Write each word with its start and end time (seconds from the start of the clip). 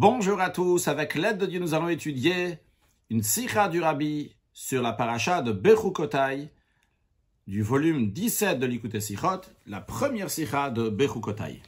Bonjour 0.00 0.40
à 0.40 0.50
tous, 0.50 0.86
avec 0.86 1.16
l'aide 1.16 1.38
de 1.38 1.46
Dieu, 1.46 1.58
nous 1.58 1.74
allons 1.74 1.88
étudier 1.88 2.60
une 3.10 3.24
sikha 3.24 3.68
du 3.68 3.80
Rabbi 3.80 4.32
sur 4.52 4.80
la 4.80 4.92
paracha 4.92 5.42
de 5.42 5.50
Bechukotai, 5.50 6.52
du 7.48 7.62
volume 7.62 8.12
17 8.12 8.60
de 8.60 8.66
l'Ikute 8.66 9.00
Sichot, 9.00 9.40
la 9.66 9.80
première 9.80 10.30
sikha 10.30 10.70
de 10.70 10.88
Bechukotai. 10.88 11.60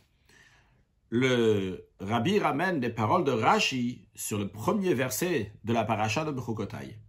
Le 1.08 1.88
Rabbi 1.98 2.38
ramène 2.38 2.78
des 2.78 2.90
paroles 2.90 3.24
de 3.24 3.32
Rashi 3.32 4.06
sur 4.14 4.38
le 4.38 4.46
premier 4.46 4.94
verset 4.94 5.52
de 5.64 5.72
la 5.72 5.82
paracha 5.82 6.24
de 6.24 6.30
Bechukotai. 6.30 7.00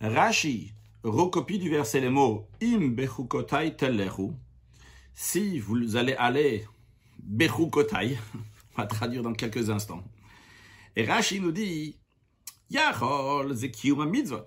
Rashi 0.00 0.74
recopie 1.02 1.58
du 1.58 1.70
verset 1.70 1.98
les 1.98 2.08
mots 2.08 2.46
Im 2.62 2.90
Bechukotai 2.90 3.74
Tellehu. 3.74 4.30
Si 5.12 5.58
vous 5.58 5.96
allez 5.96 6.14
aller 6.14 6.68
Bechukotai, 7.18 8.16
on 8.76 8.80
va 8.80 8.86
traduire 8.86 9.24
dans 9.24 9.32
quelques 9.32 9.70
instants. 9.70 10.04
Et 10.98 11.04
Rashi 11.04 11.40
nous 11.40 11.52
dit, 11.52 11.96
Yachol 12.70 13.54
zekiyuma 13.54 14.04
mitzvot. 14.04 14.46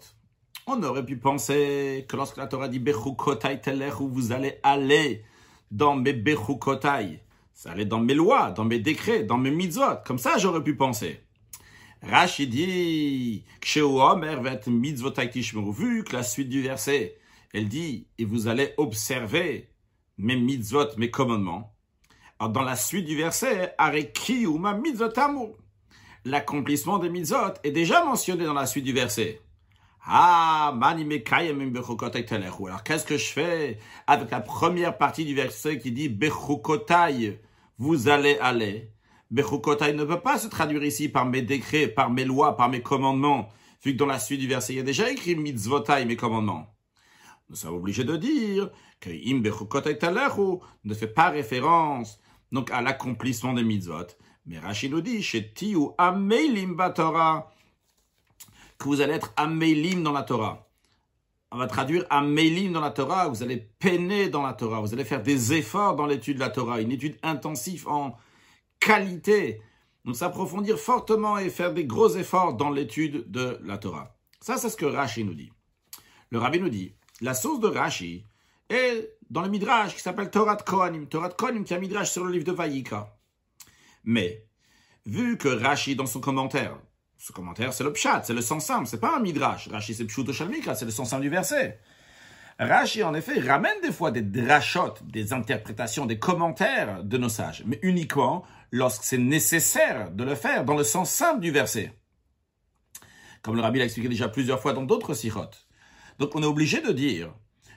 On 0.68 0.84
aurait 0.84 1.06
pu 1.06 1.16
penser 1.16 2.06
que 2.10 2.18
lorsque 2.18 2.36
la 2.36 2.46
Torah 2.46 2.68
dit 2.68 2.80
Bechukotai 2.80 3.62
telechu, 3.62 4.10
vous 4.10 4.34
allez 4.34 4.60
aller 4.62 5.24
dans 5.72 5.96
mes 5.96 6.12
Bechukotai. 6.12 7.22
Ça 7.54 7.72
allait 7.72 7.86
dans 7.86 8.02
mes 8.02 8.16
lois, 8.16 8.52
dans 8.52 8.66
mes 8.66 8.80
décrets, 8.80 9.24
dans 9.24 9.38
mes 9.38 9.50
mitzvot. 9.50 10.04
Comme 10.06 10.18
ça, 10.18 10.38
j'aurais 10.38 10.62
pu 10.62 10.76
penser. 10.76 11.22
Rashi 12.02 12.48
dit, 12.48 13.46
vu 13.62 13.82
que 16.04 16.14
la 16.14 16.24
suite 16.24 16.50
du 16.50 16.64
verset, 16.64 17.18
elle 17.54 17.70
dit, 17.70 18.08
et 18.18 18.26
vous 18.26 18.50
allez 18.50 18.74
observer 18.76 19.70
mes 20.18 20.36
mitzvot, 20.36 20.98
mes 20.98 21.12
commandements. 21.12 21.74
Alors, 22.40 22.52
dans 22.52 22.64
la 22.64 22.76
suite 22.76 23.06
du 23.06 23.16
verset, 23.16 23.74
Arekiyuma 23.78 24.74
mitzvotamu 24.74 25.54
l'accomplissement 26.26 27.00
des 27.00 27.10
mitzvot 27.10 27.54
est 27.64 27.72
déjà 27.72 28.04
mentionné 28.04 28.46
dans 28.46 28.54
la 28.54 28.66
suite 28.66 28.86
du 28.86 28.94
verset. 28.94 29.42
Ah, 30.04 30.74
alors 30.82 31.04
qu'est-ce 32.84 33.06
que 33.06 33.18
je 33.18 33.32
fais 33.32 33.78
avec 34.08 34.32
la 34.32 34.40
première 34.40 34.98
partie 34.98 35.26
du 35.26 35.36
verset 35.36 35.78
qui 35.78 35.92
dit 35.92 36.10
Bechukotai, 36.10 37.40
vous 37.78 38.08
allez 38.08 38.38
aller? 38.40 38.92
Bechukotai 39.30 39.94
ne 39.94 40.04
peut 40.04 40.20
pas 40.20 40.40
se 40.40 40.48
traduire 40.48 40.84
ici 40.84 41.08
par 41.08 41.26
mes 41.26 41.44
décrets, 41.44 41.88
par 41.88 42.10
mes 42.10 42.26
lois, 42.26 42.58
par 42.58 42.70
mes 42.70 42.82
commandements, 42.82 43.50
vu 43.84 43.94
que 43.94 43.98
dans 43.98 44.08
la 44.08 44.20
suite 44.20 44.40
du 44.40 44.48
verset, 44.48 44.74
il 44.74 44.78
y 44.78 44.80
a 44.80 44.84
déjà 44.84 45.10
écrit 45.10 45.36
mitzvotai, 45.36 46.06
mes 46.06 46.16
commandements. 46.16 46.68
Nous 47.50 47.56
sommes 47.56 47.76
obligés 47.76 48.04
de 48.04 48.18
dire 48.18 48.72
que 49.00 49.10
im 49.10 49.40
bechukotai 49.40 50.00
ne 50.84 50.94
fait 50.96 51.08
pas 51.08 51.30
référence 51.30 52.20
donc 52.52 52.72
à 52.72 52.82
l'accomplissement 52.82 53.54
des 53.54 53.64
mitzvot, 53.64 54.08
mais 54.46 54.60
Rachid 54.60 54.92
nous 54.92 55.02
dit, 55.02 55.22
chez 55.22 55.54
Tiou 55.54 55.94
Amelim 55.98 56.76
Batora, 56.76 57.52
que 58.78 58.86
vous 58.86 59.02
allez 59.02 59.14
être 59.14 59.34
Amelim 59.38 60.04
dans 60.04 60.12
la 60.12 60.24
Torah. 60.24 60.68
On 61.52 61.58
va 61.58 61.68
traduire 61.68 62.06
Amelim 62.10 62.72
dans 62.72 62.82
la 62.82 62.92
Torah, 62.92 63.28
vous 63.28 63.44
allez 63.44 63.58
peiner 63.58 64.30
dans 64.30 64.42
la 64.42 64.54
Torah, 64.54 64.80
vous 64.80 64.94
allez 64.94 65.06
faire 65.06 65.22
des 65.22 65.54
efforts 65.54 65.96
dans 65.96 66.06
l'étude 66.06 66.36
de 66.36 66.40
la 66.40 66.50
Torah, 66.50 66.82
une 66.82 66.92
étude 66.92 67.18
intensive 67.24 67.88
en 67.88 68.16
qualité. 68.80 69.62
Donc 70.06 70.16
s'approfondir 70.16 70.80
fortement 70.80 71.38
et 71.38 71.50
faire 71.50 71.74
des 71.74 71.86
gros 71.86 72.10
efforts 72.10 72.56
dans 72.56 72.72
l'étude 72.72 73.30
de 73.30 73.60
la 73.64 73.78
Torah. 73.78 74.16
Ça, 74.40 74.58
c'est 74.58 74.70
ce 74.70 74.78
que 74.78 74.86
Rashi 74.86 75.24
nous 75.24 75.36
dit. 75.36 75.52
Le 76.32 76.40
rabbi 76.40 76.60
nous 76.60 76.70
dit, 76.70 76.96
la 77.20 77.36
source 77.36 77.60
de 77.60 77.68
Rashi 77.68 78.26
est 78.70 79.18
dans 79.30 79.42
le 79.42 79.50
Midrash 79.50 79.94
qui 79.94 80.02
s'appelle 80.02 80.32
Torah 80.32 80.56
Kohanim. 80.56 81.08
Torah 81.08 81.30
Kohanim 81.30 81.64
qui 81.64 81.74
est 81.74 81.78
un 81.78 81.80
Midrash 81.80 82.10
sur 82.10 82.26
le 82.26 82.32
livre 82.32 82.46
de 82.46 82.52
Vayika. 82.52 83.16
Mais, 84.04 84.46
vu 85.06 85.38
que 85.38 85.48
Rashi, 85.48 85.96
dans 85.96 86.06
son 86.06 86.20
commentaire, 86.20 86.78
ce 87.18 87.32
commentaire, 87.32 87.74
c'est 87.74 87.84
le 87.84 87.94
pshat, 87.94 88.24
c'est 88.24 88.34
le 88.34 88.42
sens 88.42 88.66
simple, 88.66 88.88
c'est 88.88 89.00
pas 89.00 89.16
un 89.16 89.20
midrash. 89.20 89.68
Rashi, 89.68 89.94
c'est 89.94 90.06
pshuto 90.06 90.34
shalmikra, 90.34 90.76
c'est 90.76 90.86
le 90.86 90.92
sens 90.92 91.10
simple 91.10 91.24
du 91.24 91.30
verset. 91.30 91.80
Rashi, 92.58 93.04
en 93.04 93.14
effet, 93.14 93.40
ramène 93.40 93.80
des 93.82 93.92
fois 93.92 94.12
des 94.12 94.22
drachot, 94.22 94.96
des 95.04 95.34
interprétations, 95.34 96.06
des 96.06 96.20
commentaires 96.20 97.04
de 97.04 97.18
nos 97.18 97.30
sages, 97.30 97.64
mais 97.66 97.80
uniquement 97.82 98.44
lorsque 98.72 99.04
c'est 99.04 99.18
nécessaire 99.18 100.12
de 100.12 100.24
le 100.24 100.36
faire 100.36 100.66
dans 100.66 100.76
le 100.76 100.84
sens 100.84 101.10
simple 101.10 101.42
du 101.42 101.52
verset. 101.52 101.94
Comme 103.42 103.56
le 103.56 103.62
rabbi 103.62 103.80
l'a 103.80 103.86
expliqué 103.86 104.10
déjà 104.10 104.30
plusieurs 104.30 104.62
fois 104.62 104.74
dans 104.74 104.84
d'autres 104.84 105.14
sirotes. 105.14 105.68
Donc 106.20 106.36
on 106.36 106.44
est 106.44 106.48
obligé 106.48 106.82
de 106.82 106.92
dire 106.92 107.34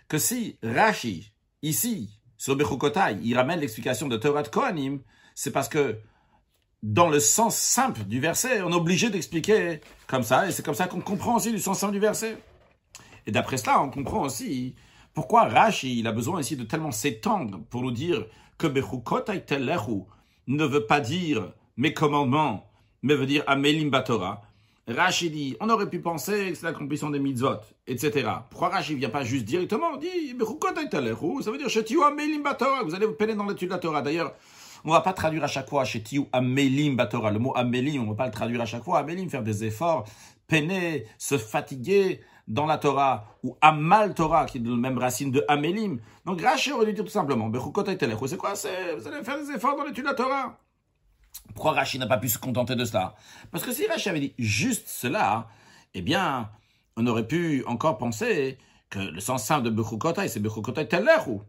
que 0.09 0.19
si 0.19 0.59
Rashi, 0.63 1.33
ici, 1.63 2.21
sur 2.37 2.57
Bechukotai, 2.57 3.19
il 3.23 3.37
ramène 3.37 3.61
l'explication 3.61 4.07
de 4.07 4.17
Torah 4.19 4.43
Kohanim, 4.43 5.01
c'est 5.34 5.51
parce 5.51 5.69
que 5.69 5.99
dans 6.84 7.09
le 7.09 7.19
sens 7.19 7.56
simple 7.56 8.05
du 8.05 8.21
verset. 8.21 8.61
On 8.61 8.71
est 8.71 8.77
obligé 8.77 9.09
d'expliquer 9.09 9.81
comme 10.06 10.22
ça, 10.22 10.47
et 10.47 10.53
c'est 10.53 10.62
comme 10.62 10.75
ça 10.75 10.87
qu'on 10.87 11.00
comprend 11.00 11.37
aussi 11.37 11.50
du 11.50 11.59
sens 11.59 11.78
simple 11.78 11.95
du 11.95 11.99
verset. 11.99 12.37
Et 13.27 13.33
d'après 13.33 13.56
cela, 13.56 13.81
on 13.81 13.89
comprend 13.89 14.21
aussi 14.21 14.75
pourquoi 15.15 15.45
Rashi 15.45 16.06
a 16.06 16.12
besoin 16.12 16.43
ici 16.43 16.56
de 16.56 16.65
tellement 16.65 16.91
s'étendre 16.91 17.61
pour 17.71 17.81
nous 17.81 17.91
dire 17.91 18.27
que 18.59 18.67
Bechukot 18.67 19.25
ne 20.47 20.65
veut 20.67 20.84
pas 20.84 21.00
dire 21.00 21.55
mes 21.78 21.95
commandements, 21.95 22.71
mais 23.03 23.15
veut 23.15 23.25
dire 23.25 23.45
Amelim 23.47 23.89
Batora. 23.89 24.43
Rashi 24.87 25.31
dit, 25.31 25.56
on 25.61 25.71
aurait 25.71 25.89
pu 25.89 26.01
penser 26.01 26.51
que 26.51 26.55
c'est 26.55 26.66
l'accomplissement 26.66 27.09
des 27.09 27.19
mitzvot, 27.19 27.61
etc. 27.87 28.28
Pourquoi 28.51 28.69
Rashi 28.69 28.95
vient 28.95 29.09
pas 29.09 29.25
juste 29.25 29.47
directement, 29.47 29.93
on 29.95 29.97
dit, 29.97 30.34
ça 31.43 31.51
veut 31.51 31.56
dire, 31.56 31.69
vous 32.84 32.95
allez 32.95 33.06
vous 33.06 33.15
peiner 33.15 33.34
dans 33.34 33.47
l'étude 33.47 33.71
de 33.71 33.75
la 33.75 33.78
Torah. 33.78 34.03
D'ailleurs, 34.03 34.34
on 34.84 34.91
va 34.91 35.00
pas 35.00 35.12
traduire 35.12 35.43
à 35.45 35.49
chaque 35.49 35.69
fois 35.69 35.84
chez 35.84 36.03
Tiou 36.03 36.28
Amélim 36.33 36.97
Batora. 36.97 37.31
Le 37.31 37.39
mot 37.39 37.53
Amélim, 37.56 38.03
on 38.03 38.11
va 38.11 38.15
pas 38.15 38.27
le 38.27 38.33
traduire 38.33 38.61
à 38.61 38.67
chaque 38.67 38.84
fois. 38.84 38.99
Amélim, 38.99 39.31
faire 39.31 39.43
des 39.43 39.65
efforts, 39.65 40.06
peiner, 40.47 41.06
se 41.19 41.39
fatiguer 41.39 42.21
dans 42.47 42.67
la 42.67 42.77
Torah, 42.77 43.25
ou 43.43 43.56
Amal 43.62 44.12
Torah, 44.12 44.45
qui 44.45 44.59
est 44.59 44.61
de 44.61 44.71
la 44.71 44.77
même 44.77 44.99
racine 44.99 45.31
de 45.31 45.43
Amélim. 45.49 45.99
Donc 46.27 46.43
Rashi 46.43 46.72
aurait 46.72 46.87
dû 46.87 46.93
dire 46.93 47.05
tout 47.05 47.11
simplement, 47.11 47.50
c'est 48.27 48.37
quoi 48.37 48.53
Vous 48.53 49.09
allez 49.09 49.25
faire 49.25 49.39
des 49.39 49.50
efforts 49.53 49.77
dans 49.77 49.84
l'étude 49.84 50.05
de 50.05 50.11
la 50.11 50.15
Torah. 50.15 50.59
Pourquoi 51.55 51.72
Rashi 51.72 51.99
n'a 51.99 52.06
pas 52.06 52.19
pu 52.19 52.28
se 52.28 52.39
contenter 52.39 52.77
de 52.77 52.84
cela? 52.84 53.15
Parce 53.51 53.65
que 53.65 53.72
si 53.72 53.87
Rashi 53.87 54.11
avait 54.11 54.21
dit 54.21 54.34
juste 54.39 54.87
cela, 54.89 55.49
eh 55.95 56.03
bien, 56.03 56.51
on 56.97 57.06
aurait 57.06 57.27
pu 57.27 57.65
encore 57.66 57.97
penser 57.97 58.59
que 58.91 58.99
le 58.99 59.21
sens 59.21 59.43
simple 59.43 59.65
de 59.65 59.71
Bechukotai, 59.71 60.28
c'est 60.28 60.41
Bechukotai 60.41 60.87
Telechu 60.87 61.41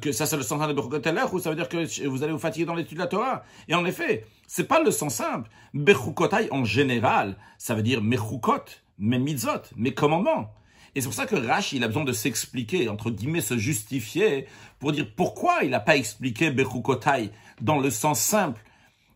que 0.00 0.12
ça 0.12 0.26
c'est 0.26 0.36
le 0.36 0.42
sens 0.42 0.58
simple 0.58 0.74
de 0.74 0.80
Bechukoteler, 0.80 1.24
ou 1.32 1.38
ça 1.38 1.50
veut 1.50 1.56
dire 1.56 1.68
que 1.68 2.06
vous 2.06 2.22
allez 2.22 2.32
vous 2.32 2.38
fatiguer 2.38 2.64
dans 2.64 2.74
l'étude 2.74 2.96
de 2.96 3.02
la 3.02 3.08
Torah. 3.08 3.44
Et 3.68 3.74
en 3.74 3.84
effet, 3.84 4.26
c'est 4.46 4.68
pas 4.68 4.82
le 4.82 4.90
sens 4.90 5.14
simple. 5.14 5.50
Bechukotai 5.74 6.48
en 6.50 6.64
général, 6.64 7.36
ça 7.58 7.74
veut 7.74 7.82
dire 7.82 8.02
Mechukot, 8.02 8.64
mes 8.98 9.18
mitzvot, 9.18 9.62
mes 9.76 9.92
commandements. 9.92 10.52
Et 10.94 11.02
c'est 11.02 11.08
pour 11.08 11.14
ça 11.14 11.26
que 11.26 11.36
Rashi, 11.36 11.76
il 11.76 11.84
a 11.84 11.88
besoin 11.88 12.04
de 12.04 12.12
s'expliquer, 12.12 12.88
entre 12.88 13.10
guillemets, 13.10 13.42
se 13.42 13.58
justifier, 13.58 14.46
pour 14.78 14.92
dire 14.92 15.06
pourquoi 15.14 15.62
il 15.62 15.70
n'a 15.70 15.80
pas 15.80 15.96
expliqué 15.96 16.50
Bechukotai 16.50 17.30
dans 17.60 17.78
le 17.78 17.90
sens 17.90 18.18
simple, 18.18 18.62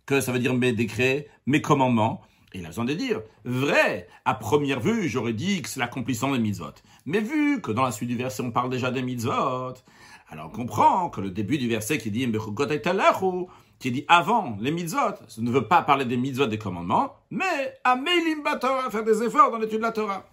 que 0.04 0.20
ça 0.20 0.30
veut 0.30 0.40
dire 0.40 0.52
mes 0.52 0.72
décrets, 0.72 1.28
mes 1.46 1.62
commandements. 1.62 2.20
Et 2.52 2.58
il 2.58 2.64
a 2.64 2.68
besoin 2.68 2.84
de 2.84 2.94
dire, 2.94 3.20
vrai, 3.44 4.08
à 4.24 4.34
première 4.34 4.80
vue, 4.80 5.08
j'aurais 5.08 5.32
dit 5.32 5.62
que 5.62 5.68
c'est 5.68 5.80
l'accomplissement 5.80 6.32
des 6.32 6.38
mitzvot. 6.38 6.74
Mais 7.06 7.20
vu 7.20 7.62
que 7.62 7.70
dans 7.70 7.84
la 7.84 7.92
suite 7.92 8.08
du 8.08 8.16
verset, 8.16 8.42
on 8.42 8.50
parle 8.50 8.70
déjà 8.70 8.90
des 8.90 9.02
mitzvot, 9.02 9.74
alors 10.30 10.46
on 10.46 10.50
comprend 10.50 11.10
que 11.10 11.20
le 11.20 11.30
début 11.30 11.58
du 11.58 11.68
verset 11.68 11.98
qui 11.98 12.10
dit 12.10 12.30
qui 13.80 13.90
dit 13.90 14.04
avant 14.08 14.56
les 14.60 14.70
mitzvot, 14.70 15.16
ça 15.26 15.40
ne 15.40 15.50
veut 15.50 15.66
pas 15.66 15.82
parler 15.82 16.04
des 16.04 16.16
mitzvot 16.16 16.46
des 16.46 16.58
commandements, 16.58 17.16
mais 17.30 17.78
Amelim 17.82 18.42
Torah, 18.60 18.90
faire 18.90 19.04
des 19.04 19.22
efforts 19.22 19.50
dans 19.50 19.58
l'étude 19.58 19.78
de 19.78 19.82
la 19.82 19.92
Torah. 19.92 20.24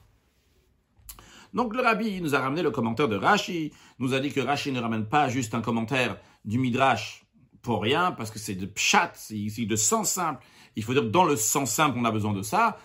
Donc 1.54 1.74
le 1.74 1.82
rabbi 1.82 2.22
nous 2.22 2.36
a 2.36 2.40
ramené 2.40 2.62
le 2.62 2.72
commentaire 2.72 3.08
de 3.08 3.16
Rashi, 3.16 3.72
nous 4.00 4.14
a 4.14 4.20
dit 4.20 4.32
que 4.32 4.42
Rashi 4.42 4.72
ne 4.72 4.82
ramène 4.82 5.06
pas 5.06 5.30
juste 5.30 5.56
un 5.56 5.62
commentaire 5.62 6.18
du 6.46 6.60
Midrash 6.60 7.26
pour 7.62 7.82
rien, 7.82 8.12
parce 8.12 8.30
que 8.30 8.38
c'est 8.38 8.56
de 8.56 8.66
pshat, 8.66 9.14
c'est 9.16 9.66
de 9.66 9.76
sens 9.76 10.12
simple. 10.12 10.46
Il 10.76 10.84
faut 10.84 10.94
dire 10.94 11.04
que 11.04 11.08
dans 11.08 11.26
le 11.26 11.36
sens 11.36 11.72
simple, 11.72 11.98
on 11.98 12.06
a 12.06 12.12
besoin 12.12 12.34
de 12.34 12.42
ça 12.44 12.78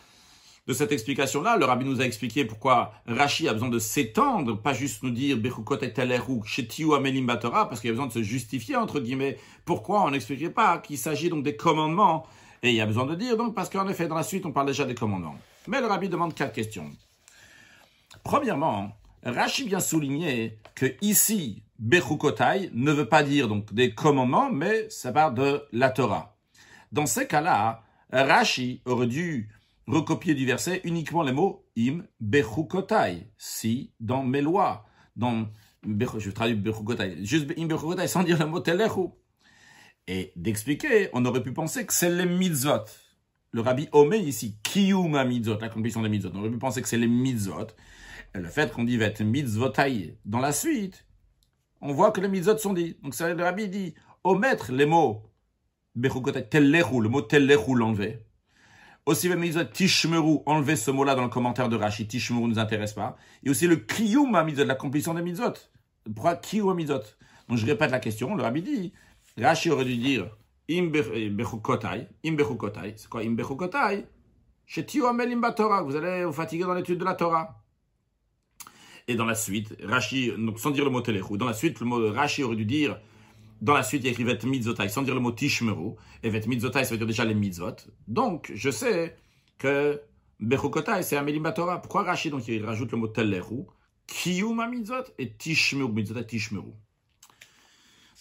de 0.66 0.72
cette 0.72 0.92
explication-là, 0.92 1.56
le 1.56 1.64
rabbi 1.64 1.84
nous 1.84 2.00
a 2.00 2.04
expliqué 2.04 2.44
pourquoi 2.44 2.92
Rashi 3.06 3.48
a 3.48 3.52
besoin 3.52 3.68
de 3.68 3.80
s'étendre, 3.80 4.60
pas 4.60 4.72
juste 4.72 5.02
nous 5.02 5.10
dire 5.10 5.36
Bechukot 5.36 5.78
et 5.82 5.92
ou 6.28 6.44
Shetiu 6.44 6.94
Amelim 6.94 7.26
Batora, 7.26 7.68
parce 7.68 7.80
qu'il 7.80 7.90
a 7.90 7.92
besoin 7.92 8.06
de 8.06 8.12
se 8.12 8.22
justifier, 8.22 8.76
entre 8.76 9.00
guillemets, 9.00 9.38
pourquoi 9.64 10.04
on 10.04 10.10
n'expliquait 10.10 10.50
pas 10.50 10.78
qu'il 10.78 10.98
s'agit 10.98 11.30
donc 11.30 11.42
des 11.42 11.56
commandements? 11.56 12.26
Et 12.62 12.70
il 12.70 12.76
y 12.76 12.80
a 12.80 12.86
besoin 12.86 13.06
de 13.06 13.16
dire, 13.16 13.36
donc, 13.36 13.56
parce 13.56 13.68
qu'en 13.68 13.88
effet, 13.88 14.06
dans 14.06 14.14
la 14.14 14.22
suite, 14.22 14.46
on 14.46 14.52
parle 14.52 14.68
déjà 14.68 14.84
des 14.84 14.94
commandements. 14.94 15.36
Mais 15.66 15.80
le 15.80 15.86
rabbi 15.88 16.08
demande 16.08 16.32
quatre 16.32 16.52
questions. 16.52 16.90
Premièrement, 18.22 18.92
Rashi 19.24 19.66
vient 19.66 19.80
souligner 19.80 20.58
que 20.76 20.94
ici, 21.00 21.64
Bechukotai 21.80 22.70
ne 22.72 22.92
veut 22.92 23.08
pas 23.08 23.24
dire 23.24 23.48
donc 23.48 23.74
des 23.74 23.94
commandements, 23.94 24.50
mais 24.52 24.88
ça 24.90 25.10
parle 25.10 25.34
de 25.34 25.64
la 25.72 25.90
Torah. 25.90 26.36
Dans 26.92 27.06
ces 27.06 27.26
cas-là, 27.26 27.82
Rashi 28.12 28.80
aurait 28.84 29.08
dû 29.08 29.48
recopier 29.86 30.34
du 30.34 30.46
verset 30.46 30.80
uniquement 30.84 31.22
les 31.22 31.32
mots 31.32 31.66
im 31.76 32.04
bechukotai, 32.20 33.28
si 33.36 33.92
dans 34.00 34.22
mes 34.22 34.40
lois, 34.40 34.84
dans 35.16 35.48
je 35.84 36.30
traduis 36.30 36.54
bechukotai, 36.54 37.24
juste 37.24 37.52
im 37.56 37.66
bechukotai 37.66 38.06
sans 38.06 38.22
dire 38.22 38.38
le 38.38 38.46
mot 38.46 38.60
telechu. 38.60 39.08
Et 40.08 40.32
d'expliquer, 40.36 41.10
on 41.12 41.24
aurait 41.24 41.42
pu 41.42 41.52
penser 41.52 41.86
que 41.86 41.92
c'est 41.92 42.10
les 42.10 42.26
mitzvot. 42.26 42.84
Le 43.52 43.60
rabbi 43.60 43.88
omet 43.92 44.20
ici, 44.20 44.58
kiyuma 44.62 45.24
mitzvot, 45.24 45.58
la 45.60 45.68
complétion 45.68 46.02
des 46.02 46.08
mitzvot. 46.08 46.30
On 46.34 46.40
aurait 46.40 46.50
pu 46.50 46.58
penser 46.58 46.82
que 46.82 46.88
c'est 46.88 46.98
les 46.98 47.08
mitzvot. 47.08 47.68
Et 48.34 48.38
le 48.38 48.48
fait 48.48 48.72
qu'on 48.72 48.84
dit 48.84 48.96
vet 48.96 49.14
mitzvotai 49.20 50.18
dans 50.24 50.40
la 50.40 50.52
suite, 50.52 51.06
on 51.80 51.92
voit 51.92 52.10
que 52.10 52.20
les 52.20 52.28
mitzvot 52.28 52.58
sont 52.58 52.72
dit. 52.72 52.96
Donc 53.02 53.18
le 53.18 53.42
rabbi 53.42 53.68
dit, 53.68 53.94
omettre 54.24 54.72
les 54.72 54.86
mots 54.86 55.22
bechukotai, 55.94 56.48
tellechu, 56.48 57.00
le 57.00 57.08
mot 57.08 57.22
tellechu 57.22 57.74
l'enlever. 57.74 58.24
Aussi 59.04 59.28
le 59.28 59.36
mitzvot 59.36 59.64
tishmeru, 59.64 60.38
enlever 60.46 60.76
ce 60.76 60.90
mot-là 60.90 61.14
dans 61.14 61.24
le 61.24 61.28
commentaire 61.28 61.68
de 61.68 61.76
Rashi, 61.76 62.06
tishmeru 62.06 62.44
ne 62.44 62.48
nous 62.48 62.58
intéresse 62.58 62.92
pas. 62.92 63.16
Et 63.42 63.50
aussi 63.50 63.66
le 63.66 63.76
kiyuma 63.76 64.44
mitzvot, 64.44 64.64
la 64.64 64.76
complétion 64.76 65.14
des 65.14 65.22
mitzvot. 65.22 65.54
Pourquoi 66.14 66.36
kiyuma 66.36 66.74
mitzvot 66.74 67.02
Donc 67.48 67.58
je 67.58 67.66
répète 67.66 67.90
la 67.90 68.00
question, 68.00 68.34
le 68.34 68.42
rabbi 68.42 68.62
dit, 68.62 68.92
Rashi 69.38 69.70
aurait 69.70 69.84
dû 69.84 69.96
dire 69.96 70.30
Im 70.70 70.90
bechukotai. 70.90 72.08
Im 72.24 72.36
bechukotai. 72.36 72.94
C'est 72.96 73.08
quoi 73.08 73.22
Im 73.22 73.34
bechukotai 73.34 74.06
Shetiu 74.66 75.06
amel 75.06 75.36
Torah. 75.56 75.82
Vous 75.82 75.96
allez 75.96 76.24
vous 76.24 76.32
fatiguer 76.32 76.64
dans 76.64 76.74
l'étude 76.74 76.98
de 76.98 77.04
la 77.04 77.14
Torah. 77.14 77.62
Et 79.08 79.16
dans 79.16 79.24
la 79.24 79.34
suite, 79.34 79.74
Rashi, 79.82 80.32
donc 80.38 80.60
sans 80.60 80.70
dire 80.70 80.84
le 80.84 80.90
mot 80.90 81.00
telechu, 81.00 81.36
dans 81.36 81.46
la 81.46 81.54
suite, 81.54 81.80
le 81.80 81.86
mot 81.86 82.12
Rashi 82.12 82.44
aurait 82.44 82.56
dû 82.56 82.64
dire, 82.64 82.98
dans 83.62 83.74
la 83.74 83.84
suite, 83.84 84.02
il 84.04 84.08
écrit 84.08 84.24
vet 84.24 84.40
mitzvotai, 84.44 84.88
sans 84.88 85.02
dire 85.02 85.14
le 85.14 85.20
mot 85.20 85.30
tishmeru. 85.30 85.94
Et 86.24 86.30
vet 86.30 86.46
mitzvotai, 86.46 86.84
ça 86.84 86.90
veut 86.90 86.98
dire 86.98 87.06
déjà 87.06 87.24
les 87.24 87.34
mitzvot. 87.34 87.76
Donc, 88.08 88.50
je 88.52 88.70
sais 88.70 89.16
que 89.56 90.02
bechukotai, 90.40 91.04
c'est 91.04 91.16
amelim 91.16 91.50
Torah. 91.54 91.80
Pourquoi 91.80 92.02
Rashi, 92.02 92.28
donc, 92.28 92.46
il 92.48 92.64
rajoute 92.64 92.90
le 92.90 92.98
mot 92.98 93.06
telechu 93.06 93.62
Kiyuma 94.08 94.66
mitzvot 94.66 95.04
et 95.16 95.32
tishmeru, 95.36 95.92
mitzvotai 95.92 96.26
tishmeru. 96.26 96.72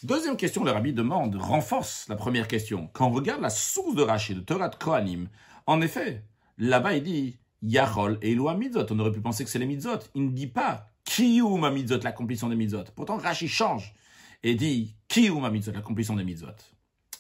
Deuxième 0.03 0.37
question, 0.37 0.63
le 0.63 0.71
rabbi 0.71 0.93
demande, 0.93 1.35
renforce 1.35 2.07
la 2.07 2.15
première 2.15 2.47
question. 2.47 2.89
Quand 2.93 3.07
on 3.07 3.11
regarde 3.11 3.41
la 3.41 3.49
source 3.49 3.95
de 3.95 4.03
Rachid, 4.03 4.37
de 4.37 4.41
Torah 4.41 4.69
de 4.69 4.75
Kohanim, 4.75 5.27
en 5.67 5.81
effet, 5.81 6.23
là-bas 6.57 6.95
il 6.95 7.03
dit 7.03 7.39
Yachol 7.63 8.19
et 8.21 8.31
Eloa 8.31 8.55
Mitzot. 8.55 8.85
On 8.91 8.99
aurait 8.99 9.11
pu 9.11 9.21
penser 9.21 9.43
que 9.43 9.49
c'est 9.49 9.59
les 9.59 9.67
Mitzot. 9.67 9.99
Il 10.15 10.25
ne 10.25 10.31
dit 10.31 10.47
pas 10.47 10.87
Kiyuma 11.05 11.71
Mitzot, 11.71 11.99
l'accomplissement 12.03 12.49
des 12.49 12.55
Mitzot. 12.55 12.85
Pourtant, 12.95 13.17
Rachid 13.17 13.49
change 13.49 13.93
et 14.43 14.55
dit 14.55 14.95
Kiyuma 15.07 15.49
Mitzot, 15.49 15.71
l'accomplissement 15.71 16.15
des 16.15 16.23
Mitzot. 16.23 16.47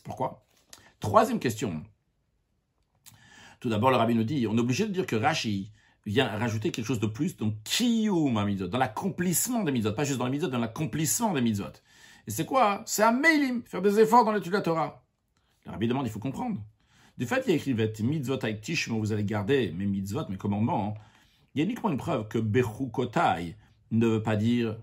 Pourquoi? 0.03 0.43
Troisième 0.99 1.39
question. 1.39 1.83
Tout 3.59 3.69
d'abord, 3.69 3.91
le 3.91 3.97
rabbi 3.97 4.15
nous 4.15 4.23
dit 4.23 4.47
on 4.47 4.57
est 4.57 4.61
obligé 4.61 4.85
de 4.85 4.91
dire 4.91 5.05
que 5.05 5.15
Rashi 5.15 5.71
vient 6.05 6.27
rajouter 6.27 6.71
quelque 6.71 6.85
chose 6.85 6.99
de 6.99 7.07
plus, 7.07 7.37
donc 7.37 7.55
Kiyuma 7.63 8.45
Mitzot, 8.45 8.67
dans 8.67 8.77
l'accomplissement 8.77 9.63
des 9.63 9.71
Mitzot, 9.71 9.93
pas 9.93 10.03
juste 10.03 10.19
dans 10.19 10.25
les 10.25 10.31
Mitzot, 10.31 10.47
dans 10.47 10.59
l'accomplissement 10.59 11.33
des 11.33 11.41
Mitzot. 11.41 11.73
Et 12.27 12.31
c'est 12.31 12.45
quoi? 12.45 12.83
C'est 12.85 13.03
un 13.03 13.11
mailim, 13.11 13.63
faire 13.63 13.81
des 13.81 13.99
efforts 13.99 14.25
dans 14.25 14.31
l'étude 14.31 14.51
de 14.51 14.57
la 14.57 14.61
Torah. 14.61 15.03
Le 15.65 15.71
rabbi 15.71 15.87
demande, 15.87 16.07
il 16.07 16.11
faut 16.11 16.19
comprendre. 16.19 16.59
Du 17.17 17.27
fait 17.27 17.43
qu'il 17.43 17.53
écrit 17.53 18.03
mitzvot 18.03 18.43
avec 18.43 18.61
tishmo, 18.61 18.97
vous 18.97 19.11
allez 19.11 19.23
garder 19.23 19.71
mes 19.77 19.85
mitzvot, 19.85 20.27
mes 20.29 20.37
commandements, 20.37 20.95
il 21.53 21.59
y 21.59 21.61
a 21.61 21.65
uniquement 21.65 21.91
une 21.91 21.97
preuve 21.97 22.27
que 22.27 22.39
bechukotai 22.39 23.55
ne 23.91 24.07
veut 24.07 24.23
pas 24.23 24.35
dire, 24.35 24.77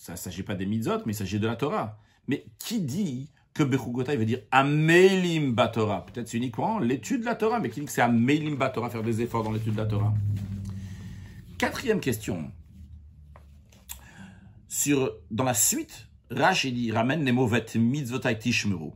ça 0.00 0.12
ne 0.12 0.16
s'agit 0.16 0.42
pas 0.42 0.54
des 0.54 0.64
mitzvot, 0.64 1.02
mais 1.04 1.12
il 1.12 1.14
s'agit 1.14 1.38
de 1.38 1.46
la 1.46 1.56
Torah. 1.56 1.98
Mais 2.26 2.46
qui 2.58 2.80
dit 2.80 3.28
que 3.52 3.62
bechukotai 3.62 4.16
veut 4.16 4.24
dire 4.24 4.40
amelim 4.50 5.52
batora 5.52 6.06
Peut-être 6.06 6.26
c'est 6.26 6.38
uniquement 6.38 6.78
l'étude 6.78 7.20
de 7.20 7.26
la 7.26 7.34
Torah, 7.34 7.60
mais 7.60 7.68
qui 7.68 7.80
dit 7.80 7.86
que 7.86 7.92
c'est 7.92 8.00
amelim 8.00 8.56
batora, 8.56 8.88
faire 8.88 9.02
des 9.02 9.20
efforts 9.20 9.42
dans 9.44 9.52
l'étude 9.52 9.74
de 9.74 9.78
la 9.78 9.84
Torah? 9.84 10.14
Quatrième 11.58 12.00
question. 12.00 12.50
Sur, 14.68 15.12
dans 15.30 15.44
la 15.44 15.52
suite 15.52 16.08
Rashi 16.30 16.72
dit, 16.72 16.92
ramène 16.92 17.22
les 17.22 17.32
mots 17.32 17.50
mitzvotai 17.74 18.38
tishmeru. 18.38 18.92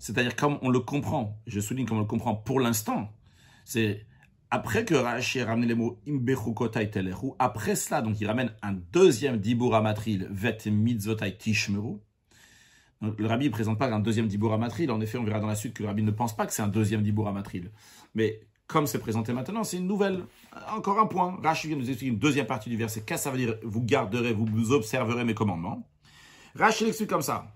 C'est-à-dire 0.00 0.34
comme 0.34 0.58
on 0.62 0.70
le 0.70 0.80
comprend, 0.80 1.40
je 1.46 1.60
souligne 1.60 1.86
comme 1.86 1.98
on 1.98 2.00
le 2.00 2.06
comprend 2.06 2.34
pour 2.34 2.58
l'instant, 2.58 3.12
c'est 3.64 4.04
après 4.50 4.84
que 4.84 4.94
Rashi 4.94 5.40
a 5.40 5.46
ramené 5.46 5.68
les 5.68 5.74
mots 5.74 6.00
imbechukotai 6.08 6.90
teleru, 6.90 7.32
après 7.38 7.76
cela, 7.76 8.02
donc 8.02 8.20
il 8.20 8.26
ramène 8.26 8.52
un 8.62 8.72
deuxième 8.72 9.38
dibur 9.38 9.74
amatril, 9.74 10.26
vet 10.30 10.58
mitzvotai 10.66 11.36
tishmeru. 11.36 11.98
le 13.00 13.26
rabbi 13.26 13.46
ne 13.46 13.50
présente 13.50 13.78
pas 13.78 13.86
un 13.86 14.00
deuxième 14.00 14.26
dibur 14.26 14.52
amatril. 14.52 14.90
En 14.90 15.00
effet, 15.00 15.18
on 15.18 15.24
verra 15.24 15.40
dans 15.40 15.46
la 15.46 15.54
suite 15.54 15.74
que 15.74 15.82
le 15.82 15.88
rabbi 15.88 16.02
ne 16.02 16.10
pense 16.10 16.36
pas 16.36 16.46
que 16.46 16.52
c'est 16.52 16.62
un 16.62 16.68
deuxième 16.68 17.02
dibur 17.02 17.28
amatril. 17.28 17.70
Mais 18.14 18.40
comme 18.66 18.86
c'est 18.86 18.98
présenté 18.98 19.32
maintenant, 19.32 19.64
c'est 19.64 19.78
une 19.78 19.86
nouvelle. 19.86 20.24
Encore 20.72 20.98
un 20.98 21.06
point. 21.06 21.38
Rashi 21.42 21.68
vient 21.68 21.76
nous 21.76 21.88
expliquer 21.88 22.12
une 22.12 22.18
deuxième 22.18 22.46
partie 22.46 22.70
du 22.70 22.76
verset. 22.76 23.02
Qu'est-ce 23.02 23.24
que 23.24 23.24
ça 23.24 23.30
veut 23.30 23.38
dire? 23.38 23.56
Vous 23.62 23.82
garderez, 23.82 24.32
vous 24.32 24.72
observerez 24.72 25.24
mes 25.24 25.34
commandements. 25.34 25.86
Rachel 26.54 26.88
explique 26.88 27.10
comme 27.10 27.22
ça. 27.22 27.52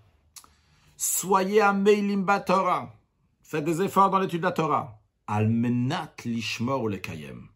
Soyez 0.97 1.61
à 1.61 1.73
Meilim 1.73 2.25
Torah. 2.47 2.95
Faites 3.43 3.65
des 3.65 3.83
efforts 3.83 4.11
dans 4.11 4.19
l'étude 4.19 4.41
de 4.41 4.47
la 4.47 4.53
Torah. 4.53 5.01
Almenat 5.27 6.15
lishmor 6.25 6.89
le 6.89 6.99
kayem. 6.99 7.49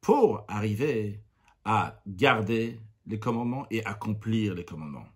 Pour 0.00 0.44
arriver 0.48 1.20
à 1.64 2.00
garder 2.06 2.80
les 3.06 3.18
commandements 3.18 3.66
et 3.70 3.84
accomplir 3.84 4.54
les 4.54 4.64
commandements. 4.64 5.06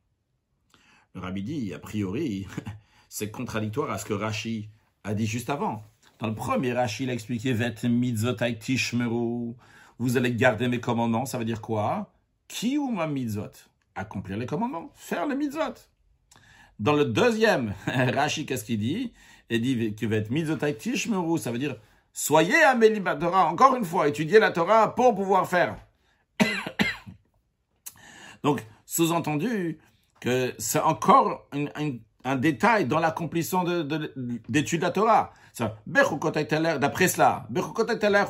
Le 1.14 1.20
rabbi 1.20 1.42
dit, 1.42 1.72
a 1.72 1.78
priori, 1.78 2.46
c'est 3.08 3.30
contradictoire 3.30 3.90
à 3.90 3.98
ce 3.98 4.04
que 4.04 4.14
Rashi 4.14 4.68
a 5.04 5.14
dit 5.14 5.26
juste 5.26 5.50
avant. 5.50 5.82
Dans 6.18 6.26
le 6.26 6.34
premier, 6.34 6.72
Rashi, 6.72 7.04
il 7.04 7.10
a 7.10 7.12
expliqué 7.12 7.52
Vet 7.52 7.88
mitzvotai 7.88 8.58
tishmeru. 8.58 9.54
Vous 9.98 10.16
allez 10.16 10.34
garder 10.34 10.68
mes 10.68 10.80
commandements. 10.80 11.26
Ça 11.26 11.38
veut 11.38 11.44
dire 11.44 11.60
quoi? 11.60 12.12
Qui 12.48 12.78
ou 12.78 12.90
ma 12.90 13.06
mitzvot? 13.06 13.50
Accomplir 13.94 14.36
les 14.36 14.46
commandements, 14.46 14.90
faire 14.94 15.26
les 15.26 15.36
mitzvot. 15.36 15.74
Dans 16.80 16.94
le 16.94 17.04
deuxième, 17.04 17.74
Rashi, 17.86 18.46
qu'est-ce 18.46 18.64
qu'il 18.64 18.80
dit? 18.80 19.12
Il 19.50 19.60
dit 19.60 19.94
que 19.94 20.06
va 20.06 20.16
être 20.16 20.30
ça 21.38 21.52
veut 21.52 21.58
dire 21.58 21.76
soyez 22.14 22.62
à 22.62 22.74
Torah, 23.16 23.50
encore 23.50 23.76
une 23.76 23.84
fois, 23.84 24.08
étudiez 24.08 24.38
la 24.38 24.50
Torah 24.50 24.94
pour 24.94 25.14
pouvoir 25.14 25.46
faire. 25.46 25.76
Donc, 28.42 28.64
sous-entendu 28.86 29.78
que 30.20 30.54
c'est 30.58 30.80
encore 30.80 31.46
un, 31.52 32.36
détail 32.36 32.86
dans 32.86 32.98
l'accomplissement 32.98 33.64
d'étude 33.64 34.80
de, 34.80 34.84
la 34.84 34.90
Torah. 34.90 35.32
D'après 35.86 37.08
cela, 37.08 37.46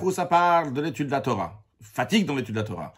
où 0.02 0.10
ça 0.10 0.26
parle 0.26 0.72
de 0.72 0.80
l'étude 0.80 1.06
de 1.06 1.12
la 1.12 1.20
Torah. 1.20 1.62
Fatigue 1.80 2.26
dans 2.26 2.34
l'étude 2.34 2.54
de 2.56 2.60
la 2.60 2.66
Torah. 2.66 2.94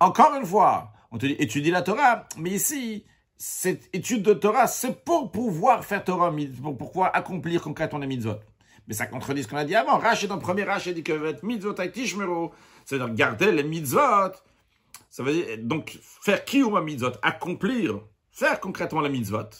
Encore 0.00 0.34
une 0.36 0.46
fois, 0.46 0.92
on 1.10 1.18
te 1.18 1.26
dit 1.26 1.36
étudie 1.38 1.70
la 1.70 1.82
Torah, 1.82 2.28
mais 2.36 2.50
ici, 2.50 3.04
cette 3.38 3.88
étude 3.94 4.22
de 4.22 4.34
Torah, 4.34 4.66
c'est 4.66 5.04
pour 5.04 5.30
pouvoir 5.30 5.84
faire 5.84 6.04
Torah, 6.04 6.34
pour 6.62 6.76
pouvoir 6.76 7.12
accomplir 7.14 7.62
concrètement 7.62 8.00
les 8.00 8.08
mitzvot. 8.08 8.40
Mais 8.88 8.94
ça 8.94 9.06
contredit 9.06 9.44
ce 9.44 9.48
qu'on 9.48 9.56
a 9.56 9.64
dit 9.64 9.76
avant. 9.76 9.98
Rachid, 9.98 10.28
dans 10.28 10.34
le 10.34 10.40
premier 10.40 10.64
Rachid, 10.64 10.94
dit 10.94 11.04
que 11.04 11.44
mitzvot 11.44 11.74
tishmero, 11.74 12.52
c'est-à-dire 12.84 13.14
garder 13.14 13.52
les 13.52 13.62
mitzvot. 13.62 14.32
Ça 15.08 15.22
veut 15.22 15.32
dire, 15.32 15.46
donc, 15.58 15.98
faire 16.02 16.44
qui 16.44 16.62
ou 16.62 16.70
ma 16.70 16.80
mitzvot, 16.80 17.12
accomplir, 17.22 18.00
faire 18.32 18.58
concrètement 18.58 19.02
les 19.02 19.10
mitzvot. 19.10 19.50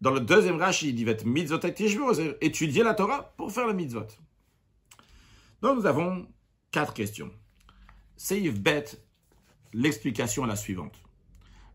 Dans 0.00 0.12
le 0.12 0.20
deuxième 0.20 0.56
Rachid, 0.56 0.98
il 0.98 1.04
dit 1.04 1.26
mitzvot 1.26 1.58
tishmero, 1.58 2.14
c'est-à-dire 2.14 2.36
étudier 2.40 2.82
la 2.82 2.94
Torah 2.94 3.34
pour 3.36 3.52
faire 3.52 3.66
les 3.66 3.74
mitzvot. 3.74 4.06
Donc, 5.60 5.78
nous 5.78 5.86
avons 5.86 6.26
quatre 6.70 6.94
questions. 6.94 7.30
Seif 8.16 8.58
bet 8.58 8.84
L'explication 9.74 10.44
est 10.44 10.48
la 10.48 10.56
suivante. 10.56 10.94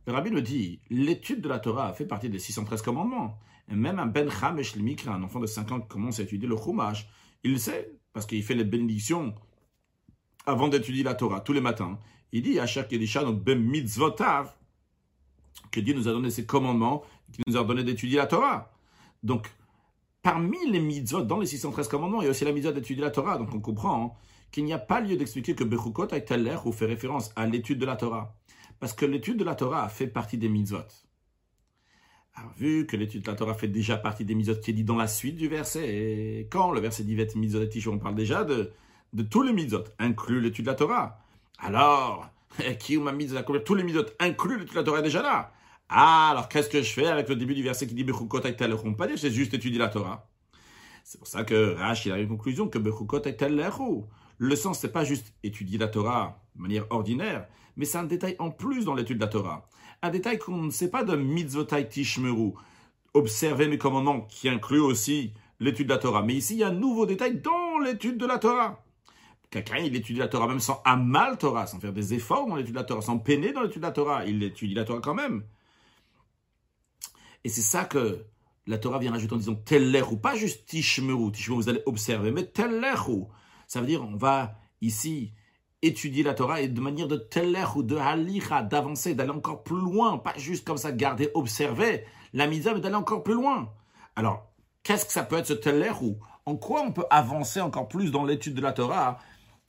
Le 0.05 0.13
rabbi 0.13 0.31
nous 0.31 0.41
dit, 0.41 0.79
l'étude 0.89 1.41
de 1.41 1.50
la 1.50 1.60
Torah 1.60 1.93
fait 1.93 2.05
partie 2.05 2.29
des 2.29 2.39
613 2.39 2.81
commandements. 2.81 3.39
Et 3.72 3.75
même 3.75 4.00
un 4.00 4.05
Ben 4.05 4.29
Chamesh 4.29 4.75
un 5.07 5.24
enfant 5.24 5.39
de 5.39 5.45
5 5.48 5.72
ans 5.72 5.79
qui 5.79 5.88
commence 5.88 6.19
à 6.19 6.24
étudier 6.24 6.48
le 6.48 6.57
Chumash, 6.57 7.07
il 7.43 7.51
le 7.53 7.57
sait, 7.57 7.93
parce 8.12 8.25
qu'il 8.25 8.43
fait 8.43 8.55
les 8.55 8.65
bénédictions 8.65 9.33
avant 10.45 10.67
d'étudier 10.67 11.03
la 11.03 11.15
Torah, 11.15 11.39
tous 11.39 11.53
les 11.53 11.62
matins. 11.62 11.98
Il 12.33 12.41
dit 12.41 12.60
à 12.60 12.65
chaque 12.65 12.89
Kedisha, 12.89 13.24
donc 13.24 13.41
Ben 13.41 13.60
Mitzvotav, 13.60 14.53
que 15.72 15.79
Dieu 15.79 15.93
nous 15.93 16.07
a 16.07 16.12
donné 16.12 16.29
ses 16.29 16.45
commandements, 16.45 17.03
qu'il 17.31 17.43
nous 17.48 17.57
a 17.57 17.63
donné 17.63 17.83
d'étudier 17.83 18.17
la 18.17 18.27
Torah. 18.27 18.74
Donc, 19.24 19.50
parmi 20.22 20.57
les 20.69 20.79
mitzvot, 20.79 21.22
dans 21.22 21.39
les 21.39 21.45
613 21.45 21.88
commandements, 21.88 22.22
il 22.22 22.25
y 22.25 22.27
a 22.27 22.31
aussi 22.31 22.45
la 22.45 22.51
mitzvot 22.51 22.72
d'étudier 22.72 23.03
la 23.03 23.12
Torah. 23.12 23.38
Donc, 23.38 23.53
on 23.53 23.60
comprend 23.60 24.17
qu'il 24.51 24.65
n'y 24.65 24.74
a 24.74 24.79
pas 24.79 25.00
lieu 25.00 25.15
d'expliquer 25.15 25.55
que 25.55 25.63
Bechukot 25.63 26.07
ou 26.65 26.72
fait 26.72 26.86
référence 26.86 27.31
à 27.36 27.48
l'étude 27.48 27.79
de 27.79 27.86
la 27.86 27.95
Torah. 27.95 28.36
Parce 28.83 28.91
que 28.91 29.05
l'étude 29.05 29.37
de 29.37 29.45
la 29.45 29.55
Torah 29.55 29.87
fait 29.87 30.07
partie 30.07 30.37
des 30.37 30.49
mitzvot. 30.49 30.79
Alors, 32.35 32.51
vu 32.57 32.85
que 32.85 32.97
l'étude 32.97 33.21
de 33.21 33.31
la 33.31 33.37
Torah 33.37 33.53
fait 33.53 33.69
déjà 33.69 33.95
partie 33.95 34.25
des 34.25 34.35
mitzvot 34.35 34.55
qui 34.55 34.71
est 34.71 34.73
dit 34.73 34.83
dans 34.83 34.97
la 34.97 35.07
suite 35.07 35.37
du 35.37 35.47
verset, 35.47 35.87
et 35.87 36.49
quand 36.51 36.69
le 36.69 36.81
verset 36.81 37.05
dit 37.05 37.15
mitzvot 37.15 37.61
on 37.89 37.97
parle 37.97 38.15
déjà 38.15 38.43
de, 38.43 38.73
tous 39.29 39.41
les 39.41 39.53
mitzvot, 39.53 39.85
inclus 39.99 40.41
l'étude 40.41 40.65
de 40.65 40.71
la 40.71 40.75
Torah. 40.75 41.17
Alors, 41.59 42.29
qui 42.79 42.97
m'a 42.97 43.13
mis 43.13 43.29
tous 43.63 43.73
les 43.73 43.83
mitzvot, 43.83 44.03
inclus 44.19 44.59
l'étude 44.59 44.73
de 44.73 44.79
la 44.79 44.83
Torah 44.83 44.99
est 44.99 45.03
déjà 45.03 45.21
là. 45.21 45.53
Ah, 45.87 46.31
alors 46.31 46.49
qu'est-ce 46.49 46.67
que 46.67 46.81
je 46.81 46.91
fais 46.91 47.07
avec 47.07 47.29
le 47.29 47.37
début 47.37 47.55
du 47.55 47.63
verset 47.63 47.87
qui 47.87 47.93
dit 47.93 48.03
Bechukot 48.03 48.41
On 48.83 48.93
pas 48.95 49.07
c'est 49.15 49.31
juste 49.31 49.53
étudier 49.53 49.79
la 49.79 49.87
Torah. 49.87 50.27
C'est 51.05 51.19
pour 51.19 51.27
ça 51.27 51.45
que 51.45 51.75
Rach, 51.75 52.05
il 52.05 52.11
a 52.11 52.19
une 52.19 52.27
conclusion 52.27 52.67
que 52.67 52.79
Bechukot 52.79 53.21
le 54.39 54.55
sens, 54.57 54.79
c'est 54.79 54.91
pas 54.91 55.05
juste 55.05 55.33
étudier 55.41 55.77
la 55.77 55.87
Torah 55.87 56.43
de 56.57 56.61
manière 56.61 56.85
ordinaire, 56.89 57.47
mais 57.77 57.85
c'est 57.85 57.97
un 57.97 58.03
détail 58.03 58.35
en 58.39 58.51
plus 58.51 58.85
dans 58.85 58.93
l'étude 58.93 59.17
de 59.17 59.23
la 59.23 59.27
Torah. 59.27 59.67
un 60.01 60.09
détail 60.09 60.37
qu'on 60.37 60.63
ne 60.63 60.71
sait 60.71 60.89
pas 60.89 61.03
de 61.03 61.15
mitzvotai 61.15 61.87
tishmeru, 61.87 62.53
observer 63.13 63.67
mes 63.67 63.77
commandements, 63.77 64.21
qui 64.21 64.49
inclut 64.49 64.79
aussi 64.79 65.33
l'étude 65.59 65.87
de 65.87 65.93
la 65.93 65.99
Torah. 65.99 66.23
Mais 66.23 66.35
ici, 66.35 66.55
il 66.55 66.59
y 66.59 66.63
a 66.63 66.67
un 66.67 66.73
nouveau 66.73 67.05
détail 67.05 67.39
dans 67.39 67.79
l'étude 67.79 68.17
de 68.17 68.25
la 68.25 68.37
Torah. 68.37 68.83
Quelqu'un, 69.49 69.77
il 69.77 69.95
étudie 69.95 70.19
la 70.19 70.27
Torah 70.27 70.47
même 70.47 70.59
sans 70.59 70.81
amal 70.83 71.37
Torah, 71.37 71.67
sans 71.67 71.79
faire 71.79 71.93
des 71.93 72.13
efforts 72.13 72.47
dans 72.47 72.55
l'étude 72.55 72.73
de 72.73 72.79
la 72.79 72.83
Torah, 72.83 73.01
sans 73.01 73.19
peiner 73.19 73.53
dans 73.53 73.61
l'étude 73.61 73.81
de 73.81 73.87
la 73.87 73.91
Torah. 73.91 74.25
Il 74.25 74.41
étudie 74.43 74.73
la 74.73 74.83
Torah 74.83 74.99
quand 74.99 75.13
même. 75.13 75.43
Et 77.43 77.49
c'est 77.49 77.61
ça 77.61 77.85
que 77.85 78.25
la 78.65 78.77
Torah 78.77 78.99
vient 78.99 79.11
rajouter 79.11 79.33
en 79.33 79.37
disant 79.37 79.59
ou 80.11 80.17
pas 80.17 80.35
juste 80.35 80.65
tishmeru, 80.65 81.31
tishmeru, 81.31 81.61
vous 81.61 81.69
allez 81.69 81.83
observer, 81.85 82.31
mais 82.31 82.49
ou. 83.07 83.27
Ça 83.67 83.81
veut 83.81 83.87
dire, 83.87 84.03
on 84.03 84.15
va 84.15 84.55
ici 84.81 85.33
étudier 85.83 86.23
la 86.23 86.33
Torah 86.33 86.61
et 86.61 86.67
de 86.67 86.81
manière 86.81 87.07
de 87.07 87.27
ou 87.75 87.83
de 87.83 87.97
halicha, 87.97 88.63
d'avancer, 88.63 89.13
d'aller 89.13 89.31
encore 89.31 89.63
plus 89.63 89.79
loin, 89.79 90.17
pas 90.17 90.33
juste 90.37 90.65
comme 90.65 90.77
ça 90.77 90.91
garder, 90.91 91.29
observer 91.35 92.05
la 92.33 92.47
mitzvah, 92.47 92.73
mais 92.73 92.79
d'aller 92.79 92.95
encore 92.95 93.21
plus 93.21 93.35
loin. 93.35 93.69
Alors, 94.15 94.51
qu'est-ce 94.81 95.05
que 95.05 95.11
ça 95.11 95.23
peut 95.23 95.37
être 95.37 95.47
ce 95.47 96.01
ou 96.01 96.17
En 96.45 96.55
quoi 96.55 96.81
on 96.81 96.91
peut 96.91 97.05
avancer 97.09 97.61
encore 97.61 97.87
plus 97.87 98.11
dans 98.11 98.23
l'étude 98.23 98.55
de 98.55 98.61
la 98.61 98.71
Torah? 98.71 99.19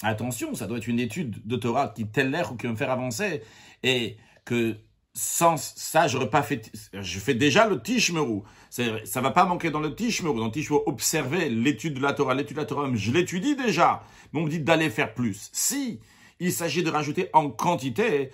Attention, 0.02 0.54
ça 0.54 0.66
doit 0.66 0.78
être 0.78 0.86
une 0.86 1.00
étude 1.00 1.44
de 1.46 1.56
Torah 1.56 1.88
qui 1.88 2.04
ou 2.04 2.56
qui 2.56 2.66
va 2.66 2.72
me 2.72 2.76
faire 2.76 2.90
avancer 2.90 3.42
et 3.82 4.16
que 4.44 4.76
sans 5.14 5.56
ça, 5.56 6.08
j'aurais 6.08 6.28
pas 6.28 6.42
fait, 6.42 6.72
je 6.92 7.18
fais 7.20 7.34
déjà 7.34 7.68
le 7.68 7.80
tishmeru. 7.80 8.42
Ça 8.68 9.20
va 9.20 9.30
pas 9.30 9.44
manquer 9.44 9.70
dans 9.70 9.80
le 9.80 9.94
tishmeru. 9.94 10.38
Dans 10.38 10.46
le 10.46 10.50
tishmeru, 10.50 10.80
observer 10.86 11.48
l'étude 11.48 11.94
de 11.94 12.00
la 12.00 12.12
Torah, 12.12 12.34
l'étude 12.34 12.56
de 12.56 12.62
la 12.62 12.66
Torah, 12.66 12.90
je 12.92 13.12
l'étudie 13.12 13.54
déjà. 13.54 14.02
Mais 14.32 14.40
on 14.40 14.44
me 14.44 14.50
dit 14.50 14.58
d'aller 14.58 14.90
faire 14.90 15.14
plus. 15.14 15.50
Si 15.52 16.00
il 16.40 16.52
s'agit 16.52 16.82
de 16.82 16.90
rajouter 16.90 17.30
en 17.32 17.48
quantité, 17.48 18.30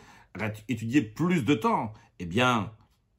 étudier 0.69 1.03
plus 1.03 1.45
de 1.45 1.55
temps, 1.55 1.93
eh 2.19 2.25
bien, 2.25 2.73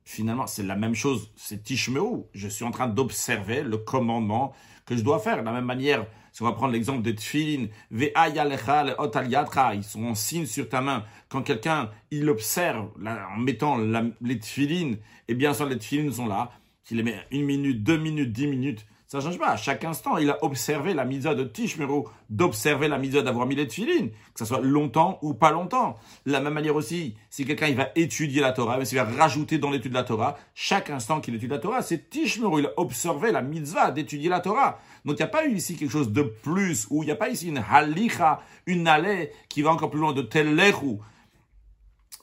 finalement, 0.05 0.47
c'est 0.47 0.63
la 0.63 0.75
même 0.75 0.95
chose. 0.95 1.31
C'est 1.35 1.61
tishmeru. 1.63 2.23
Je 2.33 2.47
suis 2.47 2.65
en 2.65 2.71
train 2.71 2.87
d'observer 2.87 3.61
le 3.61 3.77
commandement 3.77 4.53
que 4.85 4.95
je 4.95 5.01
dois 5.01 5.19
faire. 5.19 5.39
De 5.39 5.45
la 5.45 5.51
même 5.51 5.65
manière, 5.65 6.05
si 6.31 6.41
on 6.41 6.45
va 6.45 6.53
prendre 6.53 6.73
l'exemple 6.73 7.01
des 7.01 7.15
tfilin, 7.15 7.67
ils 7.91 9.83
sont 9.83 10.05
en 10.05 10.15
signe 10.15 10.45
sur 10.45 10.69
ta 10.69 10.81
main. 10.81 11.03
Quand 11.29 11.41
quelqu'un, 11.41 11.89
il 12.09 12.29
observe, 12.29 12.89
en 13.05 13.37
mettant 13.37 13.77
les 14.21 14.39
tfilin, 14.39 14.95
eh 15.27 15.33
bien, 15.33 15.51
les 15.67 15.77
tfilin 15.77 16.11
sont 16.11 16.27
là. 16.27 16.51
S'il 16.83 16.97
les 16.97 17.03
met 17.03 17.15
une 17.31 17.45
minute, 17.45 17.83
deux 17.83 17.97
minutes, 17.97 18.31
dix 18.31 18.47
minutes, 18.47 18.85
ça 19.11 19.19
change 19.19 19.37
pas. 19.37 19.49
À 19.49 19.57
chaque 19.57 19.83
instant, 19.83 20.17
il 20.17 20.29
a 20.29 20.41
observé 20.41 20.93
la 20.93 21.03
mitzvah 21.03 21.35
de 21.35 21.43
Tishmeru, 21.43 22.03
d'observer 22.29 22.87
la 22.87 22.97
mitzvah 22.97 23.21
d'avoir 23.21 23.45
mis 23.45 23.55
les 23.55 23.67
tefilines, 23.67 24.09
que 24.09 24.39
ce 24.39 24.45
soit 24.45 24.61
longtemps 24.61 25.19
ou 25.21 25.33
pas 25.33 25.51
longtemps. 25.51 25.97
De 26.25 26.31
la 26.31 26.39
même 26.39 26.53
manière 26.53 26.77
aussi, 26.77 27.17
si 27.29 27.43
quelqu'un 27.43 27.67
il 27.67 27.75
va 27.75 27.89
étudier 27.95 28.39
la 28.39 28.53
Torah, 28.53 28.77
mais 28.77 28.85
s'il 28.85 28.97
va 28.97 29.03
rajouter 29.03 29.57
dans 29.57 29.69
l'étude 29.69 29.91
de 29.91 29.97
la 29.97 30.05
Torah, 30.05 30.37
chaque 30.55 30.89
instant 30.89 31.19
qu'il 31.19 31.35
étudie 31.35 31.51
la 31.51 31.59
Torah, 31.59 31.81
c'est 31.81 32.09
Tishmeru, 32.09 32.61
il 32.61 32.67
a 32.67 32.71
observé 32.77 33.33
la 33.33 33.41
mitzvah 33.41 33.91
d'étudier 33.91 34.29
la 34.29 34.39
Torah. 34.39 34.79
Donc 35.03 35.19
il 35.19 35.23
n'y 35.23 35.27
a 35.27 35.27
pas 35.27 35.45
eu 35.45 35.55
ici 35.55 35.75
quelque 35.75 35.91
chose 35.91 36.13
de 36.13 36.21
plus, 36.21 36.87
ou 36.89 37.03
il 37.03 37.07
n'y 37.07 37.11
a 37.11 37.17
pas 37.17 37.27
ici 37.27 37.49
une 37.49 37.61
halicha, 37.69 38.39
une 38.65 38.87
allée 38.87 39.33
qui 39.49 39.61
va 39.61 39.71
encore 39.71 39.89
plus 39.89 39.99
loin 39.99 40.13
de 40.13 40.21
Telleru. 40.21 40.99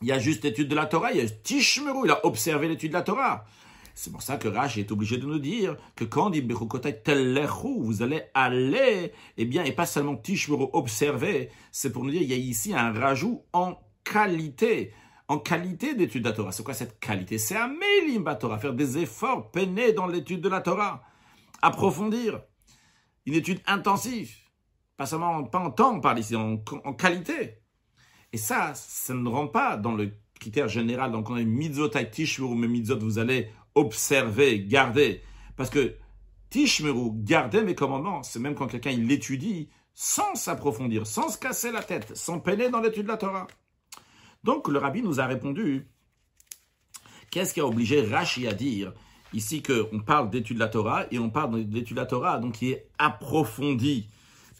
Il 0.00 0.08
y 0.08 0.12
a 0.12 0.18
juste 0.18 0.42
l'étude 0.42 0.68
de 0.68 0.74
la 0.74 0.86
Torah, 0.86 1.12
il 1.12 1.18
y 1.18 1.20
a 1.20 1.28
Tishmeru, 1.28 2.06
il 2.06 2.10
a 2.10 2.24
observé 2.24 2.66
l'étude 2.66 2.92
de 2.92 2.96
la 2.96 3.02
Torah. 3.02 3.44
C'est 4.00 4.12
pour 4.12 4.22
ça 4.22 4.36
que 4.36 4.46
Rach 4.46 4.78
est 4.78 4.92
obligé 4.92 5.18
de 5.18 5.26
nous 5.26 5.40
dire 5.40 5.76
que 5.96 6.04
quand 6.04 6.30
dit 6.30 6.40
vous 6.40 8.02
allez 8.02 8.22
aller, 8.32 9.12
eh 9.36 9.44
bien, 9.44 9.64
et 9.64 9.72
pas 9.72 9.86
seulement 9.86 10.14
Tishmuru 10.14 10.66
observer, 10.72 11.50
c'est 11.72 11.90
pour 11.90 12.04
nous 12.04 12.12
dire 12.12 12.20
qu'il 12.20 12.30
y 12.30 12.34
a 12.34 12.36
ici 12.36 12.72
un 12.72 12.92
rajout 12.92 13.42
en 13.52 13.76
qualité, 14.04 14.92
en 15.26 15.38
qualité 15.38 15.96
d'étude 15.96 16.22
de 16.22 16.28
la 16.28 16.36
Torah. 16.36 16.52
C'est 16.52 16.62
quoi 16.62 16.74
cette 16.74 17.00
qualité? 17.00 17.38
C'est 17.38 17.56
un 17.56 17.66
Melim 17.66 18.24
Torah, 18.38 18.60
faire 18.60 18.72
des 18.72 18.98
efforts 18.98 19.50
peinés 19.50 19.92
dans 19.92 20.06
l'étude 20.06 20.42
de 20.42 20.48
la 20.48 20.60
Torah, 20.60 21.02
approfondir, 21.60 22.40
une 23.26 23.34
étude 23.34 23.60
intensive, 23.66 24.32
pas 24.96 25.06
seulement 25.06 25.42
pas 25.42 25.58
en 25.58 25.72
temps, 25.72 25.96
on 25.96 26.00
parle 26.00 26.20
ici, 26.20 26.36
en, 26.36 26.58
qualité. 26.94 27.62
Et 28.32 28.38
ça, 28.38 28.74
ça 28.76 29.12
ne 29.12 29.28
rentre 29.28 29.50
pas 29.50 29.76
dans 29.76 29.92
le 29.92 30.12
critère 30.38 30.68
général. 30.68 31.10
Donc, 31.10 31.30
on 31.30 31.34
a 31.34 31.42
mitzvot 31.42 31.88
tishmuru, 31.88 32.54
mais 32.54 32.68
mitzvot, 32.68 33.00
vous 33.00 33.18
allez 33.18 33.50
observer, 33.74 34.60
garder. 34.60 35.22
Parce 35.56 35.70
que 35.70 35.96
Tishmeru, 36.50 37.10
garder 37.14 37.62
mes 37.62 37.74
commandements, 37.74 38.22
c'est 38.22 38.38
même 38.38 38.54
quand 38.54 38.68
quelqu'un 38.68 38.90
il 38.90 39.06
l'étudie 39.06 39.68
sans 39.94 40.34
s'approfondir, 40.34 41.06
sans 41.06 41.28
se 41.28 41.38
casser 41.38 41.72
la 41.72 41.82
tête, 41.82 42.16
sans 42.16 42.38
peiner 42.38 42.70
dans 42.70 42.80
l'étude 42.80 43.04
de 43.04 43.08
la 43.08 43.16
Torah. 43.16 43.46
Donc 44.44 44.68
le 44.68 44.78
rabbi 44.78 45.02
nous 45.02 45.20
a 45.20 45.26
répondu, 45.26 45.88
qu'est-ce 47.30 47.52
qui 47.52 47.60
a 47.60 47.66
obligé 47.66 48.02
Rashi 48.02 48.46
à 48.46 48.52
dire 48.52 48.92
ici 49.34 49.62
qu'on 49.62 50.00
parle 50.00 50.30
d'étude 50.30 50.56
de 50.56 50.60
la 50.60 50.68
Torah 50.68 51.06
et 51.10 51.18
on 51.18 51.30
parle 51.30 51.64
d'étude 51.64 51.96
de 51.96 52.00
la 52.00 52.06
Torah, 52.06 52.38
donc 52.38 52.54
qui 52.54 52.70
est 52.70 52.88
approfondie. 52.98 54.08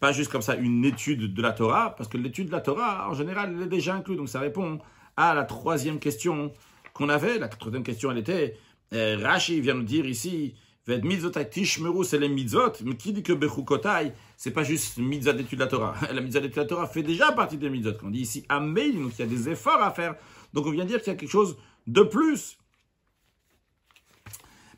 Pas 0.01 0.13
juste 0.13 0.31
comme 0.31 0.43
ça 0.43 0.55
une 0.55 0.85
étude 0.85 1.33
de 1.35 1.43
la 1.43 1.53
Torah, 1.53 1.95
parce 1.97 2.09
que 2.09 2.19
l'étude 2.19 2.49
de 2.49 2.53
la 2.53 2.61
Torah, 2.61 3.09
en 3.09 3.15
général, 3.15 3.55
elle 3.57 3.63
est 3.63 3.69
déjà 3.69 3.95
inclue. 3.95 4.17
Donc 4.17 4.29
ça 4.29 4.41
répond 4.41 4.79
à 5.17 5.35
la 5.35 5.45
troisième 5.45 5.99
question 5.99 6.53
qu'on 6.93 7.09
avait. 7.09 7.39
La 7.39 7.49
troisième 7.49 7.83
question, 7.83 8.11
elle 8.11 8.19
était 8.19 8.57
Rashi 8.93 9.61
vient 9.61 9.75
nous 9.75 9.83
dire 9.83 10.07
ici, 10.07 10.55
c'est 10.89 12.19
les 12.19 12.29
mitzvot, 12.29 12.73
mais 12.85 12.97
qui 12.97 13.13
dit 13.13 13.23
que 13.23 13.35
Bechukotai, 13.35 14.15
c'est 14.39 14.53
pas 14.53 14.63
juste 14.63 14.97
mitzvah 14.97 15.35
d'étude 15.35 15.59
de 15.59 15.65
la 15.65 15.69
Torah. 15.69 15.95
La 16.13 16.21
mitzvah 16.23 16.41
d'étude 16.41 16.57
de 16.57 16.61
la 16.63 16.67
Torah 16.67 16.87
fait 16.87 17.03
déjà 17.03 17.31
partie 17.33 17.59
des 17.59 17.69
mitzvot. 17.69 17.93
Quand 18.01 18.07
on 18.07 18.11
dit 18.11 18.21
ici 18.21 18.47
Amen, 18.49 19.03
donc 19.03 19.13
il 19.19 19.19
y 19.19 19.23
a 19.23 19.27
des 19.27 19.51
efforts 19.51 19.83
à 19.83 19.91
faire. 19.91 20.15
Donc 20.55 20.65
on 20.65 20.71
vient 20.71 20.87
dire 20.87 21.03
qu'il 21.03 21.13
y 21.13 21.17
a 21.17 21.19
quelque 21.19 21.31
chose 21.31 21.59
de 21.87 22.03
plus. 22.03 22.57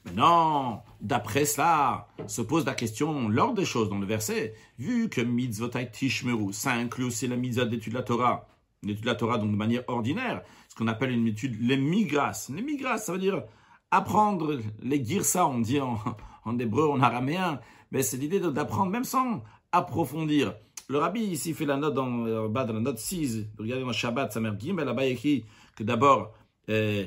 Maintenant, 0.05 0.83
d'après 1.01 1.45
cela, 1.45 2.09
se 2.27 2.43
pose 2.43 2.67
la 2.67 2.75
question, 2.75 3.29
l'ordre 3.29 3.55
des 3.55 3.65
choses 3.65 3.89
dans 3.89 3.99
le 3.99 4.07
verset, 4.07 4.55
vu 4.79 5.09
que 5.11 5.21
mitzvotai 5.21 5.91
tishmeru, 5.93 6.53
ça 6.53 6.73
inclut 6.73 7.05
aussi 7.05 7.29
la 7.29 7.37
mitzvah 7.37 7.67
d'étude 7.67 7.93
de 7.93 7.99
la 7.99 8.03
Torah, 8.03 8.49
l'étude 8.83 9.05
de 9.05 9.11
la 9.11 9.15
Torah 9.15 9.39
donc 9.39 9.53
de 9.53 9.57
manière 9.57 9.85
ordinaire, 9.89 10.43
ce 10.69 10.75
qu'on 10.75 10.89
appelle 10.89 11.11
une 11.11 11.29
étude, 11.29 11.57
les 11.61 11.77
migras. 11.77 12.51
Les 12.53 12.63
migras, 12.63 12.99
ça 12.99 13.13
veut 13.13 13.19
dire 13.19 13.45
apprendre 13.91 14.59
les 14.83 15.05
girsa, 15.05 15.47
on 15.47 15.59
dit 15.59 15.81
en, 16.45 16.59
hébreu, 16.59 16.89
en 16.89 17.01
araméen, 17.01 17.61
mais 17.91 18.03
c'est 18.03 18.17
l'idée 18.17 18.41
d'apprendre 18.41 18.91
même 18.91 19.05
sans 19.05 19.43
approfondir. 19.73 20.55
Le 20.89 20.99
rabbi 20.99 21.21
ici 21.21 21.55
fait 21.55 21.67
la 21.67 21.77
note 21.77 21.95
dans, 21.95 22.27
euh, 22.27 22.49
bas 22.49 22.65
dans 22.65 22.75
la 22.75 22.81
note 22.81 22.99
6, 22.99 23.47
regardez 23.59 23.85
dans 23.85 23.93
Shabbat, 23.93 24.33
sa 24.33 24.41
mère 24.41 24.57
mais 24.75 24.85
là-bas 24.85 25.07
écrit 25.07 25.45
que 25.77 25.85
d'abord, 25.85 26.33
euh, 26.69 27.07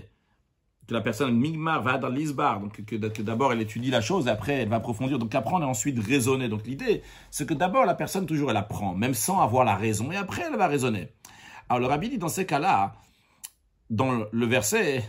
que 0.88 0.94
la 0.94 1.02
personne 1.02 1.36
migmar 1.38 1.82
va 1.82 1.98
dans 1.98 2.08
l'isbar, 2.08 2.62
donc 2.62 2.84
que, 2.86 2.96
que 2.96 3.22
d'abord 3.22 3.52
elle 3.52 3.62
étudie 3.62 3.92
la 3.92 4.00
chose, 4.00 4.30
après 4.30 4.54
elle 4.54 4.70
va 4.70 4.78
approfondir, 4.78 5.20
donc 5.20 5.36
apprendre 5.36 5.66
et 5.66 5.70
ensuite 5.70 6.00
raisonner. 6.00 6.48
Donc 6.48 6.66
l'idée, 6.66 7.02
c'est 7.30 7.48
que 7.48 7.54
d'abord 7.54 7.86
la 7.86 7.94
personne 7.94 8.26
toujours 8.26 8.52
elle 8.52 8.58
apprend, 8.58 8.94
même 8.94 9.14
sans 9.14 9.42
avoir 9.42 9.66
la 9.66 9.76
raison, 9.76 10.12
et 10.14 10.16
après 10.16 10.44
elle 10.44 10.58
va 10.58 10.68
raisonner. 10.68 11.10
Alors 11.68 11.82
le 11.82 11.88
rabbi 11.88 12.10
dit 12.10 12.18
dans 12.18 12.30
ces 12.30 12.46
cas-là, 12.46 12.96
dans 13.90 14.26
le 14.32 14.46
verset, 14.46 15.04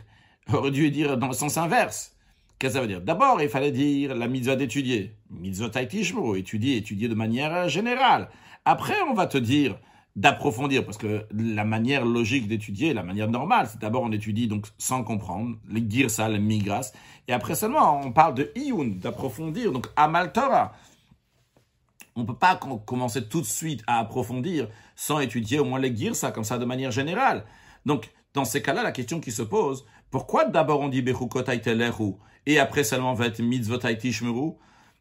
aurait 0.52 0.70
dû 0.70 0.90
dire 0.90 1.16
dans 1.16 1.28
le 1.28 1.34
sens 1.34 1.56
inverse. 1.56 2.12
Qu'est-ce 2.58 2.74
que 2.74 2.78
ça 2.78 2.80
veut 2.82 2.88
dire? 2.88 3.00
D'abord, 3.00 3.40
il 3.42 3.48
fallait 3.48 3.72
dire 3.72 4.14
la 4.14 4.28
mitzvah 4.28 4.56
d'étudier. 4.56 5.16
Mitzvah 5.30 5.70
taitishmo, 5.70 6.36
étudier, 6.36 6.76
étudier 6.76 7.08
de 7.08 7.14
manière 7.14 7.68
générale. 7.68 8.28
Après, 8.64 9.00
on 9.08 9.14
va 9.14 9.26
te 9.26 9.38
dire 9.38 9.78
d'approfondir, 10.16 10.84
parce 10.84 10.96
que 10.96 11.26
la 11.34 11.64
manière 11.64 12.04
logique 12.04 12.46
d'étudier, 12.46 12.94
la 12.94 13.02
manière 13.02 13.28
normale, 13.28 13.68
c'est 13.68 13.80
d'abord 13.80 14.04
on 14.04 14.12
étudie 14.12 14.46
donc 14.46 14.66
sans 14.78 15.02
comprendre, 15.02 15.56
les 15.68 15.84
girsa, 15.88 16.28
les 16.28 16.38
migras, 16.38 16.92
et 17.26 17.32
après 17.32 17.56
seulement 17.56 18.00
on 18.00 18.12
parle 18.12 18.34
de 18.34 18.52
iyun, 18.54 18.96
d'approfondir, 18.96 19.72
donc 19.72 19.88
amal 19.96 20.32
Torah. 20.32 20.72
On 22.14 22.24
peut 22.24 22.36
pas 22.36 22.60
commencer 22.86 23.26
tout 23.26 23.40
de 23.40 23.46
suite 23.46 23.82
à 23.88 23.98
approfondir 23.98 24.68
sans 24.94 25.18
étudier 25.18 25.58
au 25.58 25.64
moins 25.64 25.80
les 25.80 25.94
girsa, 25.94 26.30
comme 26.30 26.44
ça 26.44 26.58
de 26.58 26.64
manière 26.64 26.92
générale. 26.92 27.44
Donc, 27.84 28.12
dans 28.34 28.44
ces 28.44 28.62
cas-là, 28.62 28.84
la 28.84 28.92
question 28.92 29.18
qui 29.18 29.32
se 29.32 29.42
pose, 29.42 29.84
pourquoi 30.14 30.44
d'abord 30.44 30.78
on 30.78 30.88
dit 30.88 31.02
Telechu 31.02 32.12
et 32.46 32.60
après 32.60 32.84
seulement 32.84 33.14
va 33.14 33.26
être 33.26 33.42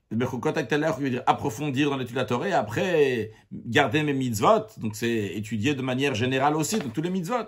Bechukotai 0.10 0.65
Telechu 0.65 1.03
veut 1.03 1.10
dire 1.12 1.22
approfondir 1.27 1.91
dans 1.91 1.98
l'étude 1.98 2.15
de 2.15 2.20
la 2.20 2.25
Torah 2.25 2.50
et 2.50 2.53
après 2.53 3.32
garder 3.53 4.01
mes 4.01 4.13
mitzvot. 4.13 4.65
Donc 4.77 4.96
c'est 4.96 5.36
étudier 5.36 5.75
de 5.75 5.84
manière 5.84 6.15
générale 6.15 6.55
aussi, 6.55 6.79
donc 6.79 6.93
tous 6.93 7.03
les 7.03 7.12
mitzvot. 7.12 7.46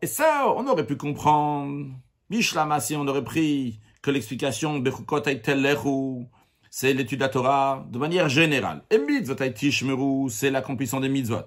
Et 0.00 0.06
ça, 0.06 0.44
on 0.56 0.64
aurait 0.68 0.86
pu 0.86 0.96
comprendre. 0.96 1.86
Bishlama, 2.30 2.78
si 2.78 2.94
on 2.94 3.08
aurait 3.08 3.24
pris 3.24 3.80
que 4.00 4.12
l'explication 4.12 4.78
Bechukotai 4.78 5.42
Telechu, 5.42 6.28
c'est 6.70 6.94
l'étude 6.94 7.18
de 7.18 7.24
la 7.24 7.30
Torah 7.30 7.84
de 7.90 7.98
manière 7.98 8.28
générale. 8.28 8.84
Et 8.92 9.00
Tishmeru, 9.54 10.30
c'est 10.30 10.52
l'accomplissement 10.52 11.00
des 11.00 11.08
mitzvot. 11.08 11.46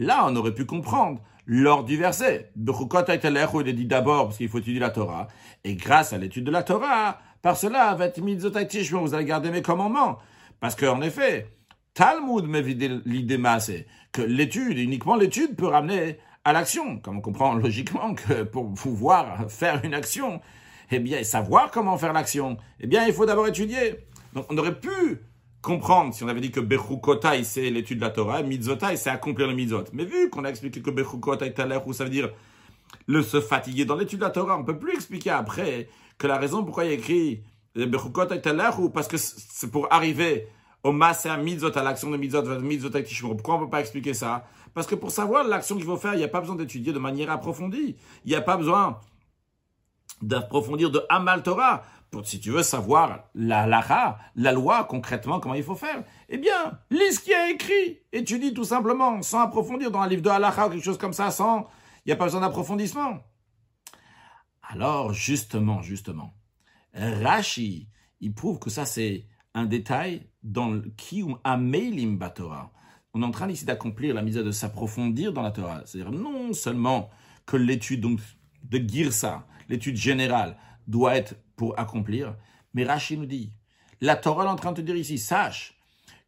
Là, 0.00 0.26
on 0.26 0.34
aurait 0.34 0.52
pu 0.52 0.64
comprendre 0.64 1.22
lors 1.46 1.84
du 1.84 1.96
verset. 1.96 2.50
Il 2.56 3.68
est 3.68 3.72
dit 3.72 3.86
d'abord 3.86 4.26
parce 4.26 4.36
qu'il 4.36 4.48
faut 4.48 4.58
étudier 4.58 4.80
la 4.80 4.90
Torah. 4.90 5.28
Et 5.64 5.74
grâce 5.74 6.12
à 6.12 6.18
l'étude 6.18 6.44
de 6.44 6.50
la 6.50 6.62
Torah, 6.62 7.18
par 7.42 7.56
cela, 7.56 7.96
vous 7.96 9.14
allez 9.14 9.24
garder 9.24 9.50
mes 9.50 9.62
commandements. 9.62 10.18
Parce 10.60 10.74
qu'en 10.74 11.00
effet, 11.02 11.48
Talmud 11.94 12.46
me 12.46 12.60
vide 12.60 13.02
l'idée 13.04 13.38
que 14.12 14.22
l'étude, 14.22 14.78
uniquement 14.78 15.16
l'étude 15.16 15.56
peut 15.56 15.68
ramener 15.68 16.18
à 16.44 16.52
l'action. 16.52 16.98
Comme 16.98 17.18
on 17.18 17.20
comprend 17.20 17.54
logiquement 17.56 18.14
que 18.14 18.42
pour 18.42 18.74
pouvoir 18.74 19.50
faire 19.50 19.84
une 19.84 19.94
action, 19.94 20.40
eh 20.90 20.98
bien, 20.98 21.22
savoir 21.22 21.70
comment 21.70 21.96
faire 21.98 22.12
l'action, 22.12 22.56
eh 22.80 22.86
bien, 22.86 23.06
il 23.06 23.12
faut 23.12 23.26
d'abord 23.26 23.46
étudier. 23.46 24.06
Donc, 24.32 24.46
on 24.50 24.58
aurait 24.58 24.78
pu 24.78 25.20
comprendre 25.66 26.14
si 26.14 26.22
on 26.22 26.28
avait 26.28 26.40
dit 26.40 26.52
que 26.52 26.60
Bechukotai, 26.60 27.42
c'est 27.42 27.70
l'étude 27.70 27.98
de 27.98 28.04
la 28.04 28.10
Torah, 28.10 28.40
Mitzvotai, 28.42 28.96
c'est 28.96 29.10
accomplir 29.10 29.48
le 29.48 29.54
Mitzvot. 29.54 29.82
Mais 29.92 30.04
vu 30.04 30.30
qu'on 30.30 30.44
a 30.44 30.48
expliqué 30.48 30.80
que 30.80 30.90
Bechukotai 30.90 31.52
où 31.84 31.92
ça 31.92 32.04
veut 32.04 32.10
dire 32.10 32.30
le 33.08 33.20
se 33.20 33.40
fatiguer 33.40 33.84
dans 33.84 33.96
l'étude 33.96 34.20
de 34.20 34.24
la 34.24 34.30
Torah, 34.30 34.56
on 34.56 34.62
peut 34.62 34.78
plus 34.78 34.94
expliquer 34.94 35.30
après 35.30 35.88
que 36.18 36.28
la 36.28 36.38
raison 36.38 36.62
pourquoi 36.62 36.84
il 36.84 36.90
y 36.90 36.90
a 36.92 36.94
écrit 36.94 37.42
Bechukotai 37.74 38.40
ou 38.78 38.90
parce 38.90 39.08
que 39.08 39.16
c'est 39.16 39.68
pour 39.68 39.92
arriver 39.92 40.46
au 40.84 40.92
Masa 40.92 41.36
Mitzvot, 41.36 41.76
à 41.76 41.82
l'action 41.82 42.12
de 42.12 42.16
Mitzvot, 42.16 42.60
Mitzvotai 42.60 43.02
Tishmur. 43.02 43.36
Pourquoi 43.36 43.56
on 43.56 43.64
peut 43.64 43.70
pas 43.70 43.80
expliquer 43.80 44.14
ça? 44.14 44.46
Parce 44.72 44.86
que 44.86 44.94
pour 44.94 45.10
savoir 45.10 45.42
l'action 45.42 45.74
qu'il 45.74 45.84
faut 45.84 45.96
faire, 45.96 46.14
il 46.14 46.18
n'y 46.18 46.24
a 46.24 46.28
pas 46.28 46.40
besoin 46.40 46.54
d'étudier 46.54 46.92
de 46.92 47.00
manière 47.00 47.28
approfondie. 47.28 47.96
Il 48.24 48.28
n'y 48.28 48.36
a 48.36 48.40
pas 48.40 48.56
besoin 48.56 49.00
d'approfondir 50.22 50.90
de 50.90 51.02
Amal 51.08 51.42
Torah 51.42 51.82
si 52.24 52.40
tu 52.40 52.50
veux 52.50 52.62
savoir 52.62 53.24
la 53.34 53.66
lara, 53.66 54.18
la 54.34 54.52
loi, 54.52 54.84
concrètement, 54.84 55.40
comment 55.40 55.54
il 55.54 55.62
faut 55.62 55.74
faire, 55.74 56.04
eh 56.28 56.38
bien, 56.38 56.78
lis 56.90 57.14
ce 57.14 57.20
qui 57.20 57.32
est 57.32 57.52
écrit. 57.52 57.98
Étudie 58.12 58.54
tout 58.54 58.64
simplement, 58.64 59.22
sans 59.22 59.40
approfondir 59.40 59.90
dans 59.90 60.00
un 60.00 60.08
livre 60.08 60.22
de 60.22 60.30
halacha 60.30 60.66
ou 60.66 60.70
quelque 60.70 60.84
chose 60.84 60.98
comme 60.98 61.12
ça, 61.12 61.30
sans, 61.30 61.68
il 62.04 62.08
n'y 62.08 62.12
a 62.12 62.16
pas 62.16 62.24
besoin 62.24 62.40
d'approfondissement. 62.40 63.20
Alors, 64.62 65.12
justement, 65.12 65.82
justement, 65.82 66.34
Rashi, 66.94 67.88
il 68.20 68.34
prouve 68.34 68.58
que 68.58 68.70
ça, 68.70 68.84
c'est 68.84 69.26
un 69.54 69.64
détail 69.64 70.28
dans 70.42 70.70
le 70.70 70.82
Kiyum 70.96 71.38
Amelim 71.44 72.18
Batora. 72.18 72.72
On 73.14 73.22
est 73.22 73.24
en 73.24 73.30
train 73.30 73.48
ici 73.48 73.64
d'accomplir 73.64 74.14
la 74.14 74.22
mise 74.22 74.34
de 74.34 74.50
s'approfondir 74.50 75.32
dans 75.32 75.42
la 75.42 75.50
Torah. 75.50 75.82
C'est-à-dire 75.86 76.12
non 76.12 76.52
seulement 76.52 77.10
que 77.46 77.56
l'étude 77.56 78.00
donc, 78.00 78.20
de 78.62 78.78
Girsa, 78.78 79.46
l'étude 79.68 79.96
générale, 79.96 80.58
doit 80.86 81.16
être 81.16 81.34
pour 81.56 81.78
accomplir. 81.78 82.34
Mais 82.74 82.84
Rachid 82.84 83.18
nous 83.18 83.26
dit, 83.26 83.50
la 84.00 84.16
Torah 84.16 84.44
est 84.44 84.48
en 84.48 84.56
train 84.56 84.72
de 84.72 84.76
te 84.76 84.86
dire 84.86 84.96
ici, 84.96 85.18
sache 85.18 85.74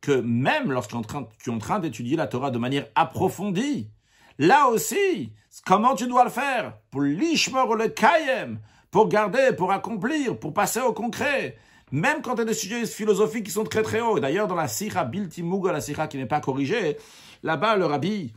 que 0.00 0.12
même 0.12 0.72
lorsque 0.72 0.90
tu 0.90 1.50
es 1.50 1.52
en 1.52 1.58
train 1.58 1.78
d'étudier 1.78 2.16
la 2.16 2.26
Torah 2.26 2.50
de 2.50 2.58
manière 2.58 2.86
approfondie, 2.94 3.90
là 4.38 4.68
aussi, 4.68 5.32
comment 5.66 5.94
tu 5.94 6.06
dois 6.06 6.24
le 6.24 6.30
faire 6.30 6.78
Pour 6.90 7.02
l'ishmor 7.02 7.74
le 7.74 7.88
kayem, 7.88 8.60
pour 8.90 9.08
garder, 9.08 9.52
pour 9.56 9.72
accomplir, 9.72 10.38
pour 10.38 10.54
passer 10.54 10.80
au 10.80 10.92
concret. 10.92 11.58
Même 11.90 12.22
quand 12.22 12.34
tu 12.36 12.42
as 12.42 12.44
des 12.44 12.54
sujets 12.54 12.86
philosophiques 12.86 13.44
qui 13.44 13.50
sont 13.50 13.64
très 13.64 13.82
très 13.82 14.00
hauts. 14.00 14.20
D'ailleurs, 14.20 14.46
dans 14.46 14.54
la 14.54 14.68
Sikha 14.68 15.04
Biltimuga, 15.04 15.72
la 15.72 15.80
Sikha 15.80 16.06
qui 16.06 16.16
n'est 16.16 16.26
pas 16.26 16.40
corrigée, 16.40 16.96
là-bas, 17.42 17.76
le 17.76 17.86
rabbi, 17.86 18.32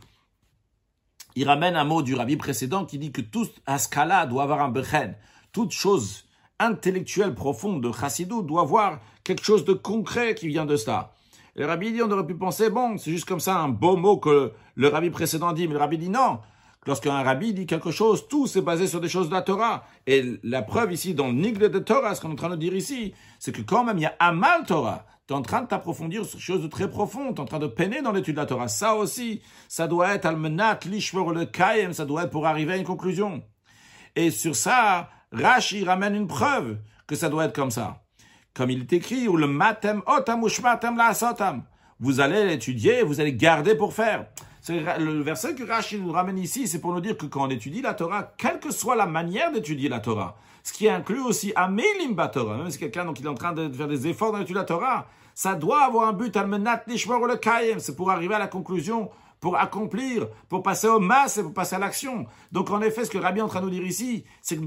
il 1.34 1.48
ramène 1.48 1.76
un 1.76 1.84
mot 1.84 2.02
du 2.02 2.14
rabbi 2.14 2.36
précédent 2.36 2.84
qui 2.84 2.98
dit 2.98 3.12
que 3.12 3.20
tout 3.20 3.48
askala 3.66 4.26
doit 4.26 4.42
avoir 4.42 4.60
un 4.60 4.68
bechen. 4.68 5.14
Toute 5.52 5.72
chose 5.72 6.24
intellectuel 6.66 7.34
profond 7.34 7.78
de 7.78 7.90
Chassidou 7.92 8.42
doit 8.42 8.64
voir 8.64 9.00
quelque 9.24 9.44
chose 9.44 9.64
de 9.64 9.72
concret 9.72 10.34
qui 10.34 10.48
vient 10.48 10.66
de 10.66 10.76
cela. 10.76 11.12
Le 11.54 11.66
rabbi 11.66 11.92
dit, 11.92 12.02
on 12.02 12.10
aurait 12.10 12.26
pu 12.26 12.34
penser, 12.34 12.70
bon, 12.70 12.96
c'est 12.96 13.10
juste 13.10 13.26
comme 13.26 13.40
ça 13.40 13.58
un 13.58 13.68
beau 13.68 13.96
mot 13.96 14.16
que 14.16 14.52
le 14.74 14.88
rabbi 14.88 15.10
précédent 15.10 15.52
dit, 15.52 15.68
mais 15.68 15.74
le 15.74 15.80
rabbi 15.80 15.98
dit 15.98 16.08
non. 16.08 16.38
Lorsqu'un 16.86 17.22
rabbi 17.22 17.52
dit 17.52 17.66
quelque 17.66 17.90
chose, 17.90 18.26
tout 18.26 18.46
c'est 18.46 18.62
basé 18.62 18.86
sur 18.86 19.00
des 19.00 19.08
choses 19.08 19.28
de 19.28 19.34
la 19.34 19.42
Torah. 19.42 19.84
Et 20.06 20.40
la 20.42 20.62
preuve 20.62 20.92
ici, 20.92 21.14
dans 21.14 21.28
le 21.28 21.34
Nigle 21.34 21.70
de 21.70 21.78
Torah, 21.78 22.14
ce 22.14 22.20
qu'on 22.20 22.30
est 22.30 22.32
en 22.32 22.36
train 22.36 22.50
de 22.50 22.56
dire 22.56 22.74
ici, 22.74 23.14
c'est 23.38 23.52
que 23.52 23.62
quand 23.62 23.84
même 23.84 23.98
il 23.98 24.02
y 24.02 24.06
a 24.06 24.16
Amal 24.18 24.64
Torah. 24.66 25.06
Tu 25.28 25.34
es 25.34 25.36
en 25.36 25.42
train 25.42 25.62
de 25.62 25.68
t'approfondir 25.68 26.24
sur 26.24 26.38
quelque 26.38 26.44
chose 26.44 26.62
de 26.62 26.68
très 26.68 26.90
profond, 26.90 27.32
tu 27.32 27.36
es 27.36 27.40
en 27.40 27.44
train 27.44 27.60
de 27.60 27.68
peiner 27.68 28.02
dans 28.02 28.10
l'étude 28.10 28.34
de 28.34 28.40
la 28.40 28.46
Torah. 28.46 28.66
Ça 28.66 28.96
aussi, 28.96 29.42
ça 29.68 29.86
doit 29.86 30.14
être 30.14 30.26
Almenat, 30.26 30.80
Lishvor, 30.86 31.32
le 31.32 31.44
Kayem, 31.44 31.92
ça 31.92 32.04
doit 32.04 32.24
être 32.24 32.30
pour 32.30 32.46
arriver 32.46 32.72
à 32.72 32.76
une 32.76 32.84
conclusion. 32.84 33.44
Et 34.16 34.30
sur 34.32 34.56
ça, 34.56 35.08
Rashi 35.32 35.84
ramène 35.84 36.14
une 36.14 36.26
preuve 36.26 36.78
que 37.06 37.16
ça 37.16 37.28
doit 37.28 37.46
être 37.46 37.54
comme 37.54 37.70
ça. 37.70 38.02
Comme 38.54 38.70
il 38.70 38.80
est 38.80 38.92
écrit, 38.92 39.28
ou 39.28 39.36
le 39.36 39.46
matem 39.46 40.02
otam 40.06 40.46
la 40.96 41.14
sotam. 41.14 41.62
Vous 42.00 42.20
allez 42.20 42.44
l'étudier, 42.46 43.02
vous 43.02 43.20
allez 43.20 43.32
garder 43.32 43.74
pour 43.74 43.94
faire. 43.94 44.26
Le 44.68 45.22
verset 45.22 45.54
que 45.54 45.64
Rashi 45.64 45.98
nous 45.98 46.12
ramène 46.12 46.38
ici, 46.38 46.68
c'est 46.68 46.80
pour 46.80 46.92
nous 46.92 47.00
dire 47.00 47.16
que 47.16 47.26
quand 47.26 47.46
on 47.46 47.50
étudie 47.50 47.82
la 47.82 47.94
Torah, 47.94 48.32
quelle 48.36 48.60
que 48.60 48.70
soit 48.70 48.94
la 48.94 49.06
manière 49.06 49.50
d'étudier 49.50 49.88
la 49.88 50.00
Torah, 50.00 50.36
ce 50.62 50.72
qui 50.72 50.88
inclut 50.88 51.20
aussi 51.20 51.52
Amelim 51.56 52.14
Torah, 52.32 52.58
même 52.58 52.70
si 52.70 52.78
quelqu'un 52.78 53.04
donc 53.04 53.20
est 53.20 53.26
en 53.26 53.34
train 53.34 53.52
de 53.52 53.72
faire 53.72 53.88
des 53.88 54.06
efforts 54.06 54.32
dans 54.32 54.38
l'étude 54.38 54.54
de 54.54 54.60
la 54.60 54.66
Torah, 54.66 55.06
ça 55.34 55.54
doit 55.54 55.82
avoir 55.82 56.08
un 56.08 56.12
but, 56.12 56.36
Almenat 56.36 56.84
Nishmor 56.86 57.26
le 57.26 57.36
Kayem, 57.36 57.80
c'est 57.80 57.96
pour 57.96 58.10
arriver 58.10 58.34
à 58.34 58.38
la 58.38 58.46
conclusion 58.46 59.10
pour 59.42 59.56
accomplir, 59.56 60.28
pour 60.48 60.62
passer 60.62 60.86
au 60.86 61.00
masse 61.00 61.36
et 61.36 61.42
pour 61.42 61.52
passer 61.52 61.74
à 61.74 61.80
l'action. 61.80 62.26
Donc 62.52 62.70
en 62.70 62.80
effet, 62.80 63.04
ce 63.04 63.10
que 63.10 63.18
Rabbi 63.18 63.40
est 63.40 63.42
en 63.42 63.48
train 63.48 63.60
de 63.60 63.64
nous 63.64 63.72
dire 63.72 63.82
ici, 63.82 64.22
c'est 64.40 64.56
que 64.56 64.62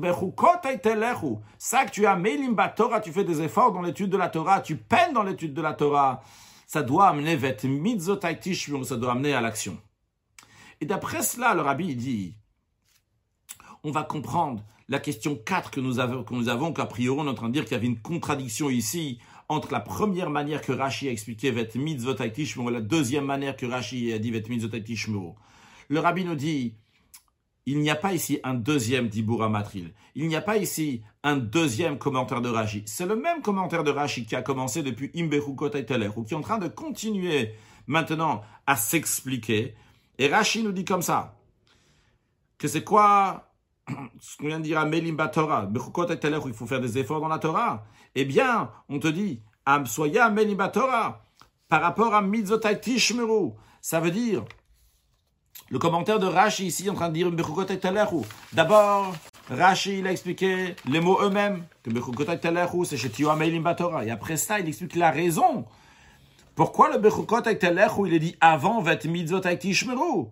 ça 1.58 1.86
que 1.86 1.92
tu 1.92 2.06
as 2.06 2.18
Melimba 2.18 2.68
Torah, 2.68 3.00
tu 3.00 3.14
fais 3.14 3.24
des 3.24 3.42
efforts 3.42 3.72
dans 3.72 3.82
l'étude 3.82 4.10
de 4.10 4.18
la 4.18 4.28
Torah, 4.28 4.60
tu 4.60 4.76
peines 4.76 5.14
dans 5.14 5.24
l'étude 5.24 5.54
de 5.54 5.62
la 5.62 5.72
Torah, 5.72 6.22
ça 6.68 6.82
doit 6.82 7.08
amener 7.08 7.40
ça 8.84 8.98
doit 8.98 9.12
amener 9.14 9.34
à 9.34 9.40
l'action. 9.40 9.78
Et 10.82 10.86
d'après 10.86 11.24
cela, 11.24 11.56
le 11.56 11.62
Rabbi 11.62 11.96
dit, 11.96 12.36
on 13.86 13.92
va 13.92 14.04
comprendre 14.04 14.62
la 14.90 15.00
question 15.00 15.38
4 15.38 15.72
que 15.72 15.80
nous 15.80 16.00
avons, 16.00 16.26
que 16.26 16.34
nous 16.34 16.50
avons, 16.50 16.74
qu'a 16.74 16.86
priori 16.86 17.18
on 17.22 17.28
est 17.28 17.30
en 17.30 17.34
train 17.34 17.48
de 17.48 17.54
dire 17.54 17.64
qu'il 17.64 17.72
y 17.72 17.76
avait 17.76 17.88
une 17.88 18.02
contradiction 18.02 18.70
ici 18.70 19.20
entre 19.48 19.72
la 19.72 19.80
première 19.80 20.30
manière 20.30 20.62
que 20.62 20.72
Rashi 20.72 21.08
a 21.08 21.12
expliqué 21.12 21.52
vet 21.52 21.70
mitzvot 21.76 22.16
et 22.16 22.72
la 22.72 22.82
deuxième 22.82 23.26
manière 23.26 23.56
que 23.56 23.66
Rashi 23.66 24.12
a 24.14 24.20
dit 24.20 24.32
vet 24.32 24.44
mitzvot 24.50 25.36
Le 25.90 26.00
rabbi 26.00 26.26
nous 26.26 26.36
dit, 26.36 26.76
il 27.68 27.80
n'y 27.80 27.90
a 27.90 27.96
pas 27.96 28.14
ici 28.14 28.40
un 28.44 28.54
deuxième 28.54 29.08
Dibura 29.08 29.50
Matril. 29.50 29.94
Il 30.14 30.28
n'y 30.28 30.36
a 30.36 30.42
pas 30.42 30.58
ici 30.58 31.02
un 31.24 31.38
deuxième 31.38 31.98
commentaire 31.98 32.42
de 32.42 32.50
Rashi. 32.50 32.84
C'est 32.86 33.08
le 33.08 33.16
même 33.16 33.42
commentaire 33.42 33.84
de 33.84 33.92
Rashi 33.92 34.26
qui 34.26 34.36
a 34.36 34.42
commencé 34.42 34.84
depuis 34.84 35.12
Imberu 35.16 35.56
Teler, 35.70 36.10
ou 36.16 36.24
qui 36.24 36.34
est 36.34 36.38
en 36.38 36.42
train 36.42 36.60
de 36.60 36.68
continuer 36.68 37.54
maintenant 37.88 38.42
à 38.68 38.76
s'expliquer. 38.76 39.76
Et 40.18 40.28
Rashi 40.28 40.64
nous 40.64 40.72
dit 40.72 40.86
comme 40.86 41.02
ça, 41.02 41.36
que 42.58 42.68
c'est 42.68 42.84
quoi 42.84 43.52
ce 44.20 44.38
qu'on 44.38 44.48
vient 44.48 44.60
de 44.60 44.64
dire 44.64 44.80
à 44.80 44.86
Melim 44.86 45.18
Torah, 45.32 45.70
il 45.74 46.54
faut 46.54 46.66
faire 46.68 46.82
des 46.82 46.98
efforts 46.98 47.20
dans 47.22 47.28
la 47.28 47.40
Torah? 47.40 47.86
Eh 48.16 48.24
bien, 48.24 48.72
on 48.88 49.00
te 49.00 49.10
dit, 49.10 49.42
Melim 49.68 50.70
Torah, 50.72 51.22
par 51.68 51.82
rapport 51.82 52.16
à 52.16 52.22
Mitzvotai 52.22 52.80
Tishmeru. 52.80 53.52
Ça 53.82 54.00
veut 54.00 54.12
dire, 54.12 54.46
le 55.70 55.80
commentaire 55.80 56.20
de 56.20 56.26
Rashi 56.26 56.68
ici 56.68 56.90
en 56.90 56.94
train 56.94 57.10
de 57.10 57.14
dire 57.14 57.30
D'abord, 58.54 59.16
Rashi, 59.50 60.00
il 60.00 60.08
a 60.08 60.12
expliqué 60.12 60.76
les 60.86 61.02
mots 61.02 61.20
eux-mêmes, 61.22 61.66
que 61.84 62.86
c'est 62.86 62.98
chez 62.98 63.10
Tio 63.10 63.36
Melim 63.36 63.76
Torah. 63.76 64.06
Et 64.06 64.12
après 64.12 64.38
ça, 64.38 64.60
il 64.60 64.68
explique 64.68 64.96
la 64.96 65.12
raison. 65.12 65.66
Pourquoi 66.56 66.90
le 66.94 67.00
Bechukot 67.00 67.42
il 68.06 68.14
est 68.14 68.20
dit 68.20 68.38
avant 68.40 68.82
Vet 68.82 69.00
Mitzvotai 69.06 69.60
Tishmeru 69.60 70.28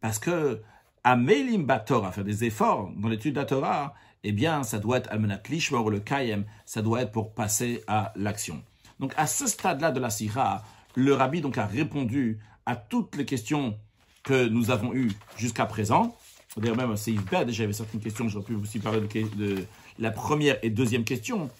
Parce 0.00 0.18
que 0.18 0.60
à 1.04 1.14
Melim 1.14 1.68
Torah, 1.86 2.10
faire 2.10 2.24
des 2.24 2.44
efforts 2.44 2.90
dans 2.96 3.08
l'étude 3.08 3.34
de 3.34 3.40
la 3.40 3.46
Torah, 3.46 3.94
eh 4.24 4.32
bien, 4.32 4.62
ça 4.62 4.78
doit 4.78 4.98
être 4.98 5.10
Lishmor 5.48 5.90
le 5.90 6.00
Kayem, 6.00 6.44
ça 6.66 6.82
doit 6.82 7.02
être 7.02 7.12
pour 7.12 7.32
passer 7.34 7.82
à 7.86 8.12
l'action. 8.16 8.62
Donc, 9.00 9.12
à 9.16 9.26
ce 9.26 9.46
stade-là 9.46 9.92
de 9.92 10.00
la 10.00 10.10
Sira, 10.10 10.64
le 10.96 11.14
Rabbi 11.14 11.40
donc 11.40 11.58
a 11.58 11.66
répondu 11.66 12.38
à 12.66 12.76
toutes 12.76 13.16
les 13.16 13.24
questions 13.24 13.78
que 14.22 14.48
nous 14.48 14.70
avons 14.70 14.92
eues 14.94 15.12
jusqu'à 15.36 15.66
présent. 15.66 16.16
D'ailleurs, 16.56 16.76
même 16.76 16.96
c'est 16.96 17.14
déjà, 17.46 17.64
il 17.64 17.74
certaines 17.74 18.00
questions, 18.00 18.28
j'aurais 18.28 18.44
pu 18.44 18.54
aussi 18.54 18.80
parler 18.80 19.00
de, 19.00 19.64
la 19.98 20.10
première 20.10 20.58
et 20.62 20.70
deuxième 20.70 21.04
question. 21.04 21.50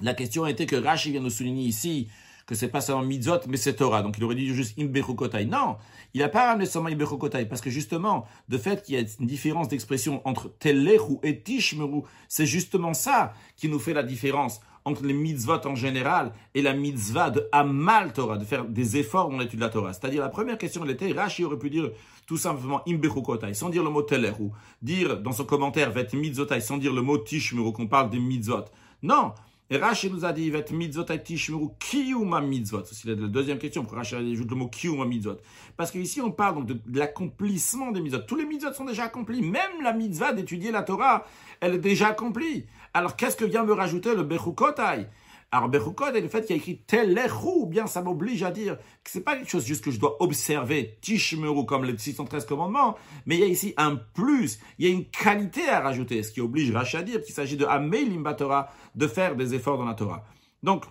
La 0.00 0.14
question 0.14 0.46
était 0.46 0.66
que 0.66 0.76
Rashi 0.76 1.12
vient 1.12 1.20
nous 1.20 1.30
souligner 1.30 1.64
ici 1.64 2.08
que 2.46 2.54
c'est 2.54 2.68
pas 2.68 2.80
seulement 2.80 3.02
mitzvot, 3.02 3.40
mais 3.48 3.56
c'est 3.56 3.74
Torah. 3.74 4.02
Donc 4.02 4.18
il 4.18 4.24
aurait 4.24 4.34
dit 4.34 4.54
juste 4.54 4.78
imbechukotai. 4.78 5.46
Non, 5.46 5.76
il 6.12 6.20
n'a 6.20 6.28
pas 6.28 6.48
ramené 6.48 6.66
seulement 6.66 6.88
imbechukotai, 6.88 7.46
parce 7.46 7.60
que 7.60 7.70
justement, 7.70 8.26
de 8.48 8.58
fait 8.58 8.82
qu'il 8.82 8.94
y 8.94 8.98
a 8.98 9.06
une 9.20 9.26
différence 9.26 9.68
d'expression 9.68 10.20
entre 10.26 10.48
telechu 10.58 11.18
et 11.22 11.40
tishmeru, 11.40 12.02
c'est 12.28 12.46
justement 12.46 12.94
ça 12.94 13.32
qui 13.56 13.68
nous 13.68 13.78
fait 13.78 13.94
la 13.94 14.02
différence 14.02 14.60
entre 14.84 15.04
les 15.04 15.14
mitzvot 15.14 15.66
en 15.66 15.74
général 15.74 16.32
et 16.54 16.60
la 16.60 16.74
mitzvah 16.74 17.30
de 17.30 17.48
Amal 17.52 18.12
Torah, 18.12 18.36
de 18.36 18.44
faire 18.44 18.66
des 18.66 18.98
efforts 18.98 19.30
dans 19.30 19.38
l'étude 19.38 19.58
de 19.58 19.64
la 19.64 19.70
Torah. 19.70 19.94
C'est-à-dire, 19.94 20.20
la 20.20 20.28
première 20.28 20.58
question, 20.58 20.84
elle 20.84 20.90
était, 20.90 21.10
Rashi 21.12 21.44
aurait 21.44 21.58
pu 21.58 21.70
dire 21.70 21.90
tout 22.26 22.36
simplement 22.36 22.82
imbechukotai, 22.86 23.54
sans 23.54 23.70
dire 23.70 23.82
le 23.82 23.88
mot 23.88 24.02
telechu, 24.02 24.50
dire 24.82 25.18
dans 25.20 25.32
son 25.32 25.44
commentaire, 25.44 25.90
vet 25.90 26.12
mitzvotai, 26.12 26.60
sans 26.60 26.76
dire 26.76 26.92
le 26.92 27.00
mot 27.00 27.16
tishmeru, 27.16 27.72
qu'on 27.72 27.86
parle 27.86 28.10
des 28.10 28.18
mitzvot. 28.18 28.66
Non, 29.02 29.32
et 29.70 29.78
Rashi 29.78 30.10
nous 30.10 30.26
a 30.26 30.32
dit, 30.32 30.50
va 30.50 30.60
mitzvot 30.70 31.04
tishmeru 31.04 31.68
kiyuma 31.78 32.42
mitzvot. 32.42 32.84
C'est 32.84 33.08
la 33.08 33.14
deuxième 33.14 33.58
question. 33.58 33.82
Pourquoi 33.82 34.00
Rashi 34.00 34.14
ajoute 34.14 34.50
le 34.50 34.56
mot 34.56 34.68
kiyuma 34.68 35.06
mitzvot 35.06 35.38
Parce 35.76 35.90
qu'ici, 35.90 36.20
on 36.20 36.30
parle 36.30 36.56
donc 36.56 36.66
de, 36.66 36.78
l'accomplissement 36.98 37.90
des 37.90 38.02
mitzvot. 38.02 38.20
Tous 38.26 38.36
les 38.36 38.44
mitzvot 38.44 38.74
sont 38.74 38.84
déjà 38.84 39.04
accomplis. 39.04 39.40
Même 39.40 39.82
la 39.82 39.94
mitzvah 39.94 40.34
d'étudier 40.34 40.70
la 40.70 40.82
Torah, 40.82 41.24
elle 41.60 41.74
est 41.74 41.78
déjà 41.78 42.08
accomplie. 42.08 42.66
Alors, 42.92 43.16
qu'est-ce 43.16 43.36
que 43.36 43.44
vient 43.46 43.64
me 43.64 43.72
rajouter 43.72 44.14
le 44.14 44.22
bechukotai? 44.22 45.06
Alors, 45.54 45.70
et 45.72 46.20
le 46.20 46.26
fait 46.26 46.40
qu'il 46.40 46.56
y 46.56 46.58
a 46.58 46.60
écrit 46.60 46.78
Telechou, 46.78 47.66
bien, 47.66 47.86
ça 47.86 48.02
m'oblige 48.02 48.42
à 48.42 48.50
dire 48.50 48.76
que 49.04 49.10
c'est 49.10 49.20
pas 49.20 49.36
quelque 49.36 49.48
chose 49.48 49.64
juste 49.64 49.84
que 49.84 49.92
je 49.92 50.00
dois 50.00 50.20
observer, 50.20 50.98
Tishmeru, 51.00 51.64
comme 51.64 51.84
les 51.84 51.96
613 51.96 52.44
commandements, 52.44 52.96
mais 53.24 53.36
il 53.36 53.40
y 53.40 53.44
a 53.44 53.46
ici 53.46 53.72
un 53.76 53.94
plus, 53.94 54.58
il 54.80 54.88
y 54.88 54.90
a 54.90 54.92
une 54.92 55.08
qualité 55.08 55.68
à 55.68 55.78
rajouter, 55.78 56.24
ce 56.24 56.32
qui 56.32 56.40
oblige 56.40 56.72
Rashi 56.72 56.96
à 56.96 57.04
dire 57.04 57.22
qu'il 57.22 57.32
s'agit 57.32 57.56
de 57.56 57.66
Amelim 57.66 58.24
Torah, 58.36 58.68
de 58.96 59.06
faire 59.06 59.36
des 59.36 59.54
efforts 59.54 59.78
dans 59.78 59.84
la 59.84 59.94
Torah. 59.94 60.24
Donc, 60.64 60.86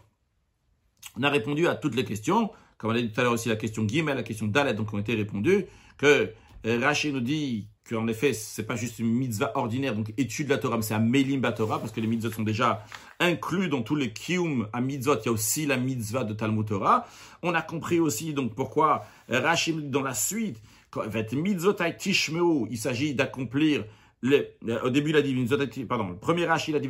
on 1.18 1.24
a 1.24 1.30
répondu 1.30 1.68
à 1.68 1.76
toutes 1.76 1.96
les 1.96 2.06
questions, 2.06 2.50
comme 2.78 2.92
on 2.92 2.96
a 2.96 3.02
dit 3.02 3.12
tout 3.12 3.20
à 3.20 3.24
l'heure 3.24 3.34
aussi 3.34 3.50
la 3.50 3.58
question 3.58 3.86
Gimel, 3.86 4.16
la 4.16 4.24
question 4.24 4.48
Dalet, 4.48 4.76
donc 4.76 4.94
ont 4.94 5.00
été 5.00 5.14
répondues, 5.14 5.66
que 5.98 6.32
euh, 6.66 6.80
Rashi 6.80 7.12
nous 7.12 7.20
dit 7.20 7.68
qu'en 7.90 8.08
effet, 8.08 8.34
c'est 8.34 8.64
pas 8.64 8.76
juste 8.76 9.00
une 9.00 9.12
mitzvah 9.12 9.52
ordinaire, 9.56 9.96
donc 9.96 10.14
étude 10.18 10.48
de 10.48 10.54
la 10.54 10.58
Torah, 10.58 10.78
mais 10.78 10.84
c'est 10.84 10.94
un 10.94 11.00
Melim 11.00 11.42
Torah, 11.54 11.80
parce 11.80 11.92
que 11.92 12.00
les 12.00 12.08
mitzvot 12.08 12.32
sont 12.32 12.44
déjà 12.44 12.86
inclus 13.20 13.68
dans 13.68 13.82
tous 13.82 13.96
les 13.96 14.14
kium 14.14 14.68
à 14.72 14.82
mitzvot. 14.82 15.16
Il 15.22 15.26
y 15.26 15.30
a 15.30 15.32
aussi 15.32 15.66
la 15.66 15.78
mitzvah 15.78 16.24
de 16.24 16.34
Talmud 16.34 16.66
Torah. 16.66 17.06
On 17.42 17.54
a 17.54 17.62
compris 17.62 18.00
aussi 18.00 18.34
donc 18.34 18.56
pourquoi 18.56 19.06
Rashi 19.30 19.74
dans 19.74 20.02
la 20.02 20.14
suite, 20.14 20.62
quand, 20.92 21.04
mitzvot 21.34 21.76
tishmeu, 21.98 22.68
il 22.70 22.78
s'agit 22.78 23.14
d'accomplir 23.14 23.86
les, 24.22 24.56
au 24.84 24.90
début, 24.90 25.10
il 25.10 25.18
a 25.18 25.22
dit 25.22 25.86
pardon, 25.86 26.08
le 26.08 26.16
premier 26.16 26.46
Rashi, 26.46 26.74
a 26.74 26.80
dit 26.80 26.88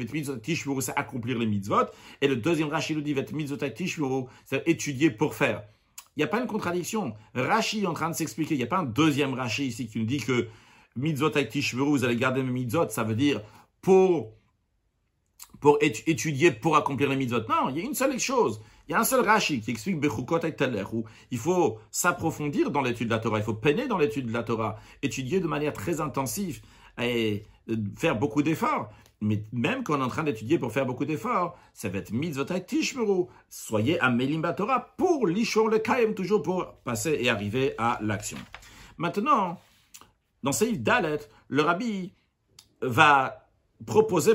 c'est 0.79 0.93
accomplir 0.95 1.39
les 1.39 1.47
mitzvot, 1.47 1.85
et 2.21 2.27
le 2.27 2.35
deuxième 2.35 2.69
Rashi, 2.69 2.93
il 2.93 3.01
dit 3.01 3.15
c'est 4.45 4.67
étudier 4.67 5.09
pour 5.09 5.33
faire. 5.33 5.63
Il 6.15 6.19
n'y 6.19 6.23
a 6.25 6.27
pas 6.27 6.39
une 6.39 6.45
contradiction. 6.45 7.15
Rashi 7.33 7.81
est 7.81 7.87
en 7.87 7.93
train 7.93 8.11
de 8.11 8.15
s'expliquer. 8.15 8.53
Il 8.53 8.59
n'y 8.59 8.63
a 8.63 8.67
pas 8.67 8.77
un 8.77 8.83
deuxième 8.83 9.33
Rashi 9.33 9.65
ici 9.65 9.87
qui 9.87 9.97
nous 9.97 10.05
dit 10.05 10.19
que 10.19 10.47
mitzvot 10.95 11.31
tishmeu, 11.31 11.83
vous 11.83 12.03
allez 12.03 12.15
garder 12.15 12.43
mes 12.43 12.51
mitzvot, 12.51 12.89
ça 12.89 13.03
veut 13.03 13.15
dire 13.15 13.41
pour 13.81 14.31
pour 15.59 15.77
étudier, 15.81 16.51
pour 16.51 16.75
accomplir 16.75 17.09
les 17.09 17.15
mitzvot. 17.15 17.39
Non, 17.47 17.69
il 17.69 17.77
y 17.77 17.81
a 17.81 17.83
une 17.83 17.93
seule 17.93 18.19
chose. 18.19 18.61
Il 18.87 18.91
y 18.91 18.95
a 18.95 18.99
un 18.99 19.05
seul 19.05 19.21
Rashi 19.25 19.61
qui 19.61 19.71
explique 19.71 19.97
Bechukot 19.97 20.39
et 20.39 20.53
où 20.91 21.05
il 21.31 21.37
faut 21.37 21.79
s'approfondir 21.89 22.69
dans 22.69 22.81
l'étude 22.81 23.07
de 23.07 23.13
la 23.13 23.19
Torah, 23.19 23.37
il 23.37 23.43
faut 23.43 23.53
peiner 23.53 23.87
dans 23.87 23.97
l'étude 23.97 24.27
de 24.27 24.33
la 24.33 24.43
Torah, 24.43 24.77
étudier 25.01 25.39
de 25.39 25.47
manière 25.47 25.71
très 25.71 26.01
intensive 26.01 26.61
et 27.01 27.45
euh, 27.69 27.77
faire 27.97 28.19
beaucoup 28.19 28.43
d'efforts. 28.43 28.89
Mais 29.21 29.45
même 29.53 29.83
quand 29.83 29.97
on 29.97 30.01
est 30.01 30.03
en 30.03 30.09
train 30.09 30.23
d'étudier 30.23 30.59
pour 30.59 30.73
faire 30.73 30.85
beaucoup 30.85 31.05
d'efforts, 31.05 31.57
ça 31.73 31.87
va 31.87 31.99
être 31.99 32.11
mitzvot 32.11 32.43
tishmeru. 32.43 33.27
Soyez 33.49 33.97
à 34.01 34.09
Melim 34.09 34.41
Torah 34.57 34.93
pour 34.97 35.27
l'ishon 35.27 35.67
le 35.67 35.79
kaim, 35.79 36.11
toujours 36.13 36.41
pour 36.41 36.73
passer 36.83 37.17
et 37.21 37.29
arriver 37.29 37.73
à 37.77 37.99
l'action. 38.01 38.37
Maintenant, 38.97 39.57
dans 40.43 40.51
Seif 40.51 40.79
Dalet, 40.79 41.19
le 41.47 41.61
rabbi 41.61 42.13
va 42.81 43.47
proposer 43.85 44.33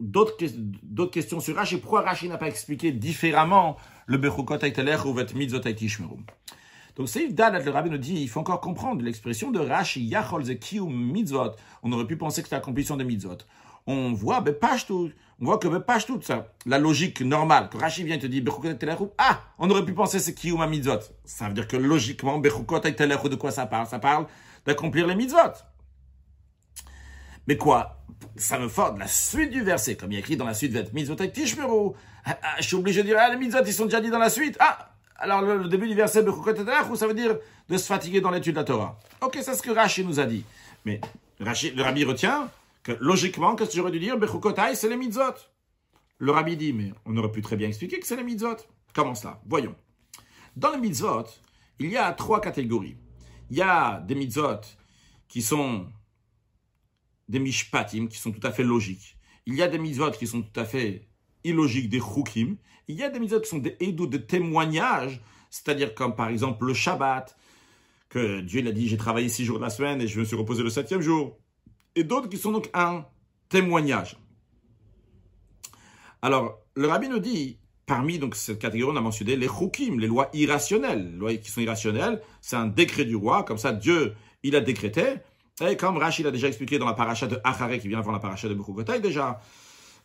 d'autres 0.00 1.10
questions 1.10 1.40
sur 1.40 1.56
Rashi. 1.56 1.78
Pourquoi 1.78 2.02
Rashi 2.02 2.28
n'a 2.28 2.38
pas 2.38 2.46
expliqué 2.46 2.92
différemment 2.92 3.76
le 4.06 4.18
Bechukot 4.18 4.58
Aiteler 4.58 4.96
ou 5.04 5.12
Vet 5.12 5.34
Mitzvot 5.34 5.60
Aitishmerum 5.60 6.24
donc, 6.96 7.08
Seif 7.08 7.32
Dalet, 7.32 7.62
le 7.62 7.70
rabbi 7.70 7.90
nous 7.90 7.98
dit, 7.98 8.22
il 8.22 8.28
faut 8.28 8.40
encore 8.40 8.60
comprendre 8.60 9.04
l'expression 9.04 9.52
de 9.52 9.60
Rashi, 9.60 10.02
Yachol 10.02 10.44
Ze 10.44 10.54
Kiyum 10.54 10.92
Mitzvot. 10.92 11.52
On 11.84 11.92
aurait 11.92 12.08
pu 12.08 12.16
penser 12.16 12.42
que 12.42 12.48
c'est 12.48 12.56
l'accomplissement 12.56 12.96
des 12.96 13.04
Mitzvot. 13.04 13.38
On 13.86 14.12
voit, 14.12 14.40
ben. 14.40 14.56
On 15.40 15.44
voit 15.44 15.58
que, 15.58 15.68
ben, 15.68 15.80
tout 16.04 16.20
ça. 16.20 16.52
La 16.66 16.80
logique 16.80 17.20
normale, 17.20 17.68
que 17.68 17.78
Rashi 17.78 18.02
vient 18.02 18.18
te 18.18 18.26
dire, 18.26 18.42
Bechukot 18.42 18.70
Aiteler 18.70 18.96
ah, 19.16 19.42
on 19.60 19.70
aurait 19.70 19.84
pu 19.84 19.94
penser 19.94 20.18
c'est 20.18 20.34
Kiyum 20.34 20.68
Mitzvot. 20.68 20.98
Ça 21.24 21.46
veut 21.46 21.54
dire 21.54 21.68
que 21.68 21.76
logiquement, 21.76 22.38
Bechukot 22.38 22.82
Aiteler 22.82 23.16
de 23.30 23.36
quoi 23.36 23.52
ça 23.52 23.66
parle? 23.66 23.86
Ça 23.86 24.00
parle 24.00 24.26
d'accomplir 24.68 25.06
les 25.06 25.14
Mitzvot. 25.14 25.54
Mais 27.46 27.56
quoi? 27.56 28.04
Ça 28.36 28.58
me 28.58 28.68
force 28.68 28.98
la 28.98 29.08
suite 29.08 29.50
du 29.50 29.62
verset, 29.62 29.96
comme 29.96 30.12
il 30.12 30.16
a 30.16 30.18
écrit 30.18 30.36
dans 30.36 30.44
la 30.44 30.54
suite, 30.54 30.92
mitzvot 30.92 31.16
tishmeru. 31.16 31.92
Ah, 32.24 32.38
ah, 32.42 32.54
je 32.58 32.66
suis 32.66 32.76
obligé 32.76 33.02
de 33.02 33.06
dire, 33.06 33.16
ah, 33.18 33.30
les 33.30 33.38
mitzvot, 33.38 33.64
ils 33.64 33.72
sont 33.72 33.86
déjà 33.86 34.00
dit 34.00 34.10
dans 34.10 34.18
la 34.18 34.28
suite. 34.28 34.56
Ah, 34.60 34.90
alors 35.16 35.40
le, 35.40 35.68
début 35.68 35.88
du 35.88 35.94
verset, 35.94 36.22
ça 36.22 37.06
veut 37.06 37.14
dire 37.14 37.38
de 37.68 37.76
se 37.78 37.86
fatiguer 37.86 38.20
dans 38.20 38.30
l'étude 38.30 38.54
de 38.54 38.60
la 38.60 38.64
Torah. 38.64 38.98
Ok, 39.22 39.38
c'est 39.40 39.54
ce 39.54 39.62
que 39.62 39.70
Rashi 39.70 40.04
nous 40.04 40.20
a 40.20 40.26
dit. 40.26 40.44
Mais 40.84 41.00
Rashi, 41.40 41.70
le 41.70 41.82
rabbi 41.82 42.04
retient 42.04 42.50
que 42.82 42.92
logiquement, 43.00 43.56
qu'est-ce 43.56 43.70
que 43.70 43.76
j'aurais 43.76 43.90
dû 43.90 44.00
dire? 44.00 44.18
Bechukotai, 44.18 44.74
c'est 44.74 44.88
les 44.88 44.96
mitzvot. 44.96 45.34
Le 46.18 46.32
rabbi 46.32 46.56
dit, 46.56 46.74
mais 46.74 46.92
on 47.06 47.16
aurait 47.16 47.32
pu 47.32 47.40
très 47.40 47.56
bien 47.56 47.68
expliquer 47.68 47.98
que 47.98 48.06
c'est 48.06 48.16
les 48.16 48.24
mitzvot. 48.24 48.56
Comment 48.94 49.14
cela 49.14 49.40
Voyons. 49.46 49.74
Dans 50.56 50.72
les 50.72 50.78
mitzvot, 50.78 51.24
il 51.78 51.90
y 51.90 51.96
a 51.96 52.12
trois 52.12 52.40
catégories. 52.42 52.96
Il 53.50 53.56
y 53.56 53.62
a 53.62 54.00
des 54.00 54.14
mitzvot 54.14 54.60
qui 55.28 55.42
sont 55.42 55.86
des 57.28 57.38
mishpatim 57.38 58.08
qui 58.08 58.18
sont 58.18 58.32
tout 58.32 58.46
à 58.46 58.52
fait 58.52 58.64
logiques. 58.64 59.16
Il 59.46 59.54
y 59.54 59.62
a 59.62 59.68
des 59.68 59.78
mitzvot 59.78 60.10
qui 60.12 60.26
sont 60.26 60.42
tout 60.42 60.60
à 60.60 60.64
fait 60.64 61.08
illogiques, 61.44 61.88
des 61.88 62.00
chukim. 62.00 62.56
Il 62.88 62.96
y 62.96 63.02
a 63.02 63.10
des 63.10 63.20
mitzvot 63.20 63.40
qui 63.40 63.48
sont 63.48 63.58
des 63.58 63.76
edou, 63.80 64.06
de 64.06 64.18
témoignages, 64.18 65.20
c'est-à-dire 65.50 65.94
comme 65.94 66.14
par 66.16 66.28
exemple 66.28 66.66
le 66.66 66.74
Shabbat, 66.74 67.36
que 68.08 68.40
Dieu 68.40 68.60
il 68.60 68.68
a 68.68 68.72
dit 68.72 68.88
j'ai 68.88 68.96
travaillé 68.96 69.28
six 69.28 69.44
jours 69.44 69.58
de 69.58 69.64
la 69.64 69.70
semaine 69.70 70.00
et 70.00 70.06
je 70.06 70.18
me 70.18 70.24
suis 70.24 70.36
reposé 70.36 70.62
le 70.62 70.70
septième 70.70 71.00
jour. 71.00 71.38
Et 71.94 72.04
d'autres 72.04 72.28
qui 72.28 72.38
sont 72.38 72.52
donc 72.52 72.70
un 72.74 73.06
témoignage. 73.48 74.16
Alors, 76.22 76.60
le 76.74 76.88
rabbi 76.88 77.08
nous 77.08 77.20
dit, 77.20 77.58
parmi 77.88 78.20
donc 78.20 78.36
cette 78.36 78.60
catégorie, 78.60 78.92
on 78.94 78.96
a 78.96 79.00
mentionné 79.00 79.34
les 79.34 79.48
chukim, 79.48 79.98
les 79.98 80.06
lois 80.06 80.30
irrationnelles. 80.32 81.10
Les 81.12 81.18
lois 81.18 81.34
qui 81.34 81.50
sont 81.50 81.60
irrationnelles, 81.60 82.22
c'est 82.40 82.54
un 82.54 82.66
décret 82.66 83.04
du 83.04 83.16
roi, 83.16 83.42
comme 83.42 83.58
ça 83.58 83.72
Dieu, 83.72 84.14
il 84.44 84.54
a 84.54 84.60
décrété, 84.60 85.02
et 85.66 85.76
comme 85.76 85.96
Rachid 85.96 86.24
a 86.26 86.30
déjà 86.30 86.46
expliqué 86.46 86.78
dans 86.78 86.86
la 86.86 86.92
paracha 86.92 87.26
de 87.26 87.40
Acharé, 87.42 87.80
qui 87.80 87.88
vient 87.88 87.98
avant 87.98 88.12
la 88.12 88.20
paracha 88.20 88.48
de 88.48 88.54
Bechukotai 88.54 89.00
déjà. 89.00 89.40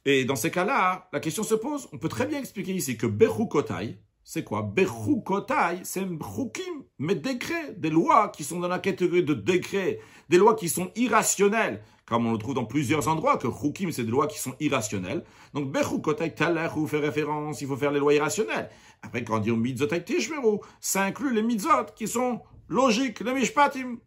Et 0.05 0.25
dans 0.25 0.35
ces 0.35 0.49
cas-là, 0.49 1.07
la 1.13 1.19
question 1.19 1.43
se 1.43 1.53
pose, 1.53 1.87
on 1.93 1.97
peut 1.99 2.09
très 2.09 2.25
bien 2.25 2.39
expliquer 2.39 2.73
ici 2.73 2.97
que 2.97 3.05
Bechukotai, 3.05 3.99
c'est 4.23 4.43
quoi? 4.43 4.61
Bechukotai, 4.61 5.81
c'est 5.83 6.05
Bechukim, 6.05 6.83
mais 6.99 7.15
décrets, 7.15 7.73
des 7.77 7.89
lois 7.89 8.29
qui 8.29 8.43
sont 8.43 8.59
dans 8.59 8.67
la 8.67 8.79
catégorie 8.79 9.23
de 9.23 9.33
décrets, 9.33 9.99
des 10.29 10.37
lois 10.37 10.55
qui 10.55 10.69
sont 10.69 10.91
irrationnelles, 10.95 11.83
comme 12.05 12.25
on 12.25 12.31
le 12.31 12.37
trouve 12.37 12.55
dans 12.55 12.65
plusieurs 12.65 13.07
endroits, 13.07 13.37
que 13.37 13.47
Chukim, 13.49 13.91
c'est 13.91 14.03
des 14.03 14.11
lois 14.11 14.27
qui 14.27 14.39
sont 14.39 14.55
irrationnelles. 14.59 15.23
Donc 15.53 15.71
Bechukotai 15.71 16.35
Talach, 16.35 16.73
fait 16.87 16.99
référence, 16.99 17.61
il 17.61 17.67
faut 17.67 17.77
faire 17.77 17.91
les 17.91 17.99
lois 17.99 18.13
irrationnelles. 18.13 18.69
Après, 19.01 19.23
quand 19.23 19.37
on 19.37 19.39
dit 19.39 19.51
Mitzvotai 19.51 20.03
Tishmeru, 20.03 20.59
ça 20.79 21.03
inclut 21.03 21.33
les 21.33 21.43
mitzvot 21.43 21.85
qui 21.95 22.07
sont 22.07 22.41
logiques, 22.69 23.19
les 23.19 23.33
mishpatim, 23.33 23.97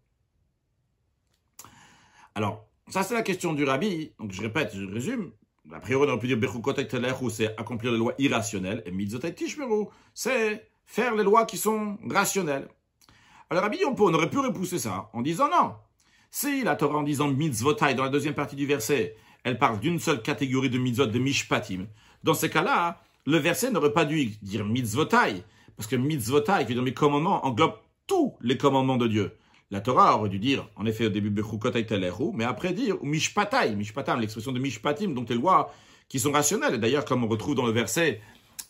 alors, 2.36 2.68
ça 2.88 3.02
c'est 3.02 3.14
la 3.14 3.22
question 3.22 3.54
du 3.54 3.64
rabbi. 3.64 4.12
Donc 4.18 4.30
je 4.30 4.42
répète, 4.42 4.72
je 4.74 4.84
résume. 4.84 5.32
A 5.72 5.80
priori, 5.80 6.06
on 6.06 6.10
aurait 6.10 6.18
pu 6.20 6.28
dire 6.28 6.38
c'est 7.30 7.58
accomplir 7.58 7.92
les 7.92 7.98
lois 7.98 8.14
irrationnelles. 8.18 8.82
Et 8.86 8.90
Mitzotai 8.90 9.34
Tishmeru, 9.34 9.86
c'est 10.14 10.68
faire 10.84 11.14
les 11.14 11.24
lois 11.24 11.44
qui 11.44 11.56
sont 11.56 11.98
rationnelles. 12.08 12.68
Alors, 13.50 13.62
Rabbi, 13.62 13.78
on, 13.84 13.94
on 13.98 14.14
aurait 14.14 14.30
pu 14.30 14.38
repousser 14.38 14.78
ça 14.78 15.10
en 15.12 15.22
disant 15.22 15.48
non. 15.48 15.74
Si 16.30 16.64
la 16.64 16.76
Torah 16.76 16.98
en 16.98 17.02
disant 17.02 17.28
mitzvotai 17.28 17.94
dans 17.94 18.04
la 18.04 18.10
deuxième 18.10 18.34
partie 18.34 18.56
du 18.56 18.66
verset, 18.66 19.16
elle 19.44 19.58
parle 19.58 19.80
d'une 19.80 19.98
seule 19.98 20.22
catégorie 20.22 20.70
de 20.70 20.78
mitzvot, 20.78 21.06
de 21.06 21.18
mishpatim. 21.18 21.86
Dans 22.24 22.34
ces 22.34 22.50
cas-là, 22.50 23.00
le 23.26 23.38
verset 23.38 23.70
n'aurait 23.70 23.92
pas 23.92 24.04
dû 24.04 24.26
dire 24.42 24.64
mitzvotai, 24.64 25.42
parce 25.76 25.86
que 25.88 25.96
mitzvotai, 25.96 26.66
qui 26.66 26.72
est 26.72 26.74
dans 26.74 26.82
mes 26.82 26.94
commandements, 26.94 27.46
englobe 27.46 27.74
tous 28.06 28.36
les 28.40 28.56
commandements 28.56 28.96
de 28.96 29.06
Dieu. 29.06 29.32
La 29.70 29.80
Torah 29.80 30.16
aurait 30.16 30.28
dû 30.28 30.38
dire, 30.38 30.68
en 30.76 30.86
effet, 30.86 31.06
au 31.06 31.10
début, 31.10 31.34
mais 32.34 32.44
après 32.44 32.72
dire, 32.72 32.96
Mishpatai, 33.02 33.74
Mishpatam, 33.74 34.20
l'expression 34.20 34.52
de 34.52 34.60
Mishpatim, 34.60 35.12
donc 35.12 35.28
les 35.28 35.34
lois 35.34 35.72
qui 36.08 36.20
sont 36.20 36.30
rationnelles. 36.30 36.74
Et 36.74 36.78
d'ailleurs, 36.78 37.04
comme 37.04 37.24
on 37.24 37.28
retrouve 37.28 37.56
dans 37.56 37.66
le 37.66 37.72
verset, 37.72 38.20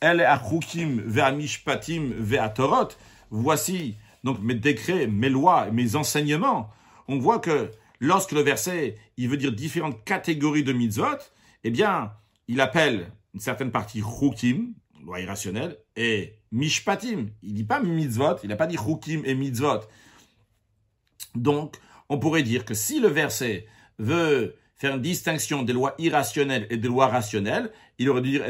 El 0.00 0.20
achukim 0.22 1.02
ve'a 1.04 1.32
Mishpatim 1.32 2.12
ve'a 2.18 2.48
Torot, 2.48 2.88
voici 3.30 3.96
donc 4.24 4.40
mes 4.40 4.54
décrets, 4.54 5.06
mes 5.06 5.28
lois, 5.28 5.70
mes 5.70 5.96
enseignements. 5.96 6.70
On 7.08 7.18
voit 7.18 7.40
que 7.40 7.70
lorsque 8.00 8.32
le 8.32 8.40
verset, 8.40 8.96
il 9.18 9.28
veut 9.28 9.36
dire 9.36 9.52
différentes 9.52 10.02
catégories 10.04 10.64
de 10.64 10.72
mitzvot, 10.72 11.18
eh 11.64 11.70
bien, 11.70 12.12
il 12.48 12.60
appelle 12.60 13.12
une 13.34 13.40
certaine 13.40 13.70
partie 13.70 14.00
chukim, 14.00 14.74
loi 15.04 15.20
irrationnelle, 15.20 15.76
et 15.94 16.38
mishpatim. 16.52 17.28
Il 17.42 17.54
dit 17.54 17.64
pas 17.64 17.80
mitzvot, 17.80 18.36
il 18.42 18.48
n'a 18.48 18.56
pas 18.56 18.66
dit 18.66 18.76
chukim 18.76 19.22
et 19.24 19.34
mitzvot. 19.34 19.80
Donc, 21.42 21.76
on 22.08 22.18
pourrait 22.18 22.42
dire 22.42 22.64
que 22.64 22.74
si 22.74 23.00
le 23.00 23.08
verset 23.08 23.66
veut 23.98 24.56
faire 24.76 24.94
une 24.96 25.02
distinction 25.02 25.62
des 25.62 25.72
lois 25.72 25.94
irrationnelles 25.98 26.66
et 26.70 26.76
des 26.76 26.88
lois 26.88 27.06
rationnelles, 27.06 27.70
il 27.98 28.10
aurait 28.10 28.20
dû 28.20 28.30
dire 28.32 28.44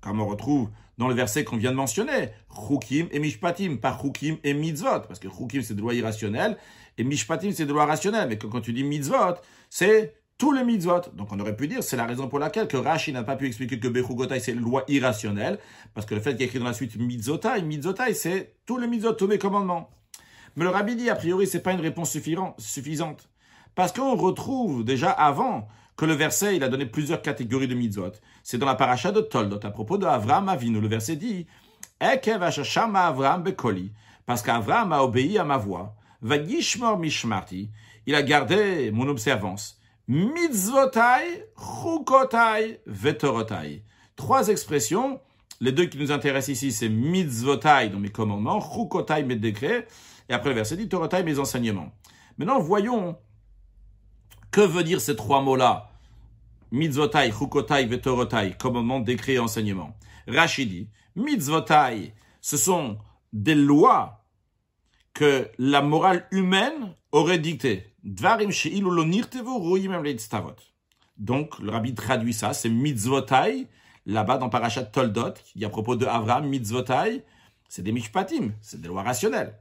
comme 0.00 0.20
on 0.20 0.26
retrouve 0.26 0.70
dans 0.96 1.08
le 1.08 1.14
verset 1.14 1.44
qu'on 1.44 1.56
vient 1.56 1.70
de 1.70 1.76
mentionner, 1.76 2.30
chukim 2.50 3.08
et 3.10 3.18
mishpatim, 3.18 3.76
pas 3.76 3.96
chukim 4.00 4.36
et 4.42 4.52
mitzvot, 4.52 5.00
parce 5.06 5.18
que 5.18 5.28
chukim 5.28 5.62
c'est 5.62 5.74
des 5.74 5.80
lois 5.80 5.94
irrationnelles 5.94 6.56
et 6.98 7.04
mishpatim 7.04 7.52
c'est 7.52 7.66
des 7.66 7.72
lois 7.72 7.86
rationnelles, 7.86 8.28
mais 8.28 8.36
quand 8.36 8.60
tu 8.60 8.72
dis 8.72 8.84
mitzvot, 8.84 9.36
c'est 9.70 10.14
tous 10.38 10.52
les 10.52 10.64
mitzvot. 10.64 11.02
Donc 11.14 11.32
on 11.32 11.40
aurait 11.40 11.56
pu 11.56 11.68
dire, 11.68 11.82
c'est 11.82 11.96
la 11.96 12.06
raison 12.06 12.28
pour 12.28 12.38
laquelle 12.38 12.68
que 12.68 12.76
Rashi 12.76 13.12
n'a 13.12 13.24
pas 13.24 13.36
pu 13.36 13.46
expliquer 13.46 13.78
que 13.78 13.88
Bechugotai 13.88 14.40
c'est 14.40 14.52
une 14.52 14.60
loi 14.60 14.84
irrationnelle, 14.88 15.58
parce 15.94 16.06
que 16.06 16.14
le 16.14 16.20
fait 16.20 16.32
qu'il 16.32 16.42
y 16.42 16.44
écrit 16.44 16.60
dans 16.60 16.66
la 16.66 16.72
suite 16.72 16.96
mitzotai, 16.96 17.62
mitzotai 17.62 18.14
c'est 18.14 18.54
tous 18.64 18.78
les 18.78 18.86
mitzvot, 18.86 19.12
tous 19.12 19.26
les 19.26 19.38
commandements. 19.38 19.90
Mais 20.56 20.64
le 20.64 20.70
rabbi 20.70 20.96
dit, 20.96 21.10
a 21.10 21.14
priori, 21.14 21.46
c'est 21.46 21.62
pas 21.62 21.72
une 21.72 21.80
réponse 21.80 22.16
suffisante. 22.58 23.28
Parce 23.74 23.92
qu'on 23.92 24.16
retrouve 24.16 24.84
déjà 24.84 25.10
avant 25.10 25.68
que 25.96 26.04
le 26.04 26.14
verset, 26.14 26.56
il 26.56 26.64
a 26.64 26.68
donné 26.68 26.86
plusieurs 26.86 27.22
catégories 27.22 27.68
de 27.68 27.74
mitzvot. 27.74 28.12
C'est 28.42 28.58
dans 28.58 28.66
la 28.66 28.74
paracha 28.74 29.12
de 29.12 29.20
Toldot, 29.20 29.60
à 29.62 29.70
propos 29.70 29.98
de 29.98 30.06
Avram 30.06 30.48
Avinu. 30.48 30.80
Le 30.80 30.88
verset 30.88 31.16
dit, 31.16 31.46
Ekev 32.00 32.42
Avram 32.42 33.42
bekoli, 33.42 33.92
parce 34.26 34.42
qu'Avram 34.42 34.92
a 34.92 35.02
obéi 35.02 35.38
à 35.38 35.44
ma 35.44 35.58
voix. 35.58 35.94
Mishmarti, 36.22 37.70
il 38.06 38.14
a 38.14 38.22
gardé 38.22 38.90
mon 38.90 39.08
observance. 39.08 39.77
Mitzvotai, 40.08 41.44
chukotai, 41.54 42.80
vetorotai. 42.86 43.82
Trois 44.16 44.48
expressions. 44.48 45.20
Les 45.60 45.70
deux 45.70 45.84
qui 45.84 45.98
nous 45.98 46.12
intéressent 46.12 46.56
ici, 46.56 46.72
c'est 46.72 46.88
mitzvotai, 46.88 47.90
dans 47.90 47.98
mes 47.98 48.08
commandements, 48.08 48.58
chukotai, 48.58 49.22
mes 49.24 49.36
décrets, 49.36 49.86
et 50.30 50.32
après 50.32 50.48
le 50.48 50.54
verset 50.54 50.78
dit 50.78 50.88
torotai, 50.88 51.24
mes 51.24 51.38
enseignements. 51.38 51.92
Maintenant, 52.38 52.58
voyons 52.58 53.18
que 54.50 54.62
veut 54.62 54.82
dire 54.84 55.02
ces 55.02 55.14
trois 55.14 55.42
mots-là 55.42 55.90
Mitzvotai, 56.72 57.30
chukotai, 57.30 57.84
vetorotai, 57.84 58.54
commandement, 58.58 59.00
décret 59.00 59.34
et 59.34 59.38
enseignement. 59.38 59.94
Rachidi, 60.26 60.88
mitzvotai, 61.16 62.14
ce 62.40 62.56
sont 62.56 62.96
des 63.34 63.54
lois 63.54 64.24
que 65.12 65.50
la 65.58 65.82
morale 65.82 66.26
humaine 66.30 66.94
aurait 67.12 67.38
dictées. 67.38 67.87
Dvarim 68.04 68.50
Donc, 71.16 71.58
le 71.58 71.70
rabbi 71.70 71.94
traduit 71.94 72.32
ça, 72.32 72.52
c'est 72.52 72.68
mitzvotai, 72.68 73.66
là-bas 74.06 74.38
dans 74.38 74.48
Parashat 74.48 74.84
Toldot, 74.84 75.32
qui 75.44 75.58
dit 75.58 75.64
à 75.64 75.68
propos 75.68 75.96
de 75.96 76.06
Avram, 76.06 76.46
mitzvotai, 76.46 77.24
c'est 77.68 77.82
des 77.82 77.92
mishpatim, 77.92 78.52
c'est 78.60 78.80
des 78.80 78.88
lois 78.88 79.02
rationnelles. 79.02 79.58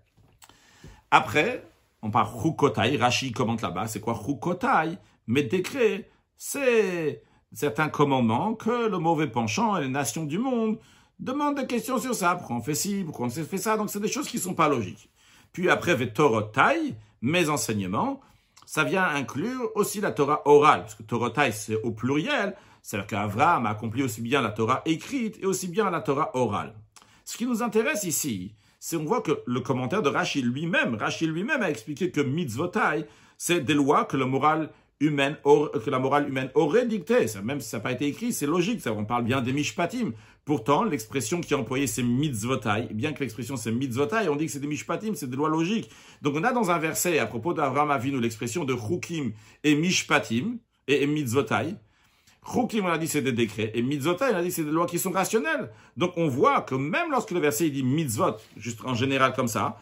Après, 1.11 1.63
on 2.01 2.11
parle 2.11 2.29
chukotai, 2.41 2.97
Rashi 2.97 3.31
commente 3.31 3.61
là-bas, 3.61 3.87
c'est 3.87 3.99
quoi 3.99 4.13
chukotai 4.13 4.97
Mes 5.27 5.43
décrets, 5.43 6.09
c'est 6.37 7.23
certains 7.51 7.89
commandements 7.89 8.53
que 8.53 8.87
le 8.87 8.97
mauvais 8.99 9.27
penchant 9.27 9.77
et 9.77 9.81
les 9.81 9.89
nations 9.89 10.25
du 10.25 10.37
monde 10.37 10.77
demandent 11.19 11.57
des 11.57 11.67
questions 11.67 11.97
sur 11.97 12.13
ça. 12.13 12.35
Pourquoi 12.35 12.57
on 12.57 12.61
fait 12.61 12.75
ci, 12.75 13.03
pourquoi 13.03 13.27
on 13.27 13.29
fait 13.29 13.57
ça? 13.57 13.77
Donc 13.77 13.89
c'est 13.89 13.99
des 13.99 14.07
choses 14.07 14.27
qui 14.27 14.37
ne 14.37 14.41
sont 14.41 14.53
pas 14.53 14.69
logiques. 14.69 15.09
Puis 15.53 15.69
après, 15.69 15.95
vetorotai, 15.95 16.95
mes 17.21 17.49
enseignements, 17.49 18.21
ça 18.65 18.83
vient 18.83 19.03
inclure 19.03 19.71
aussi 19.75 20.01
la 20.01 20.11
Torah 20.11 20.41
orale, 20.45 20.81
parce 20.81 20.95
que 20.95 21.03
Torotai 21.03 21.51
c'est 21.51 21.81
au 21.83 21.91
pluriel, 21.91 22.55
c'est-à-dire 22.81 23.07
qu'Avraham 23.07 23.65
a 23.65 23.71
accompli 23.71 24.03
aussi 24.03 24.21
bien 24.21 24.41
la 24.41 24.51
Torah 24.51 24.81
écrite 24.85 25.37
et 25.41 25.45
aussi 25.45 25.67
bien 25.67 25.89
la 25.89 26.01
Torah 26.01 26.31
orale. 26.35 26.73
Ce 27.25 27.37
qui 27.37 27.45
nous 27.45 27.61
intéresse 27.63 28.03
ici, 28.03 28.53
c'est 28.79 28.95
on 28.95 29.03
voit 29.03 29.21
que 29.21 29.41
le 29.45 29.59
commentaire 29.59 30.01
de 30.01 30.09
Rachid 30.09 30.45
lui-même, 30.45 30.95
Rachid 30.95 31.29
lui-même 31.29 31.61
a 31.61 31.69
expliqué 31.69 32.11
que 32.11 32.21
mitzvotai, 32.21 33.05
c'est 33.37 33.59
des 33.59 33.73
lois 33.73 34.05
que 34.05 34.15
la 34.15 34.25
morale 34.25 34.69
humaine 34.99 35.37
aurait 36.55 36.85
dicté. 36.85 37.27
Ça, 37.27 37.41
même 37.41 37.59
si 37.59 37.69
ça 37.69 37.77
n'a 37.77 37.83
pas 37.83 37.91
été 37.91 38.07
écrit, 38.07 38.31
c'est 38.31 38.45
logique. 38.47 38.81
On 38.87 39.05
parle 39.05 39.23
bien 39.23 39.41
des 39.41 39.51
mishpatim. 39.51 40.13
Pourtant, 40.47 40.85
l'expression 40.85 41.41
qui 41.41 41.53
est 41.53 41.57
employée, 41.57 41.87
c'est 41.87 42.03
mitzvotai. 42.03 42.87
Bien 42.93 43.11
que 43.11 43.19
l'expression 43.19 43.57
c'est 43.57 43.69
mitzvotai, 43.69 44.29
on 44.29 44.37
dit 44.37 44.45
que 44.45 44.51
c'est 44.53 44.61
des 44.61 44.67
mishpatim, 44.67 45.13
c'est 45.13 45.29
des 45.29 45.35
lois 45.35 45.49
logiques. 45.49 45.89
Donc, 46.21 46.35
on 46.37 46.43
a 46.45 46.53
dans 46.53 46.71
un 46.71 46.79
verset, 46.79 47.19
à 47.19 47.25
propos 47.25 47.53
d'Avraham 47.53 47.91
Avinu, 47.91 48.21
l'expression 48.21 48.63
de 48.63 48.73
chukim 48.73 49.33
et 49.65 49.75
mishpatim, 49.75 50.59
et, 50.87 51.05
mitzvotai. 51.05 51.75
Chukim, 52.49 52.85
on 52.85 52.87
a 52.87 52.97
dit 52.97 53.09
c'est 53.09 53.21
des 53.21 53.33
décrets, 53.33 53.73
et 53.73 53.81
mitzvotai, 53.81 54.27
on 54.31 54.37
a 54.37 54.41
dit 54.41 54.49
c'est 54.49 54.63
des 54.63 54.71
lois 54.71 54.85
qui 54.85 54.99
sont 54.99 55.11
rationnelles. 55.11 55.69
Donc, 55.97 56.13
on 56.15 56.29
voit 56.29 56.61
que 56.61 56.75
même 56.75 57.11
lorsque 57.11 57.31
le 57.31 57.41
verset 57.41 57.69
dit 57.69 57.83
mitzvot, 57.83 58.37
juste 58.55 58.79
en 58.85 58.93
général 58.93 59.33
comme 59.33 59.49
ça, 59.49 59.77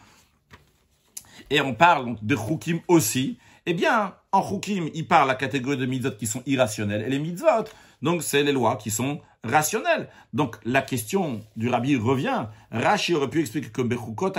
et 1.48 1.60
on 1.60 1.74
parle 1.74 2.06
donc 2.06 2.24
de 2.24 2.34
chukim 2.34 2.80
aussi, 2.88 3.38
eh 3.66 3.74
bien, 3.74 4.14
en 4.32 4.42
Chukim, 4.42 4.90
il 4.94 5.06
parle 5.06 5.28
la 5.28 5.36
catégorie 5.36 5.76
de 5.76 5.86
mitzvot 5.86 6.16
qui 6.16 6.26
sont 6.26 6.42
irrationnelles. 6.44 7.02
Et 7.02 7.08
les 7.10 7.20
mitzvot, 7.20 7.66
donc 8.02 8.22
c'est 8.22 8.42
les 8.42 8.52
lois 8.52 8.76
qui 8.76 8.90
sont 8.90 9.20
rationnelles. 9.44 10.08
Donc 10.32 10.56
la 10.64 10.82
question 10.82 11.40
du 11.56 11.68
rabbi 11.68 11.96
revient. 11.96 12.46
Rashi 12.70 13.14
aurait 13.14 13.30
pu 13.30 13.40
expliquer 13.40 13.70
que 13.70 13.82
Bechukot 13.82 14.32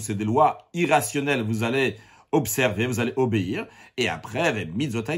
c'est 0.00 0.14
des 0.14 0.24
lois 0.24 0.68
irrationnelles. 0.74 1.42
Vous 1.42 1.62
allez 1.62 1.96
observer, 2.32 2.86
vous 2.86 3.00
allez 3.00 3.12
obéir. 3.16 3.66
Et 3.96 4.08
après, 4.08 4.68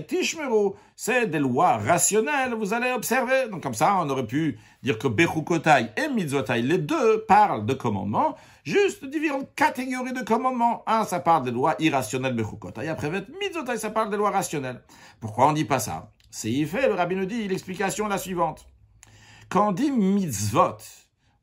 tishmeru, 0.06 0.72
c'est 0.94 1.26
des 1.26 1.38
lois 1.38 1.78
rationnelles, 1.78 2.54
vous 2.54 2.72
allez 2.72 2.92
observer. 2.92 3.48
Donc 3.50 3.62
comme 3.62 3.74
ça, 3.74 3.96
on 4.00 4.08
aurait 4.10 4.26
pu 4.26 4.58
dire 4.82 4.98
que 4.98 5.08
bechukotai 5.08 5.86
et 5.96 6.08
mitzotai, 6.08 6.62
les 6.62 6.78
deux 6.78 7.24
parlent 7.26 7.66
de 7.66 7.74
commandements, 7.74 8.36
juste 8.64 9.04
différentes 9.04 9.54
catégories 9.54 10.12
de 10.12 10.22
commandements. 10.22 10.82
Un, 10.86 11.04
ça 11.04 11.20
parle 11.20 11.44
des 11.44 11.50
lois 11.50 11.74
irrationnelles, 11.78 12.34
bechukotai. 12.34 12.88
Après, 12.88 13.10
mitzotai, 13.10 13.76
ça 13.76 13.90
parle 13.90 14.10
des 14.10 14.16
lois 14.16 14.30
rationnelles. 14.30 14.82
Pourquoi 15.20 15.48
on 15.48 15.52
dit 15.52 15.64
pas 15.64 15.80
ça? 15.80 16.10
C'est 16.30 16.64
fait, 16.64 16.86
le 16.86 16.94
rabbi 16.94 17.16
nous 17.16 17.26
dit, 17.26 17.48
l'explication 17.48 18.06
est 18.06 18.10
la 18.10 18.18
suivante. 18.18 18.66
Quand 19.48 19.70
on 19.70 19.72
dit 19.72 19.90
mitzvot, 19.90 20.76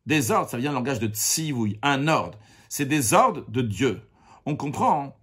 des 0.05 0.31
ordres, 0.31 0.49
ça 0.49 0.57
vient 0.57 0.69
du 0.69 0.75
langage 0.75 0.99
de 0.99 1.07
tzivouy, 1.07 1.77
un 1.81 2.07
ordre. 2.07 2.39
C'est 2.69 2.85
des 2.85 3.13
ordres 3.13 3.43
de 3.49 3.61
Dieu. 3.61 4.01
On 4.45 4.55
comprend 4.55 5.17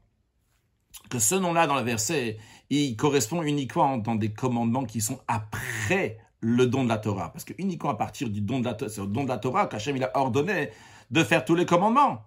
que 1.08 1.18
ce 1.18 1.34
nom-là 1.34 1.66
dans 1.66 1.76
le 1.76 1.82
verset, 1.82 2.38
il 2.68 2.94
correspond 2.96 3.42
uniquement 3.42 3.96
dans 3.96 4.14
des 4.14 4.32
commandements 4.32 4.84
qui 4.84 5.00
sont 5.00 5.20
après 5.26 6.18
le 6.40 6.66
don 6.66 6.84
de 6.84 6.90
la 6.90 6.98
Torah. 6.98 7.32
Parce 7.32 7.44
que 7.44 7.54
uniquement 7.56 7.90
à 7.90 7.94
partir 7.94 8.28
du 8.28 8.42
don 8.42 8.60
de 8.60 8.66
la, 8.66 8.76
c'est 8.88 9.00
don 9.00 9.24
de 9.24 9.28
la 9.28 9.38
Torah 9.38 9.66
qu'Hachem 9.66 10.00
a 10.02 10.18
ordonné 10.18 10.70
de 11.10 11.24
faire 11.24 11.44
tous 11.44 11.54
les 11.54 11.64
commandements. 11.64 12.22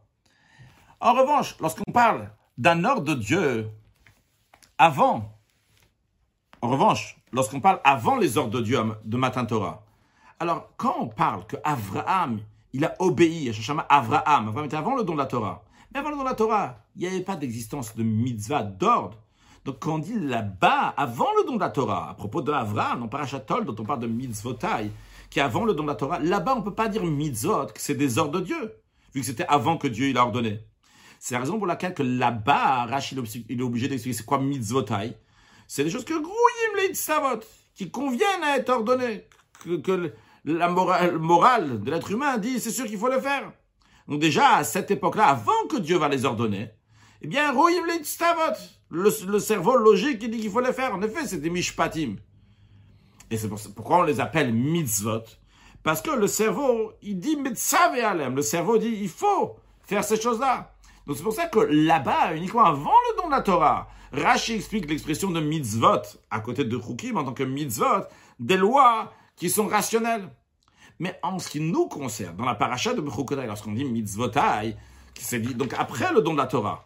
En 0.99 1.13
revanche, 1.13 1.55
lorsqu'on 1.59 1.91
parle 1.91 2.31
d'un 2.57 2.83
ordre 2.83 3.03
de 3.03 3.13
Dieu 3.13 3.69
avant, 4.79 5.37
en 6.61 6.69
revanche, 6.69 7.16
lorsqu'on 7.31 7.59
parle 7.59 7.79
avant 7.83 8.17
les 8.17 8.37
ordres 8.37 8.51
de 8.51 8.61
Dieu 8.61 8.79
de 9.03 9.17
Matin 9.17 9.45
Torah, 9.45 9.83
alors 10.39 10.69
quand 10.77 10.95
on 10.99 11.07
parle 11.07 11.45
que 11.47 11.57
Abraham, 11.63 12.39
il 12.73 12.85
a 12.85 12.95
obéi 12.99 13.49
à 13.49 13.85
Abraham, 13.89 14.49
Abraham 14.49 14.65
était 14.65 14.77
avant 14.77 14.95
le 14.95 15.03
don 15.03 15.13
de 15.13 15.17
la 15.17 15.25
Torah, 15.25 15.63
mais 15.93 15.99
avant 15.99 16.09
le 16.09 16.15
don 16.15 16.23
de 16.23 16.29
la 16.29 16.35
Torah, 16.35 16.77
il 16.95 17.01
n'y 17.01 17.07
avait 17.07 17.21
pas 17.21 17.35
d'existence 17.35 17.95
de 17.95 18.03
mitzvah, 18.03 18.63
d'ordre. 18.63 19.17
Donc 19.65 19.79
quand 19.79 19.95
on 19.95 19.99
dit 19.99 20.17
là-bas, 20.17 20.93
avant 20.95 21.27
le 21.37 21.45
don 21.45 21.55
de 21.55 21.59
la 21.59 21.69
Torah, 21.69 22.11
à 22.11 22.13
propos 22.13 22.41
de 22.41 22.51
Avraham, 22.51 23.01
dans 23.01 23.07
Parachatol, 23.07 23.65
dont 23.65 23.75
on 23.79 23.83
parle 23.83 23.99
de 23.99 24.07
mitzvotai, 24.07 24.91
qui 25.29 25.39
est 25.39 25.41
avant 25.41 25.65
le 25.65 25.73
don 25.73 25.83
de 25.83 25.89
la 25.89 25.95
Torah, 25.95 26.19
là-bas 26.19 26.53
on 26.55 26.59
ne 26.59 26.63
peut 26.63 26.73
pas 26.73 26.87
dire 26.87 27.03
mitzvot, 27.03 27.67
que 27.67 27.81
c'est 27.81 27.95
des 27.95 28.17
ordres 28.17 28.39
de 28.39 28.45
Dieu, 28.45 28.75
vu 29.13 29.21
que 29.21 29.25
c'était 29.25 29.45
avant 29.47 29.77
que 29.77 29.87
Dieu 29.87 30.07
il 30.07 30.17
a 30.17 30.23
ordonné. 30.23 30.61
C'est 31.19 31.33
la 31.33 31.41
raison 31.41 31.57
pour 31.57 31.67
laquelle 31.67 31.93
que 31.93 32.03
là-bas, 32.03 32.85
Rachid 32.85 33.19
il 33.49 33.59
est 33.59 33.63
obligé 33.63 33.87
d'expliquer 33.87 34.17
c'est 34.17 34.25
quoi 34.25 34.39
mitzvotai. 34.39 35.17
C'est 35.67 35.83
des 35.83 35.89
choses 35.89 36.05
que 36.05 36.13
grouillim 36.13 36.66
les 36.77 36.93
savot, 36.93 37.41
qui 37.75 37.91
conviennent 37.91 38.43
à 38.43 38.57
être 38.57 38.69
ordonnées, 38.69 39.27
que, 39.63 40.13
la 40.45 40.69
morale, 40.69 41.17
morale 41.17 41.81
de 41.81 41.91
l'être 41.91 42.11
humain 42.11 42.37
dit 42.37 42.59
c'est 42.59 42.71
sûr 42.71 42.85
qu'il 42.85 42.97
faut 42.97 43.09
le 43.09 43.19
faire. 43.19 43.51
Donc 44.07 44.21
déjà, 44.21 44.55
à 44.55 44.63
cette 44.63 44.89
époque-là, 44.91 45.27
avant 45.27 45.67
que 45.69 45.77
Dieu 45.77 45.97
va 45.97 46.07
les 46.07 46.23
ordonner, 46.23 46.69
eh 47.21 47.27
bien, 47.27 47.51
le, 47.51 49.25
le 49.31 49.39
cerveau 49.39 49.75
logique, 49.75 50.19
dit 50.19 50.39
qu'il 50.39 50.51
faut 50.51 50.61
les 50.61 50.71
faire. 50.71 50.95
En 50.95 51.01
effet, 51.01 51.25
c'est 51.25 51.41
des 51.41 51.49
mishpatim. 51.49 52.15
Et 53.29 53.37
c'est 53.37 53.49
pourquoi 53.75 53.97
on 53.97 54.03
les 54.03 54.19
appelle 54.21 54.53
mitzvot? 54.53 55.23
Parce 55.83 56.01
que 56.01 56.11
le 56.11 56.27
cerveau, 56.27 56.93
il 57.01 57.19
dit 57.19 57.37
alem. 58.03 58.35
Le 58.35 58.41
cerveau 58.41 58.77
dit, 58.77 58.97
il 59.01 59.09
faut 59.09 59.57
faire 59.83 60.03
ces 60.03 60.19
choses-là. 60.19 60.73
Donc 61.05 61.17
c'est 61.17 61.23
pour 61.23 61.33
ça 61.33 61.47
que 61.47 61.59
là-bas, 61.59 62.35
uniquement 62.35 62.65
avant 62.65 62.91
le 62.91 63.21
don 63.21 63.27
de 63.27 63.31
la 63.31 63.41
Torah, 63.41 63.87
Rashi 64.11 64.53
explique 64.53 64.89
l'expression 64.89 65.31
de 65.31 65.39
mitzvot, 65.39 66.01
à 66.31 66.39
côté 66.39 66.63
de 66.63 66.79
Chukim, 66.79 67.17
en 67.17 67.23
tant 67.23 67.33
que 67.33 67.43
mitzvot, 67.43 68.05
des 68.39 68.57
lois 68.57 69.13
qui 69.35 69.49
sont 69.49 69.67
rationnelles. 69.67 70.29
Mais 70.99 71.19
en 71.21 71.37
ce 71.39 71.49
qui 71.49 71.59
nous 71.59 71.87
concerne, 71.87 72.35
dans 72.35 72.45
la 72.45 72.55
paracha 72.55 72.93
de 72.93 73.01
Bechukotai, 73.01 73.45
lorsqu'on 73.45 73.73
dit 73.73 73.85
mitzvotai, 73.85 74.75
c'est 75.19 75.39
dit 75.39 75.53
donc 75.53 75.73
après 75.77 76.11
le 76.11 76.21
don 76.21 76.33
de 76.33 76.37
la 76.37 76.47
Torah, 76.47 76.85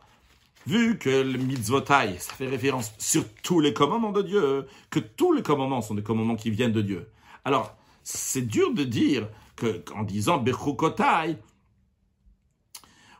vu 0.67 0.97
que 0.97 1.09
le 1.09 1.37
mitzvotai, 1.37 2.17
ça 2.19 2.33
fait 2.33 2.47
référence 2.47 2.91
sur 2.97 3.23
tous 3.43 3.59
les 3.59 3.73
commandements 3.73 4.11
de 4.11 4.21
Dieu, 4.21 4.67
que 4.89 4.99
tous 4.99 5.31
les 5.31 5.41
commandements 5.41 5.81
sont 5.81 5.95
des 5.95 6.03
commandements 6.03 6.35
qui 6.35 6.51
viennent 6.51 6.73
de 6.73 6.81
Dieu. 6.81 7.09
Alors, 7.45 7.75
c'est 8.03 8.41
dur 8.41 8.73
de 8.73 8.83
dire 8.83 9.29
que, 9.55 9.83
en 9.95 10.03
disant 10.03 10.37
Bechukotai, 10.37 11.37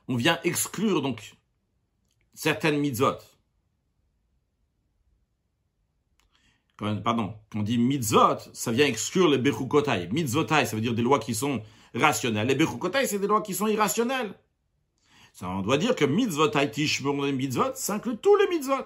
on 0.08 0.16
vient 0.16 0.40
exclure 0.44 1.02
donc 1.02 1.38
certaines 2.34 2.80
mitzvot. 2.80 3.18
Pardon, 7.04 7.34
quand 7.52 7.60
on 7.60 7.64
dit 7.64 7.78
mitzvot, 7.78 8.38
ça 8.54 8.72
vient 8.72 8.86
exclure 8.86 9.30
les 9.30 9.38
bechukotai. 9.38 10.10
Mitzvotai, 10.12 10.66
ça 10.66 10.76
veut 10.76 10.82
dire 10.82 10.94
des 10.94 11.02
lois 11.02 11.20
qui 11.20 11.36
sont 11.36 11.62
rationnelles. 11.94 12.48
Les 12.48 12.56
bechukotai, 12.56 13.06
c'est 13.06 13.20
des 13.20 13.28
lois 13.28 13.42
qui 13.42 13.54
sont 13.54 13.68
irrationnelles. 13.68 14.34
Ça, 15.34 15.48
on 15.48 15.62
doit 15.62 15.78
dire 15.78 15.96
que 15.96 16.06
mitzvotai 16.06 16.72
tishmur 16.72 17.14
mitzvot, 17.14 17.72
ça 17.76 17.96
inclut 17.96 18.18
tous 18.18 18.36
les 18.36 18.48
mitzvot. 18.48 18.86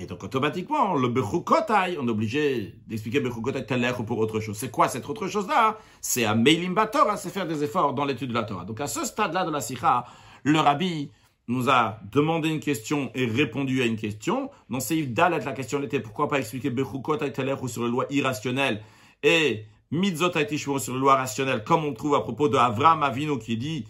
Et 0.00 0.06
donc, 0.06 0.22
automatiquement, 0.22 0.94
le 0.94 1.08
bechukotai, 1.08 1.98
on 2.00 2.06
est 2.06 2.10
obligé 2.10 2.74
d'expliquer 2.86 3.20
bechukotai 3.20 3.64
ou 3.98 4.02
pour 4.04 4.18
autre 4.18 4.40
chose. 4.40 4.56
C'est 4.56 4.70
quoi 4.70 4.88
cette 4.88 5.08
autre 5.08 5.26
chose-là? 5.26 5.78
C'est 6.00 6.24
à 6.24 6.34
meilim 6.34 6.74
Torah, 6.92 7.16
c'est 7.16 7.30
faire 7.30 7.46
des 7.46 7.64
efforts 7.64 7.94
dans 7.94 8.04
l'étude 8.04 8.28
de 8.28 8.34
la 8.34 8.44
Torah. 8.44 8.64
Donc, 8.64 8.80
à 8.80 8.86
ce 8.86 9.04
stade-là 9.04 9.44
de 9.44 9.50
la 9.50 9.60
sikha, 9.60 10.04
le 10.44 10.60
rabbi, 10.60 11.10
nous 11.48 11.70
a 11.70 11.98
demandé 12.12 12.48
une 12.48 12.60
question 12.60 13.10
et 13.14 13.26
répondu 13.26 13.82
à 13.82 13.86
une 13.86 13.96
question. 13.96 14.50
Dans 14.68 14.80
Seif 14.80 15.08
Dalet, 15.08 15.40
la 15.44 15.52
question 15.52 15.82
était 15.82 16.00
pourquoi 16.00 16.28
pas 16.28 16.38
expliquer 16.38 16.70
Bechukot 16.70 17.18
ou 17.62 17.68
sur 17.68 17.84
les 17.84 17.90
lois 17.90 18.06
irrationnelles 18.10 18.82
et 19.22 19.64
Mitzot 19.90 20.36
Aitishmur 20.36 20.80
sur 20.80 20.92
les 20.94 21.00
lois 21.00 21.16
rationnelles, 21.16 21.64
comme 21.64 21.84
on 21.84 21.94
trouve 21.94 22.14
à 22.14 22.20
propos 22.20 22.48
de 22.48 22.56
Avram 22.56 23.02
Avino 23.02 23.38
qui 23.38 23.56
dit 23.56 23.86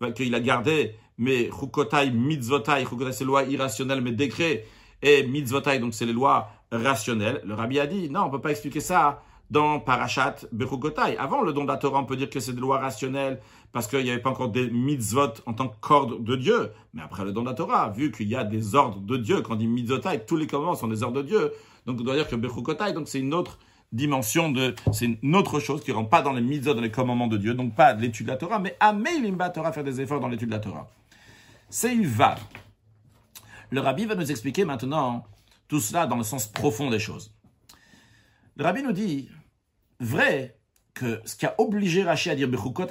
bah, 0.00 0.12
qu'il 0.12 0.34
a 0.34 0.40
gardé 0.40 0.94
mais 1.18 1.50
Chukotai, 1.50 2.10
Mitzvotai, 2.10 2.84
Chukotai 2.84 3.12
c'est 3.12 3.24
les 3.24 3.26
lois 3.26 3.42
irrationnelles, 3.42 4.00
mais 4.00 4.12
décrets, 4.12 4.64
et 5.02 5.24
Mitzvotai, 5.26 5.80
donc 5.80 5.94
c'est 5.94 6.06
les 6.06 6.12
lois 6.12 6.50
rationnelles. 6.70 7.42
Le 7.44 7.54
rabbi 7.54 7.78
a 7.80 7.86
dit, 7.86 8.08
non, 8.08 8.22
on 8.26 8.30
peut 8.30 8.40
pas 8.40 8.52
expliquer 8.52 8.80
ça 8.80 9.22
dans 9.50 9.80
Parashat 9.80 10.36
Bechukotai. 10.52 11.16
Avant 11.16 11.42
le 11.42 11.52
don 11.52 11.64
de 11.64 11.68
la 11.68 11.76
Torah, 11.76 12.00
on 12.00 12.04
peut 12.04 12.16
dire 12.16 12.28
que 12.28 12.40
c'est 12.40 12.52
des 12.52 12.60
lois 12.60 12.78
rationnelles, 12.78 13.40
parce 13.72 13.86
qu'il 13.86 14.02
n'y 14.02 14.10
avait 14.10 14.20
pas 14.20 14.30
encore 14.30 14.50
des 14.50 14.70
mitzvot 14.70 15.34
en 15.46 15.54
tant 15.54 15.68
qu'ordre 15.80 16.18
de 16.18 16.36
Dieu. 16.36 16.70
Mais 16.94 17.02
après 17.02 17.24
le 17.24 17.32
don 17.32 17.42
de 17.42 17.48
la 17.48 17.54
Torah, 17.54 17.90
vu 17.90 18.10
qu'il 18.10 18.28
y 18.28 18.36
a 18.36 18.44
des 18.44 18.74
ordres 18.74 19.00
de 19.00 19.16
Dieu, 19.16 19.40
quand 19.42 19.54
on 19.54 19.56
dit 19.56 19.66
mitzvotai, 19.66 20.24
tous 20.26 20.36
les 20.36 20.46
commandements 20.46 20.74
sont 20.74 20.88
des 20.88 21.02
ordres 21.02 21.22
de 21.22 21.26
Dieu. 21.26 21.52
Donc 21.86 22.00
on 22.00 22.04
doit 22.04 22.14
dire 22.14 22.28
que 22.28 22.36
Bechukotai, 22.36 22.92
donc 22.92 23.08
c'est 23.08 23.20
une 23.20 23.34
autre 23.34 23.58
dimension 23.90 24.50
de, 24.50 24.74
c'est 24.92 25.18
une 25.22 25.34
autre 25.34 25.60
chose 25.60 25.82
qui 25.82 25.92
rentre 25.92 26.10
pas 26.10 26.20
dans 26.20 26.32
les 26.32 26.42
mitzvot, 26.42 26.74
dans 26.74 26.82
les 26.82 26.90
commandements 26.90 27.26
de 27.26 27.38
Dieu, 27.38 27.54
donc 27.54 27.74
pas 27.74 27.94
l'étude 27.94 28.26
de 28.26 28.32
la 28.32 28.36
Torah, 28.36 28.58
mais 28.58 28.76
Limba 29.22 29.48
Torah, 29.48 29.72
faire 29.72 29.84
des 29.84 30.00
efforts 30.00 30.20
dans 30.20 30.28
l'étude 30.28 30.48
de 30.48 30.54
la 30.54 30.60
Torah. 30.60 30.90
C'est 31.70 31.94
une 31.94 32.06
vague. 32.06 32.38
Le 33.70 33.80
rabbi 33.80 34.06
va 34.06 34.14
nous 34.14 34.30
expliquer 34.30 34.64
maintenant 34.64 35.26
tout 35.68 35.80
cela 35.80 36.06
dans 36.06 36.16
le 36.16 36.22
sens 36.22 36.46
profond 36.46 36.90
des 36.90 36.98
choses. 36.98 37.34
Le 38.56 38.64
rabbi 38.64 38.82
nous 38.82 38.92
dit, 38.92 39.28
vrai 40.00 40.56
que 40.94 41.20
ce 41.24 41.36
qui 41.36 41.46
a 41.46 41.54
obligé 41.58 42.02
Rashi 42.02 42.30
à 42.30 42.34
dire 42.34 42.48
Bechukot 42.48 42.86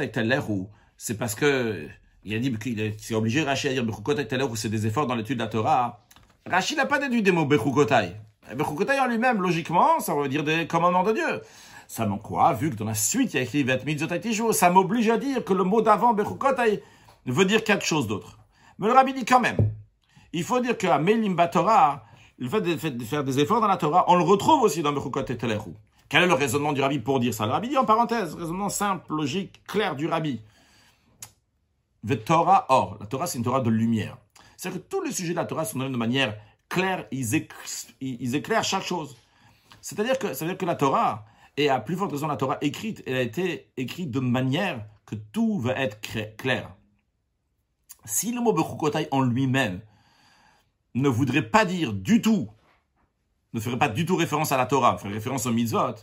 ou 0.49 0.69
c'est 0.97 1.17
parce 1.17 1.35
que 1.35 1.87
il 2.23 2.35
a 2.35 2.39
dit 2.39 2.53
qu'il 2.57 2.93
s'est 2.99 3.15
obligé 3.15 3.43
Rashi 3.43 3.67
à 3.67 3.73
dire 3.73 3.85
Bechukot 3.85 4.15
ou 4.49 4.55
c'est 4.55 4.69
des 4.69 4.87
efforts 4.87 5.07
dans 5.07 5.15
l'étude 5.15 5.37
de 5.37 5.43
la 5.43 5.49
Torah. 5.49 6.05
Rashi 6.45 6.75
n'a 6.75 6.85
pas 6.85 6.99
déduit 6.99 7.21
des 7.21 7.31
mots 7.31 7.45
Bechukotai. 7.45 8.15
Bechukotai 8.55 8.99
en 8.99 9.07
lui-même, 9.07 9.41
logiquement, 9.41 9.99
ça 9.99 10.15
veut 10.15 10.29
dire 10.29 10.43
des 10.43 10.67
commandements 10.67 11.03
de 11.03 11.13
Dieu. 11.13 11.41
Ça 11.87 12.05
manque 12.05 12.23
quoi 12.23 12.53
Vu 12.53 12.69
que 12.69 12.75
dans 12.75 12.85
la 12.85 12.93
suite, 12.93 13.33
il 13.33 13.37
y 13.37 13.39
a 13.39 13.43
écrit 13.43 13.63
Vet 13.63 13.81
ça 14.53 14.69
m'oblige 14.69 15.09
à 15.09 15.17
dire 15.17 15.43
que 15.43 15.53
le 15.53 15.63
mot 15.63 15.81
d'avant 15.81 16.13
Bechukotai 16.13 16.81
veut 17.25 17.45
dire 17.45 17.63
quelque 17.63 17.85
chose 17.85 18.07
d'autre. 18.07 18.39
Mais 18.79 18.87
le 18.87 18.93
rabbi 18.93 19.13
dit 19.13 19.25
quand 19.25 19.39
même, 19.39 19.57
il 20.33 20.43
faut 20.43 20.59
dire 20.59 20.77
qu'à 20.77 20.99
Melim 20.99 21.35
Torah, 21.51 22.05
le 22.37 22.47
fait 22.49 22.61
de 22.91 23.03
faire 23.03 23.23
des 23.23 23.39
efforts 23.39 23.61
dans 23.61 23.67
la 23.67 23.77
Torah, 23.77 24.05
on 24.07 24.15
le 24.15 24.23
retrouve 24.23 24.61
aussi 24.61 24.81
dans 24.83 24.93
Bechukot 24.93 25.25
et 25.25 25.37
Teleru. 25.37 25.73
Quel 26.09 26.23
est 26.23 26.27
le 26.27 26.33
raisonnement 26.33 26.73
du 26.73 26.81
rabbi 26.81 26.99
pour 26.99 27.19
dire 27.19 27.33
ça? 27.33 27.45
Le 27.45 27.51
rabbi 27.51 27.69
dit 27.69 27.77
en 27.77 27.85
parenthèse, 27.85 28.33
raisonnement 28.35 28.69
simple, 28.69 29.13
logique, 29.13 29.63
clair 29.65 29.95
du 29.95 30.07
rabbi. 30.07 30.41
The 32.07 32.23
Torah, 32.23 32.65
or, 32.69 32.97
la 32.99 33.07
Torah 33.07 33.27
c'est 33.27 33.37
une 33.37 33.43
Torah 33.43 33.59
de 33.59 33.69
lumière. 33.69 34.17
C'est-à-dire 34.55 34.81
que 34.81 34.87
tous 34.87 35.01
les 35.01 35.11
sujets 35.11 35.31
de 35.31 35.37
la 35.37 35.45
Torah 35.45 35.65
sont 35.65 35.79
donnés 35.79 35.91
de 35.91 35.97
manière 35.97 36.37
claire, 36.69 37.05
ils, 37.11 38.35
éclairent 38.35 38.63
chaque 38.63 38.83
chose. 38.83 39.17
C'est-à-dire 39.81 40.17
que, 40.17 40.53
que 40.53 40.65
la 40.65 40.75
Torah, 40.75 41.25
et 41.57 41.69
à 41.69 41.79
plus 41.79 41.95
forte 41.95 42.11
raison 42.11 42.27
la 42.27 42.37
Torah 42.37 42.57
écrite, 42.61 43.03
elle 43.05 43.15
a 43.15 43.21
été 43.21 43.69
écrite 43.77 44.11
de 44.11 44.19
manière 44.19 44.85
que 45.05 45.15
tout 45.15 45.59
va 45.59 45.73
être 45.73 45.99
clair. 46.37 46.73
Si 48.05 48.31
le 48.31 48.41
mot 48.41 48.53
Bechukotai 48.53 49.07
en 49.11 49.21
lui-même 49.21 49.81
ne 50.93 51.09
voudrait 51.09 51.49
pas 51.49 51.65
dire 51.65 51.93
du 51.93 52.21
tout, 52.21 52.49
ne 53.57 53.61
ferait 53.61 53.77
pas 53.77 53.89
du 53.89 54.05
tout 54.05 54.15
référence 54.15 54.51
à 54.51 54.57
la 54.57 54.65
Torah, 54.65 54.97
ferait 54.97 55.13
référence 55.13 55.45
au 55.45 55.51
mitzvot, 55.51 55.95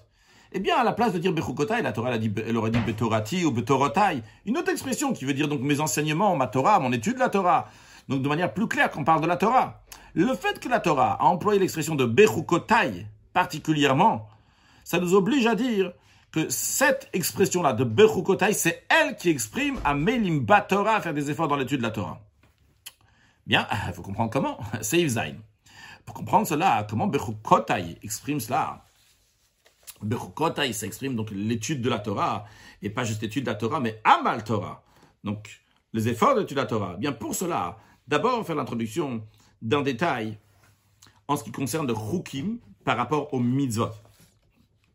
eh 0.52 0.60
bien, 0.60 0.76
à 0.76 0.84
la 0.84 0.92
place 0.92 1.12
de 1.12 1.18
dire 1.18 1.32
Bechukotai, 1.32 1.82
la 1.82 1.92
Torah 1.92 2.10
elle, 2.14 2.56
aurait 2.56 2.70
dit 2.70 2.78
Betorati 2.78 3.44
ou 3.44 3.50
Betorotai, 3.50 4.22
une 4.46 4.56
autre 4.56 4.70
expression 4.70 5.12
qui 5.12 5.24
veut 5.24 5.34
dire 5.34 5.48
donc 5.48 5.60
mes 5.60 5.80
enseignements, 5.80 6.36
ma 6.36 6.46
Torah, 6.46 6.78
mon 6.78 6.92
étude 6.92 7.14
de 7.14 7.20
la 7.20 7.28
Torah. 7.28 7.68
Donc 8.08 8.22
de 8.22 8.28
manière 8.28 8.52
plus 8.52 8.68
claire 8.68 8.90
qu'on 8.90 9.02
parle 9.02 9.20
de 9.20 9.26
la 9.26 9.36
Torah. 9.36 9.82
Le 10.14 10.32
fait 10.34 10.60
que 10.60 10.68
la 10.68 10.78
Torah 10.78 11.14
a 11.14 11.24
employé 11.24 11.58
l'expression 11.58 11.96
de 11.96 12.04
Bechukotai 12.04 13.06
particulièrement, 13.32 14.28
ça 14.84 15.00
nous 15.00 15.14
oblige 15.14 15.46
à 15.46 15.56
dire 15.56 15.92
que 16.30 16.48
cette 16.48 17.08
expression-là 17.12 17.72
de 17.72 17.84
Bechukotai, 17.84 18.52
c'est 18.52 18.84
elle 18.88 19.16
qui 19.16 19.30
exprime 19.30 19.78
à 19.84 19.94
Melim 19.94 20.46
Torah 20.68 21.00
faire 21.00 21.14
des 21.14 21.30
efforts 21.30 21.48
dans 21.48 21.56
l'étude 21.56 21.78
de 21.78 21.82
la 21.82 21.90
Torah. 21.90 22.20
Bien, 23.46 23.66
il 23.88 23.92
faut 23.94 24.02
comprendre 24.02 24.30
comment. 24.30 24.58
C'est 24.80 25.00
Yvzain. 25.00 25.34
Pour 26.04 26.14
comprendre 26.14 26.46
cela, 26.46 26.86
comment 26.88 27.06
Bechukotai 27.06 27.98
exprime 28.02 28.40
cela? 28.40 28.84
Bechukotai, 30.02 30.72
ça 30.72 30.86
exprime 30.86 31.16
donc 31.16 31.30
l'étude 31.30 31.80
de 31.80 31.88
la 31.88 31.98
Torah, 31.98 32.44
et 32.82 32.90
pas 32.90 33.04
juste 33.04 33.22
l'étude 33.22 33.44
de 33.44 33.50
la 33.50 33.56
Torah, 33.56 33.80
mais 33.80 34.00
Amal 34.04 34.44
Torah. 34.44 34.84
Donc, 35.22 35.62
les 35.92 36.08
efforts 36.08 36.34
d'étude 36.34 36.56
de 36.56 36.62
la 36.62 36.66
Torah. 36.66 36.96
Bien, 36.96 37.12
pour 37.12 37.34
cela, 37.34 37.78
d'abord 38.06 38.44
faire 38.44 38.56
l'introduction 38.56 39.26
d'un 39.62 39.82
détail 39.82 40.38
en 41.28 41.36
ce 41.36 41.44
qui 41.44 41.52
concerne 41.52 41.86
le 41.86 41.94
Chukim 41.94 42.58
par 42.84 42.96
rapport 42.96 43.32
au 43.32 43.40
mitzvot. 43.40 43.90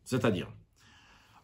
C'est-à-dire, 0.04 0.48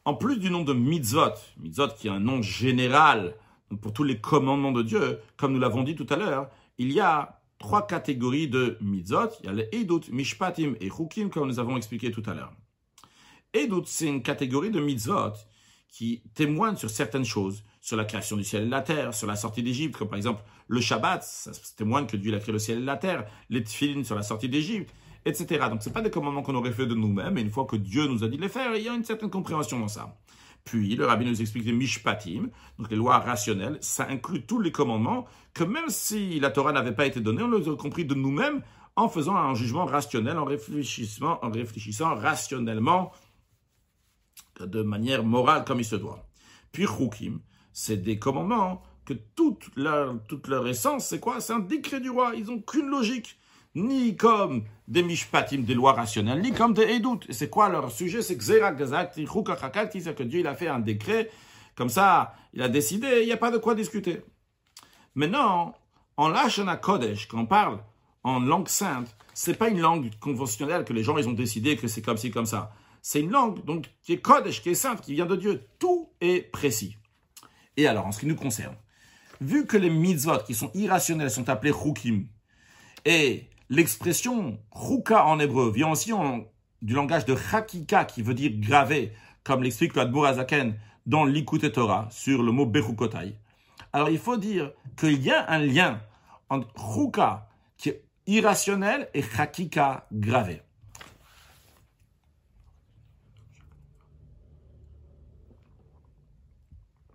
en 0.06 0.14
plus 0.14 0.38
du 0.38 0.52
nom 0.52 0.64
de 0.64 0.74
mitzvot, 0.74 1.34
mitzvot 1.58 1.88
qui 1.98 2.08
est 2.08 2.12
un 2.12 2.20
nom 2.20 2.42
général 2.44 3.36
pour 3.82 3.94
tous 3.94 4.04
les 4.04 4.20
commandements 4.20 4.72
de 4.72 4.84
Dieu, 4.84 5.20
comme 5.38 5.54
nous 5.54 5.60
l'avons 5.60 5.82
dit 5.82 5.96
tout 5.96 6.06
à 6.10 6.16
l'heure, 6.16 6.50
il 6.78 6.92
y 6.92 7.00
a 7.00 7.35
trois 7.60 7.88
catégories 7.88 8.48
de 8.48 8.78
mitzvot. 8.82 9.30
Il 9.42 9.46
y 9.46 9.50
a 9.50 9.54
les 9.54 9.70
edut, 9.72 10.12
mishpatim 10.12 10.76
et 10.80 10.90
chukim, 10.90 11.30
comme 11.30 11.48
nous 11.48 11.60
avons 11.60 11.78
expliqué 11.78 12.12
tout 12.12 12.24
à 12.26 12.34
l'heure. 12.34 12.54
Edut, 13.54 13.86
c'est 13.86 14.08
une 14.08 14.22
catégorie 14.22 14.72
de 14.72 14.80
mitzvot 14.80 15.34
qui 15.90 16.22
témoigne 16.34 16.76
sur 16.76 16.90
certaines 16.90 17.24
choses, 17.24 17.64
sur 17.80 17.96
la 17.96 18.04
création 18.04 18.36
du 18.36 18.44
ciel 18.44 18.64
et 18.64 18.66
de 18.66 18.72
la 18.72 18.82
terre, 18.82 19.14
sur 19.14 19.28
la 19.28 19.36
sortie 19.36 19.64
d'Égypte, 19.64 19.96
comme 19.96 20.10
par 20.10 20.18
exemple 20.18 20.44
le 20.68 20.82
Shabbat, 20.82 21.24
ça 21.24 21.52
témoigne 21.78 22.06
que 22.06 22.18
Dieu 22.18 22.36
a 22.36 22.40
créé 22.40 22.52
le 22.52 22.60
ciel 22.60 22.80
et 22.80 22.84
la 22.84 22.98
terre, 22.98 23.26
les 23.50 23.64
tefillin 23.64 24.04
sur 24.04 24.16
la 24.16 24.24
sortie 24.24 24.50
d'Égypte, 24.50 24.94
etc. 25.26 25.68
Donc 25.70 25.84
ce 25.84 25.90
pas 25.90 26.02
des 26.02 26.10
commandements 26.10 26.42
qu'on 26.42 26.56
aurait 26.56 26.72
fait 26.72 26.86
de 26.86 26.96
nous-mêmes, 26.96 27.36
mais 27.36 27.42
une 27.42 27.50
fois 27.50 27.66
que 27.66 27.76
Dieu 27.76 28.08
nous 28.08 28.24
a 28.24 28.28
dit 28.28 28.38
de 28.38 28.42
les 28.42 28.50
faire, 28.50 28.76
il 28.76 28.84
y 28.84 28.90
a 28.90 28.94
une 28.94 29.04
certaine 29.04 29.30
compréhension 29.30 29.80
dans 29.80 29.88
ça. 29.88 30.18
Puis, 30.66 30.96
le 30.96 31.06
rabbin 31.06 31.26
nous 31.26 31.42
explique 31.42 31.66
les 31.66 31.72
mishpatim, 31.72 32.50
donc 32.80 32.90
les 32.90 32.98
lois 32.98 33.20
rationnelles, 33.20 33.78
ça 33.82 34.08
inclut 34.10 34.46
tous 34.46 34.60
les 34.60 34.72
commandements, 34.72 35.26
que 35.54 35.64
même 35.64 35.90
si 35.90 36.40
la 36.40 36.50
Torah 36.50 36.72
n'avait 36.72 36.96
pas 36.96 37.06
été 37.06 37.22
donnée, 37.22 37.44
on 37.44 37.52
les 37.52 37.70
a 37.70 37.76
compris 37.76 38.04
de 38.04 38.16
nous-mêmes 38.16 38.64
en 38.96 39.08
faisant 39.08 39.36
un 39.36 39.54
jugement 39.54 39.86
rationnel, 39.86 40.38
en 40.40 40.46
réfléchissant, 40.46 41.40
en 41.44 41.52
réfléchissant 41.52 42.16
rationnellement, 42.16 43.12
de 44.60 44.82
manière 44.82 45.24
morale 45.24 45.66
comme 45.66 45.80
il 45.80 45.86
se 45.86 45.96
doit. 45.96 46.28
Puis, 46.72 46.88
chukim, 46.88 47.42
c'est 47.72 47.98
des 47.98 48.18
commandements 48.18 48.82
que 49.06 49.14
toute 49.14 49.70
toute 50.28 50.48
leur 50.48 50.68
essence, 50.68 51.08
c'est 51.08 51.20
quoi? 51.20 51.42
C'est 51.42 51.54
un 51.54 51.60
décret 51.60 52.00
du 52.02 52.10
roi, 52.10 52.34
ils 52.36 52.46
n'ont 52.46 52.60
qu'une 52.60 52.88
logique 52.88 53.38
ni 53.76 54.16
comme 54.16 54.64
des 54.88 55.04
mishpatim, 55.04 55.64
des 55.64 55.74
lois 55.74 55.94
rationnelles, 55.94 56.42
ni 56.42 56.54
comme 56.54 56.74
des 56.74 56.84
edut. 56.84 57.20
Et 57.28 57.34
c'est 57.34 57.50
quoi 57.50 57.70
leur 57.70 57.92
sujet? 57.92 58.22
C'est 58.22 58.38
que 58.38 60.24
Dieu 60.24 60.40
il 60.40 60.48
a 60.48 60.56
fait 60.56 60.68
un 60.68 60.80
décret, 60.80 61.30
comme 61.76 61.90
ça, 61.90 62.36
il 62.54 62.62
a 62.62 62.70
décidé, 62.70 63.20
il 63.22 63.26
n'y 63.26 63.34
a 63.34 63.38
pas 63.38 63.52
de 63.52 63.58
quoi 63.58 63.76
discuter. 63.76 64.22
Maintenant, 65.14 65.76
en 66.18 66.30
Lashana 66.30 66.78
Kodesh, 66.78 67.28
quand 67.28 67.40
on 67.40 67.46
parle 67.46 67.80
en 68.24 68.40
langue 68.40 68.70
sainte, 68.70 69.14
c'est 69.34 69.58
pas 69.58 69.68
une 69.68 69.82
langue 69.82 70.10
conventionnelle 70.20 70.86
que 70.86 70.94
les 70.94 71.04
gens 71.04 71.18
ils 71.18 71.28
ont 71.28 71.34
décidé 71.34 71.76
que 71.76 71.88
c'est 71.88 72.02
comme 72.02 72.18
ci, 72.18 72.32
comme 72.32 72.46
ça. 72.46 72.72
C'est 73.02 73.20
une 73.20 73.32
langue 73.32 73.64
donc 73.66 73.86
qui 74.02 74.14
est 74.14 74.22
Kodesh, 74.22 74.62
qui 74.62 74.70
est 74.70 74.76
sainte, 74.76 75.02
qui 75.02 75.14
vient 75.14 75.26
de 75.26 75.36
Dieu. 75.36 75.68
Tout 75.78 76.10
est 76.22 76.50
précis. 76.50 76.98
Et 77.78 77.88
alors, 77.88 78.06
en 78.08 78.12
ce 78.14 78.20
qui 78.22 78.26
nous 78.26 78.36
concerne, 78.36 78.76
vu 79.42 79.66
que 79.66 79.76
les 79.76 79.90
mitzvot 79.90 80.40
qui 80.46 80.54
sont 80.56 80.72
irrationnels 80.74 81.30
sont 81.30 81.50
appelés 81.50 81.74
chukim, 81.74 82.28
et 83.04 83.50
L'expression 83.70 84.60
ruka 84.72 85.26
en 85.26 85.40
hébreu 85.40 85.72
vient 85.72 85.90
aussi 85.90 86.12
du 86.82 86.94
langage 86.94 87.26
de 87.26 87.36
chakika 87.36 88.06
qui 88.06 88.22
veut 88.22 88.36
dire 88.36 88.52
gravé, 88.54 89.14
comme 89.44 89.64
l'explique 89.64 89.96
le 89.96 90.26
Azaken 90.26 90.78
dans 91.08 91.26
l'Ikut 91.26 91.72
Torah 91.72 92.08
sur 92.12 92.44
le 92.44 92.52
mot 92.52 92.68
bechukotai. 92.68 93.36
Alors 93.92 94.10
il 94.10 94.20
faut 94.20 94.38
dire 94.38 94.72
qu'il 94.98 95.22
y 95.22 95.32
a 95.32 95.50
un 95.50 95.60
lien 95.60 96.00
entre 96.50 96.68
ruka 96.76 97.48
qui 97.78 97.90
est 97.90 98.04
irrationnel 98.28 99.10
et 99.14 99.24
chakika 99.24 100.06
gravé. 100.12 100.62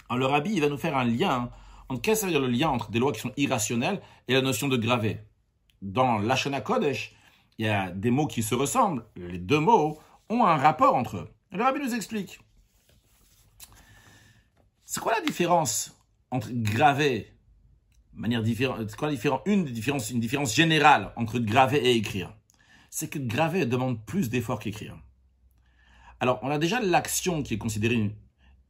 Alors 0.09 0.19
le 0.19 0.27
rabbi 0.27 0.53
il 0.53 0.61
va 0.61 0.69
nous 0.69 0.79
faire 0.79 0.97
un 0.97 1.05
lien 1.05 1.51
entre 1.89 2.03
qu'est-ce 2.03 2.23
que 2.23 2.27
veut 2.27 2.33
dire 2.33 2.41
le 2.41 2.49
lien 2.49 2.71
entre 2.71 2.91
des 2.91 2.99
lois 2.99 3.13
qui 3.13 3.21
sont 3.21 3.33
irrationnelles 3.37 4.01
et 4.27 4.35
la 4.35 4.43
notion 4.43 4.67
de 4.67 4.77
gravé? 4.77 5.21
Dans 5.83 6.19
l'Ashana 6.19 6.61
Kodesh, 6.61 7.15
il 7.59 7.67
y 7.67 7.69
a 7.69 7.91
des 7.91 8.11
mots 8.11 8.27
qui 8.27 8.43
se 8.43 8.55
ressemblent. 8.55 9.05
Les 9.17 9.39
deux 9.39 9.61
mots 9.61 9.99
ont 10.29 10.45
un 10.45 10.57
rapport 10.57 10.95
entre 10.95 11.19
eux. 11.19 11.31
Le 11.53 11.63
rabbi 11.63 11.81
nous 11.81 11.95
explique. 11.95 12.41
C'est 14.85 15.01
quoi 15.01 15.13
la 15.13 15.21
différence 15.21 15.97
entre 16.31 16.49
graver, 16.53 17.33
manière 18.13 18.43
différente, 18.43 18.95
quoi 18.97 19.09
la 19.09 19.15
différence, 19.15 19.43
une 19.47 19.65
différence, 19.65 20.11
une 20.11 20.21
différence 20.21 20.55
générale 20.55 21.13
entre 21.17 21.39
graver 21.39 21.79
et 21.79 21.97
écrire? 21.97 22.35
C'est 22.89 23.09
que 23.09 23.19
graver 23.19 23.67
demande 23.67 24.05
plus 24.05 24.31
d'efforts 24.31 24.59
qu'écrire. 24.59 24.99
Alors, 26.19 26.39
on 26.43 26.51
a 26.51 26.59
déjà 26.59 26.81
l'action 26.81 27.43
qui 27.43 27.55
est 27.55 27.59
considérée, 27.59 28.15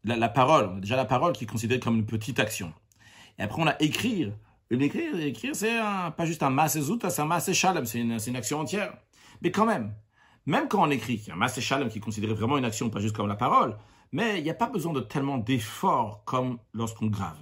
la, 0.04 0.28
parole, 0.28 0.80
déjà 0.80 0.96
la 0.96 1.04
parole 1.04 1.32
qui 1.32 1.44
est 1.44 1.46
considérée 1.46 1.80
comme 1.80 1.96
une 1.96 2.06
petite 2.06 2.38
action. 2.38 2.72
Et 3.38 3.42
après, 3.42 3.60
on 3.60 3.66
a 3.66 3.76
écrire 3.80 4.32
L'écrire, 4.70 5.18
écrire, 5.18 5.56
c'est 5.56 5.78
pas 6.16 6.24
juste 6.24 6.44
un 6.44 6.50
massezut, 6.50 6.98
c'est 7.08 7.22
un 7.22 7.24
masse 7.24 7.52
shalom, 7.52 7.86
c'est 7.86 7.98
une, 7.98 8.36
action 8.36 8.60
entière. 8.60 8.96
Mais 9.42 9.50
quand 9.50 9.66
même, 9.66 9.92
même 10.46 10.68
quand 10.68 10.86
on 10.86 10.90
écrit, 10.90 11.26
un 11.32 11.34
masse 11.34 11.58
shalom 11.58 11.88
qui 11.88 11.98
est 11.98 12.00
considéré 12.00 12.34
vraiment 12.34 12.56
une 12.56 12.64
action, 12.64 12.88
pas 12.88 13.00
juste 13.00 13.16
comme 13.16 13.26
la 13.26 13.34
parole, 13.34 13.76
mais 14.12 14.38
il 14.38 14.44
n'y 14.44 14.50
a 14.50 14.54
pas 14.54 14.68
besoin 14.68 14.92
de 14.92 15.00
tellement 15.00 15.38
d'efforts 15.38 16.22
comme 16.24 16.58
lorsqu'on 16.72 17.06
grave. 17.06 17.38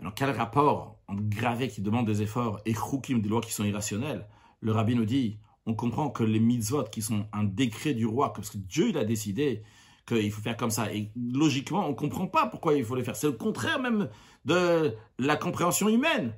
Alors, 0.00 0.14
quel 0.14 0.30
rapport 0.30 0.98
entre 1.06 1.22
graver 1.22 1.68
qui 1.68 1.80
demande 1.80 2.06
des 2.06 2.22
efforts 2.22 2.60
et 2.66 2.74
chukim, 2.74 3.20
des 3.20 3.28
lois 3.28 3.40
qui 3.40 3.52
sont 3.52 3.64
irrationnelles? 3.64 4.26
Le 4.60 4.72
rabbi 4.72 4.96
nous 4.96 5.04
dit, 5.04 5.38
on 5.64 5.74
comprend 5.74 6.10
que 6.10 6.24
les 6.24 6.40
mitzvot 6.40 6.84
qui 6.84 7.02
sont 7.02 7.26
un 7.32 7.44
décret 7.44 7.94
du 7.94 8.04
roi, 8.04 8.32
parce 8.32 8.50
que 8.50 8.58
Dieu 8.58 8.88
il 8.88 8.98
a 8.98 9.04
décidé 9.04 9.62
qu'il 10.08 10.32
faut 10.32 10.40
faire 10.40 10.56
comme 10.56 10.70
ça, 10.70 10.92
et 10.92 11.10
logiquement 11.16 11.86
on 11.86 11.90
ne 11.90 11.94
comprend 11.94 12.26
pas 12.26 12.46
pourquoi 12.46 12.74
il 12.74 12.84
faut 12.84 12.96
les 12.96 13.04
faire. 13.04 13.16
C'est 13.16 13.26
le 13.26 13.34
contraire 13.34 13.80
même 13.80 14.08
de 14.44 14.94
la 15.18 15.36
compréhension 15.36 15.88
humaine. 15.88 16.34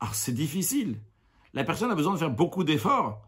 Alors 0.00 0.14
c'est 0.14 0.32
difficile. 0.32 0.98
La 1.52 1.64
personne 1.64 1.90
a 1.90 1.94
besoin 1.94 2.14
de 2.14 2.18
faire 2.18 2.30
beaucoup 2.30 2.64
d'efforts 2.64 3.26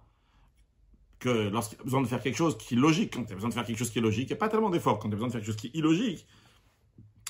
que 1.18 1.51
lorsqu'il 1.51 1.78
a 1.80 1.84
besoin 1.84 2.03
de 2.03 2.09
faire 2.09 2.22
quelque 2.22 2.36
chose 2.36 2.57
qui 2.59 2.74
est 2.74 2.78
logique, 2.78 3.14
quand 3.14 3.24
il 3.28 3.32
a 3.32 3.34
besoin 3.34 3.51
de 3.51 3.55
faire 3.55 3.64
quelque 3.64 3.78
chose 3.78 3.90
qui 3.90 3.99
est 3.99 4.03
logique, 4.03 4.30
il 4.30 4.32
n'y 4.32 4.38
a 4.38 4.40
pas 4.40 4.49
tellement 4.49 4.70
d'efforts. 4.70 4.99
Quand 4.99 5.09
il 5.09 5.12
a 5.12 5.16
besoin 5.16 5.28
de 5.28 5.32
faire 5.32 5.40
quelque 5.40 5.53
chose 5.53 5.61
qui 5.61 5.68
est 5.68 5.78
illogique, 5.78 6.26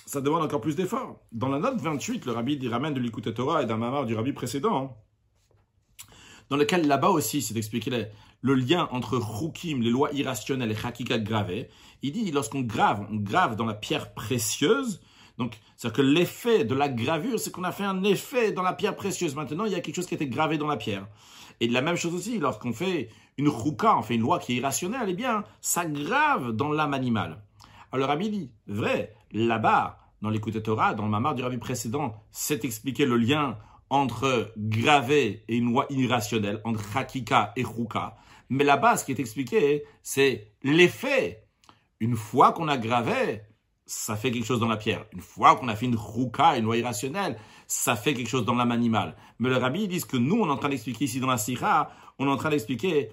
ça 0.06 0.20
demande 0.20 0.42
encore 0.42 0.60
plus 0.60 0.76
d'efforts. 0.76 1.20
Dans 1.32 1.48
la 1.48 1.58
note 1.58 1.80
28, 1.80 2.24
le 2.26 2.32
rabbi 2.32 2.68
ramène 2.68 2.94
de 2.94 3.00
l'écoute 3.00 3.32
Torah 3.34 3.62
et 3.62 3.66
d'un 3.66 3.76
mamar 3.76 4.06
du 4.06 4.14
rabbi 4.14 4.32
précédent, 4.32 4.96
dans 6.48 6.56
lequel 6.56 6.86
là-bas 6.86 7.10
aussi 7.10 7.42
c'est 7.42 7.54
d'expliquer 7.54 8.06
le, 8.42 8.54
lien 8.54 8.88
entre 8.92 9.16
Rukim, 9.16 9.80
les 9.80 9.90
lois 9.90 10.10
irrationnelles, 10.12 10.72
et 10.72 10.76
Hakika 10.86 11.18
gravées. 11.18 11.68
Il 12.02 12.12
dit 12.12 12.30
lorsqu'on 12.30 12.60
grave, 12.60 13.06
on 13.10 13.16
grave 13.16 13.56
dans 13.56 13.64
la 13.64 13.74
pierre 13.74 14.12
précieuse. 14.12 15.00
Donc, 15.38 15.58
c'est-à-dire 15.76 15.96
que 15.96 16.02
l'effet 16.02 16.64
de 16.64 16.74
la 16.74 16.88
gravure, 16.88 17.38
c'est 17.38 17.50
qu'on 17.50 17.64
a 17.64 17.72
fait 17.72 17.84
un 17.84 18.04
effet 18.04 18.52
dans 18.52 18.62
la 18.62 18.74
pierre 18.74 18.96
précieuse. 18.96 19.34
Maintenant, 19.34 19.64
il 19.64 19.72
y 19.72 19.74
a 19.74 19.80
quelque 19.80 19.96
chose 19.96 20.06
qui 20.06 20.14
a 20.14 20.16
été 20.16 20.26
gravé 20.26 20.58
dans 20.58 20.66
la 20.66 20.76
pierre. 20.76 21.06
Et 21.60 21.68
la 21.68 21.80
même 21.80 21.96
chose 21.96 22.14
aussi, 22.14 22.38
lorsqu'on 22.38 22.72
fait 22.72 23.08
une 23.38 23.48
rouka, 23.48 23.96
on 23.96 24.02
fait 24.02 24.16
une 24.16 24.20
loi 24.20 24.38
qui 24.38 24.52
est 24.52 24.56
irrationnelle, 24.56 25.06
eh 25.08 25.14
bien, 25.14 25.44
ça 25.60 25.86
grave 25.86 26.52
dans 26.52 26.70
l'âme 26.70 26.92
animale. 26.92 27.42
Alors, 27.92 28.08
Rabbi 28.08 28.30
dit, 28.30 28.50
vrai, 28.66 29.14
là-bas, 29.32 29.98
dans 30.22 30.30
l'écoute 30.30 30.62
Torah, 30.62 30.94
dans 30.94 31.04
le 31.04 31.10
mamar 31.10 31.34
du 31.34 31.42
rabbi 31.42 31.58
précédent, 31.58 32.14
c'est 32.30 32.64
expliqué 32.64 33.06
le 33.06 33.16
lien 33.16 33.58
entre 33.90 34.52
gravé 34.56 35.44
et 35.48 35.56
une 35.56 35.72
loi 35.72 35.86
irrationnelle, 35.90 36.60
entre 36.64 36.96
hakika 36.96 37.52
et 37.56 37.64
ruka. 37.64 38.16
Mais 38.52 38.64
là-bas, 38.64 38.98
ce 38.98 39.06
qui 39.06 39.12
est 39.12 39.18
expliqué, 39.18 39.82
c'est 40.02 40.52
l'effet. 40.62 41.46
Une 42.00 42.16
fois 42.16 42.52
qu'on 42.52 42.68
a 42.68 42.76
gravé, 42.76 43.40
ça 43.86 44.14
fait 44.14 44.30
quelque 44.30 44.44
chose 44.44 44.60
dans 44.60 44.68
la 44.68 44.76
pierre. 44.76 45.06
Une 45.14 45.22
fois 45.22 45.56
qu'on 45.56 45.68
a 45.68 45.74
fait 45.74 45.86
une 45.86 45.96
ruka, 45.96 46.58
une 46.58 46.64
loi 46.64 46.76
irrationnelle, 46.76 47.38
ça 47.66 47.96
fait 47.96 48.12
quelque 48.12 48.28
chose 48.28 48.44
dans 48.44 48.54
l'âme 48.54 48.70
animale. 48.70 49.16
Mais 49.38 49.48
le 49.48 49.56
rabbi 49.56 49.88
dit 49.88 50.02
que 50.02 50.18
nous, 50.18 50.42
on 50.42 50.48
est 50.48 50.50
en 50.50 50.58
train 50.58 50.68
d'expliquer 50.68 51.06
ici 51.06 51.18
dans 51.18 51.28
la 51.28 51.38
sira, 51.38 51.92
on 52.18 52.26
est 52.26 52.30
en 52.30 52.36
train 52.36 52.50
d'expliquer 52.50 53.12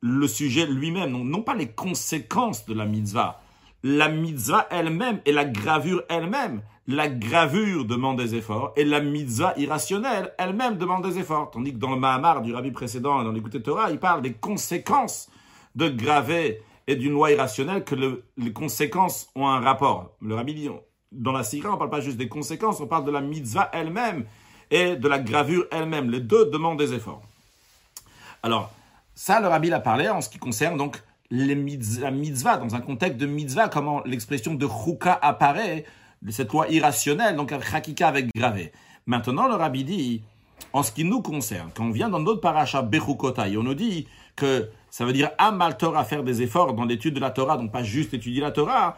le 0.00 0.26
sujet 0.26 0.64
lui-même, 0.64 1.12
non 1.12 1.42
pas 1.42 1.54
les 1.54 1.70
conséquences 1.70 2.64
de 2.64 2.72
la 2.72 2.86
mitzvah, 2.86 3.42
la 3.82 4.08
mitzvah 4.08 4.66
elle-même 4.70 5.20
et 5.24 5.32
la 5.32 5.44
gravure 5.44 6.02
elle-même. 6.08 6.62
La 6.86 7.08
gravure 7.08 7.84
demande 7.84 8.18
des 8.18 8.34
efforts 8.34 8.72
et 8.76 8.84
la 8.84 9.00
mitzvah 9.00 9.54
irrationnelle 9.56 10.32
elle-même 10.38 10.76
demande 10.76 11.04
des 11.04 11.18
efforts. 11.18 11.50
Tandis 11.50 11.72
que 11.72 11.78
dans 11.78 11.90
le 11.90 11.96
Mahamar 11.96 12.42
du 12.42 12.52
rabbi 12.52 12.72
précédent, 12.72 13.22
dans 13.22 13.32
l'écoute 13.32 13.62
Torah, 13.62 13.90
il 13.90 13.98
parle 13.98 14.22
des 14.22 14.32
conséquences 14.32 15.30
de 15.76 15.88
graver 15.88 16.62
et 16.86 16.96
d'une 16.96 17.12
loi 17.12 17.30
irrationnelle, 17.30 17.84
que 17.84 17.94
les 18.36 18.52
conséquences 18.52 19.28
ont 19.36 19.46
un 19.46 19.60
rapport. 19.60 20.10
Le 20.20 20.34
rabbi 20.34 20.54
dit, 20.54 20.68
dans 21.12 21.32
la 21.32 21.44
Sikha, 21.44 21.68
on 21.68 21.72
ne 21.74 21.78
parle 21.78 21.90
pas 21.90 22.00
juste 22.00 22.16
des 22.16 22.28
conséquences, 22.28 22.80
on 22.80 22.88
parle 22.88 23.04
de 23.04 23.12
la 23.12 23.20
mitzvah 23.20 23.70
elle-même 23.72 24.24
et 24.72 24.96
de 24.96 25.08
la 25.08 25.20
gravure 25.20 25.66
elle-même. 25.70 26.10
Les 26.10 26.20
deux 26.20 26.46
demandent 26.46 26.78
des 26.78 26.92
efforts. 26.92 27.22
Alors, 28.42 28.72
ça, 29.14 29.40
le 29.40 29.46
rabbi 29.46 29.68
l'a 29.68 29.80
parlé 29.80 30.08
en 30.08 30.20
ce 30.20 30.28
qui 30.28 30.38
concerne 30.38 30.76
donc 30.76 31.00
les 31.30 31.54
la 32.00 32.10
mitzvah, 32.10 32.56
dans 32.56 32.74
un 32.74 32.80
contexte 32.80 33.18
de 33.18 33.26
mitzvah, 33.26 33.68
comment 33.68 34.02
l'expression 34.04 34.54
de 34.54 34.66
chouka 34.66 35.12
apparaît, 35.12 35.84
cette 36.28 36.52
loi 36.52 36.68
irrationnelle, 36.68 37.36
donc 37.36 37.52
chakika 37.62 38.08
avec 38.08 38.28
gravé. 38.34 38.72
Maintenant, 39.06 39.48
le 39.48 39.54
rabbi 39.54 39.84
dit, 39.84 40.22
en 40.72 40.82
ce 40.82 40.92
qui 40.92 41.04
nous 41.04 41.22
concerne, 41.22 41.70
quand 41.74 41.84
on 41.84 41.90
vient 41.90 42.08
dans 42.08 42.20
notre 42.20 42.40
paracha 42.40 42.82
Bechukotai, 42.82 43.56
on 43.56 43.62
nous 43.62 43.74
dit 43.74 44.06
que 44.36 44.70
ça 44.90 45.04
veut 45.04 45.12
dire 45.12 45.30
amal 45.38 45.76
Torah, 45.76 46.04
faire 46.04 46.22
des 46.22 46.42
efforts 46.42 46.74
dans 46.74 46.84
l'étude 46.84 47.14
de 47.14 47.20
la 47.20 47.30
Torah, 47.30 47.56
donc 47.56 47.72
pas 47.72 47.82
juste 47.82 48.12
étudier 48.12 48.40
la 48.40 48.50
Torah, 48.50 48.96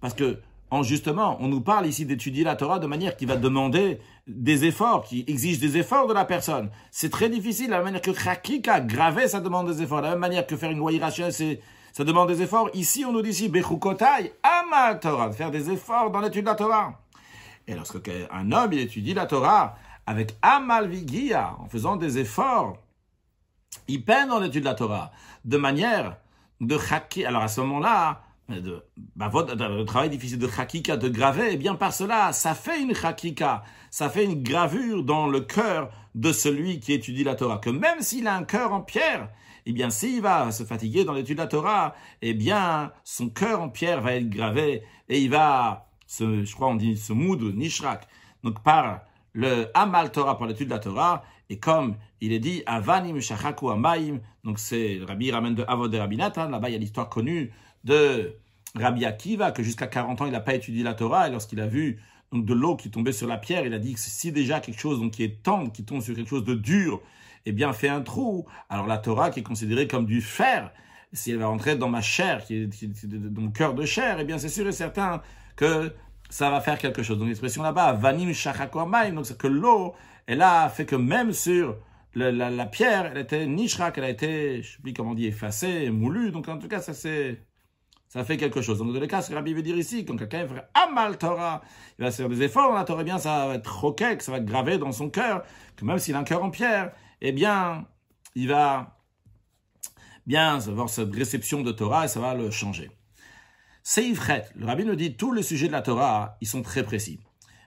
parce 0.00 0.14
que 0.14 0.38
en 0.70 0.82
justement, 0.82 1.36
on 1.40 1.48
nous 1.48 1.60
parle 1.60 1.86
ici 1.86 2.04
d'étudier 2.04 2.42
la 2.42 2.56
Torah 2.56 2.80
de 2.80 2.86
manière 2.86 3.16
qui 3.16 3.26
va 3.26 3.36
demander 3.36 4.00
des 4.26 4.64
efforts, 4.64 5.04
qui 5.04 5.24
exige 5.28 5.60
des 5.60 5.76
efforts 5.76 6.08
de 6.08 6.14
la 6.14 6.24
personne. 6.24 6.70
C'est 6.90 7.10
très 7.10 7.28
difficile, 7.28 7.70
la 7.70 7.76
même 7.76 7.84
manière 7.84 8.00
que 8.00 8.12
chakika, 8.12 8.80
graver, 8.80 9.28
ça 9.28 9.40
demande 9.40 9.70
des 9.70 9.82
efforts. 9.82 9.98
De 9.98 10.06
la 10.06 10.10
même 10.10 10.18
manière 10.18 10.46
que 10.46 10.56
faire 10.56 10.70
une 10.70 10.78
loi 10.78 10.92
irrationnelle, 10.92 11.32
c'est 11.32 11.60
ça 11.94 12.02
demande 12.02 12.26
des 12.26 12.42
efforts. 12.42 12.70
Ici, 12.74 13.04
on 13.04 13.12
nous 13.12 13.22
dit 13.22 13.30
ici, 13.30 13.48
Bechukotai, 13.48 14.32
Amal 14.42 14.98
Torah, 14.98 15.30
faire 15.30 15.52
des 15.52 15.70
efforts 15.70 16.10
dans 16.10 16.20
l'étude 16.20 16.42
de 16.42 16.48
la 16.48 16.56
Torah. 16.56 17.00
Et 17.68 17.74
lorsque 17.74 18.10
un 18.32 18.50
homme, 18.50 18.72
il 18.72 18.80
étudie 18.80 19.14
la 19.14 19.26
Torah 19.26 19.76
avec 20.04 20.34
Amal 20.42 20.88
Vigia, 20.88 21.54
en 21.60 21.68
faisant 21.68 21.94
des 21.94 22.18
efforts, 22.18 22.78
il 23.86 24.04
peine 24.04 24.28
dans 24.28 24.40
l'étude 24.40 24.62
de 24.62 24.68
la 24.68 24.74
Torah, 24.74 25.12
de 25.44 25.56
manière 25.56 26.16
de. 26.60 26.76
Alors 27.24 27.42
à 27.42 27.48
ce 27.48 27.60
moment-là, 27.60 28.22
de, 28.48 28.84
bah, 29.16 29.28
votre, 29.28 29.54
le 29.54 29.84
travail 29.84 30.10
difficile 30.10 30.38
de 30.38 30.48
chakika, 30.48 30.96
de 30.96 31.08
graver, 31.08 31.50
eh 31.52 31.56
bien 31.56 31.74
par 31.74 31.92
cela, 31.92 32.32
ça 32.32 32.54
fait 32.54 32.80
une 32.80 32.94
chakika, 32.94 33.64
ça 33.90 34.10
fait 34.10 34.24
une 34.24 34.42
gravure 34.42 35.02
dans 35.02 35.26
le 35.28 35.40
cœur 35.40 35.90
de 36.14 36.32
celui 36.32 36.80
qui 36.80 36.92
étudie 36.92 37.24
la 37.24 37.34
Torah. 37.34 37.58
Que 37.58 37.70
même 37.70 38.00
s'il 38.00 38.26
a 38.26 38.36
un 38.36 38.44
cœur 38.44 38.72
en 38.72 38.80
pierre, 38.80 39.30
eh 39.66 39.72
bien, 39.72 39.90
s'il 39.90 40.20
va 40.20 40.52
se 40.52 40.62
fatiguer 40.64 41.04
dans 41.04 41.14
l'étude 41.14 41.38
de 41.38 41.42
la 41.42 41.48
Torah, 41.48 41.94
eh 42.20 42.34
bien, 42.34 42.92
son 43.02 43.30
cœur 43.30 43.62
en 43.62 43.70
pierre 43.70 44.00
va 44.02 44.14
être 44.14 44.28
gravé 44.28 44.82
et 45.08 45.20
il 45.20 45.30
va, 45.30 45.88
se, 46.06 46.44
je 46.44 46.54
crois, 46.54 46.68
on 46.68 46.74
dit 46.74 46.96
ce 46.96 47.12
mood, 47.12 47.40
nishrak, 47.40 48.06
donc 48.42 48.62
par 48.62 49.00
le 49.32 49.70
Amal 49.74 50.12
Torah, 50.12 50.36
pour 50.36 50.46
l'étude 50.46 50.68
de 50.68 50.74
la 50.74 50.78
Torah, 50.78 51.24
et 51.48 51.58
comme 51.58 51.96
il 52.20 52.32
est 52.32 52.38
dit, 52.38 52.62
Avanim 52.66 53.20
Shachaku 53.20 53.70
Amaim, 53.70 54.20
donc 54.44 54.58
c'est 54.58 55.00
Rabbi 55.06 55.30
ramène 55.30 55.54
de 55.54 55.64
Avod 55.66 55.94
Rabbi 55.94 56.16
Nathan, 56.16 56.48
là-bas 56.48 56.68
il 56.68 56.72
y 56.72 56.76
a 56.76 56.78
l'histoire 56.78 57.08
connue 57.08 57.52
de 57.84 58.36
Rabbi 58.74 59.04
Akiva, 59.04 59.52
que 59.52 59.62
jusqu'à 59.62 59.86
40 59.86 60.22
ans 60.22 60.26
il 60.26 60.32
n'a 60.32 60.40
pas 60.40 60.54
étudié 60.54 60.82
la 60.82 60.94
Torah, 60.94 61.28
et 61.28 61.30
lorsqu'il 61.30 61.60
a 61.60 61.66
vu 61.66 62.00
donc, 62.32 62.44
de 62.44 62.54
l'eau 62.54 62.76
qui 62.76 62.90
tombait 62.90 63.12
sur 63.12 63.28
la 63.28 63.38
pierre, 63.38 63.64
il 63.64 63.74
a 63.74 63.78
dit 63.78 63.94
que 63.94 64.00
si 64.00 64.32
déjà 64.32 64.60
quelque 64.60 64.80
chose 64.80 65.00
donc, 65.00 65.12
qui 65.12 65.22
est 65.22 65.42
tendre, 65.42 65.70
qui 65.70 65.84
tombe 65.84 66.00
sur 66.00 66.14
quelque 66.14 66.28
chose 66.28 66.44
de 66.44 66.54
dur, 66.54 67.00
eh 67.46 67.52
bien, 67.52 67.72
fait 67.72 67.88
un 67.88 68.00
trou. 68.00 68.46
Alors 68.68 68.86
la 68.86 68.98
Torah, 68.98 69.30
qui 69.30 69.40
est 69.40 69.44
considérée 69.44 69.86
comme 69.86 70.06
du 70.06 70.20
fer, 70.20 70.72
si 71.12 71.30
elle 71.30 71.38
va 71.38 71.46
rentrer 71.46 71.76
dans 71.76 71.88
ma 71.88 72.00
chair, 72.00 72.44
qui 72.44 72.56
est, 72.56 73.06
dans 73.06 73.42
mon 73.42 73.50
cœur 73.50 73.74
de 73.74 73.84
chair, 73.84 74.18
eh 74.18 74.24
bien, 74.24 74.38
c'est 74.38 74.48
sûr 74.48 74.66
et 74.66 74.72
certain 74.72 75.22
que 75.56 75.92
ça 76.28 76.50
va 76.50 76.60
faire 76.60 76.78
quelque 76.78 77.02
chose. 77.02 77.18
Donc 77.18 77.28
l'expression 77.28 77.62
là-bas, 77.62 77.92
vanim 77.92 78.32
shachakormaim, 78.32 79.12
donc 79.12 79.26
c'est 79.26 79.38
que 79.38 79.46
l'eau, 79.46 79.94
elle 80.26 80.42
a 80.42 80.68
fait 80.68 80.86
que 80.86 80.96
même 80.96 81.32
sur 81.32 81.76
la, 82.14 82.66
pierre, 82.66 83.12
elle 83.12 83.18
était 83.18 83.46
nishrak, 83.46 83.98
elle 83.98 84.04
a 84.04 84.10
été, 84.10 84.62
je 84.62 84.72
sais 84.72 84.82
plus 84.82 84.92
comment 84.92 85.10
on 85.10 85.14
dit, 85.14 85.26
effacée, 85.26 85.90
moulue. 85.90 86.30
Donc 86.30 86.48
en 86.48 86.58
tout 86.58 86.68
cas, 86.68 86.80
ça 86.80 86.94
c'est 86.94 87.40
ça 88.14 88.22
fait 88.22 88.36
quelque 88.36 88.62
chose. 88.62 88.78
Donc, 88.78 88.92
dans 88.92 89.00
le 89.00 89.08
cas, 89.08 89.22
ce 89.22 89.30
que 89.30 89.34
Rabbi 89.34 89.54
veut 89.54 89.62
dire 89.62 89.76
ici, 89.76 90.04
quand 90.04 90.16
quelqu'un 90.16 90.46
fait 90.46 90.62
Amal 90.72 91.18
Torah, 91.18 91.62
il 91.98 92.04
va 92.04 92.12
faire 92.12 92.28
des 92.28 92.42
efforts 92.42 92.68
dans 92.68 92.76
la 92.76 92.84
Torah, 92.84 93.00
eh 93.00 93.04
bien, 93.04 93.18
ça 93.18 93.48
va 93.48 93.54
être 93.56 93.80
roquet, 93.80 94.20
ça 94.20 94.30
va 94.30 94.38
être 94.38 94.44
gravé 94.44 94.78
dans 94.78 94.92
son 94.92 95.10
cœur, 95.10 95.42
que 95.74 95.84
même 95.84 95.98
s'il 95.98 96.14
a 96.14 96.20
un 96.20 96.22
cœur 96.22 96.44
en 96.44 96.50
pierre, 96.50 96.92
eh 97.20 97.32
bien, 97.32 97.88
il 98.36 98.46
va 98.46 99.00
bien 100.28 100.60
avoir 100.64 100.88
cette 100.88 101.12
réception 101.12 101.62
de 101.62 101.72
Torah 101.72 102.04
et 102.04 102.08
ça 102.08 102.20
va 102.20 102.34
le 102.34 102.52
changer. 102.52 102.88
Seifret, 103.82 104.48
le 104.54 104.64
rabbin 104.64 104.84
nous 104.84 104.94
dit 104.94 105.16
tous 105.16 105.32
les 105.32 105.42
sujets 105.42 105.66
de 105.66 105.72
la 105.72 105.82
Torah, 105.82 106.36
ils 106.40 106.46
sont 106.46 106.62
très 106.62 106.84
précis. 106.84 107.18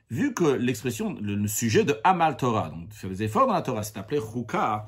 Vu 0.09 0.33
que 0.33 0.45
l'expression, 0.45 1.17
le, 1.21 1.45
sujet 1.49 1.83
de 1.83 1.99
Amal 2.05 2.37
Torah, 2.37 2.69
donc 2.69 2.93
faire 2.93 3.09
des 3.09 3.23
efforts 3.23 3.47
dans 3.47 3.53
la 3.53 3.63
Torah, 3.63 3.83
c'est 3.83 3.97
appelé 3.97 4.17
Ruka, 4.17 4.87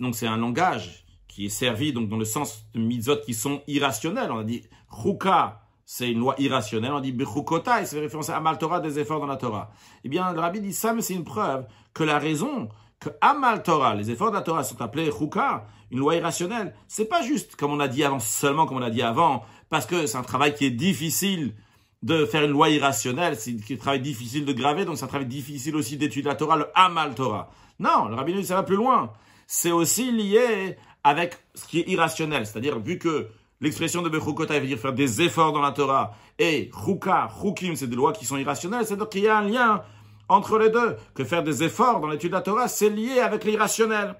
donc 0.00 0.16
c'est 0.16 0.26
un 0.26 0.36
langage 0.36 1.06
qui 1.38 1.46
est 1.46 1.50
servi 1.50 1.92
donc 1.92 2.08
dans 2.08 2.16
le 2.16 2.24
sens 2.24 2.64
de 2.74 2.80
mitzvot 2.80 3.18
qui 3.24 3.32
sont 3.32 3.62
irrationnels. 3.68 4.32
On 4.32 4.40
a 4.40 4.42
dit 4.42 4.64
Ruka, 4.88 5.60
c'est 5.84 6.10
une 6.10 6.18
loi 6.18 6.34
irrationnelle. 6.38 6.90
On 6.90 6.98
dit 6.98 7.12
Bechukotai, 7.12 7.86
c'est 7.86 8.00
référence 8.00 8.28
à 8.28 8.38
Amal 8.38 8.58
Torah, 8.58 8.80
des 8.80 8.98
efforts 8.98 9.20
dans 9.20 9.26
la 9.28 9.36
Torah. 9.36 9.70
Eh 10.02 10.08
bien, 10.08 10.32
le 10.32 10.40
rabbi 10.40 10.60
dit 10.60 10.72
ça, 10.72 10.92
mais 10.92 11.00
c'est 11.00 11.14
une 11.14 11.22
preuve 11.22 11.64
que 11.94 12.02
la 12.02 12.18
raison 12.18 12.68
que 12.98 13.10
Amal 13.20 13.62
Torah, 13.62 13.94
les 13.94 14.10
efforts 14.10 14.32
de 14.32 14.34
la 14.34 14.42
Torah 14.42 14.64
sont 14.64 14.82
appelés 14.82 15.12
Chouka, 15.12 15.64
une 15.92 16.00
loi 16.00 16.16
irrationnelle. 16.16 16.74
C'est 16.88 17.04
pas 17.04 17.22
juste, 17.22 17.54
comme 17.54 17.70
on 17.70 17.78
a 17.78 17.86
dit 17.86 18.02
avant, 18.02 18.18
seulement 18.18 18.66
comme 18.66 18.78
on 18.78 18.82
a 18.82 18.90
dit 18.90 19.02
avant, 19.02 19.44
parce 19.70 19.86
que 19.86 20.06
c'est 20.06 20.18
un 20.18 20.22
travail 20.22 20.56
qui 20.56 20.64
est 20.64 20.70
difficile 20.70 21.54
de 22.02 22.26
faire 22.26 22.42
une 22.42 22.50
loi 22.50 22.68
irrationnelle, 22.70 23.36
c'est 23.36 23.54
un 23.70 23.76
travail 23.76 24.00
difficile 24.00 24.44
de 24.44 24.52
graver, 24.52 24.84
donc 24.84 24.96
c'est 24.98 25.04
un 25.04 25.06
travail 25.08 25.28
difficile 25.28 25.76
aussi 25.76 25.96
d'étudier 25.96 26.28
la 26.30 26.34
Torah, 26.34 26.56
le 26.56 26.66
Amal 26.74 27.14
Torah. 27.14 27.52
Non, 27.78 28.08
le 28.08 28.16
rabbin 28.16 28.42
ça 28.42 28.56
va 28.56 28.64
plus 28.64 28.74
loin. 28.74 29.12
C'est 29.46 29.70
aussi 29.70 30.10
lié 30.10 30.76
avec 31.08 31.38
ce 31.54 31.66
qui 31.66 31.80
est 31.80 31.88
irrationnel, 31.88 32.44
c'est-à-dire 32.46 32.78
vu 32.80 32.98
que 32.98 33.28
l'expression 33.62 34.02
de 34.02 34.10
Bechukota 34.10 34.60
veut 34.60 34.66
dire 34.66 34.78
faire 34.78 34.92
des 34.92 35.22
efforts 35.22 35.52
dans 35.54 35.62
la 35.62 35.72
Torah, 35.72 36.14
et 36.38 36.70
Chouka, 36.84 37.30
Choukim, 37.40 37.74
c'est 37.76 37.86
des 37.86 37.96
lois 37.96 38.12
qui 38.12 38.26
sont 38.26 38.36
irrationnelles, 38.36 38.84
c'est-à-dire 38.84 39.08
qu'il 39.08 39.22
y 39.22 39.28
a 39.28 39.38
un 39.38 39.48
lien 39.48 39.82
entre 40.28 40.58
les 40.58 40.68
deux, 40.68 40.96
que 41.14 41.24
faire 41.24 41.42
des 41.42 41.62
efforts 41.62 42.00
dans 42.00 42.08
l'étude 42.08 42.32
de 42.32 42.36
la 42.36 42.42
Torah, 42.42 42.68
c'est 42.68 42.90
lié 42.90 43.20
avec 43.20 43.44
l'irrationnel. 43.44 44.16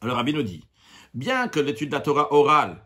Alors 0.00 0.16
Rabbi 0.16 0.32
nous 0.32 0.42
dit, 0.42 0.64
bien 1.12 1.48
que 1.48 1.60
l'étude 1.60 1.90
de 1.90 1.94
la 1.94 2.00
Torah 2.00 2.32
orale 2.32 2.82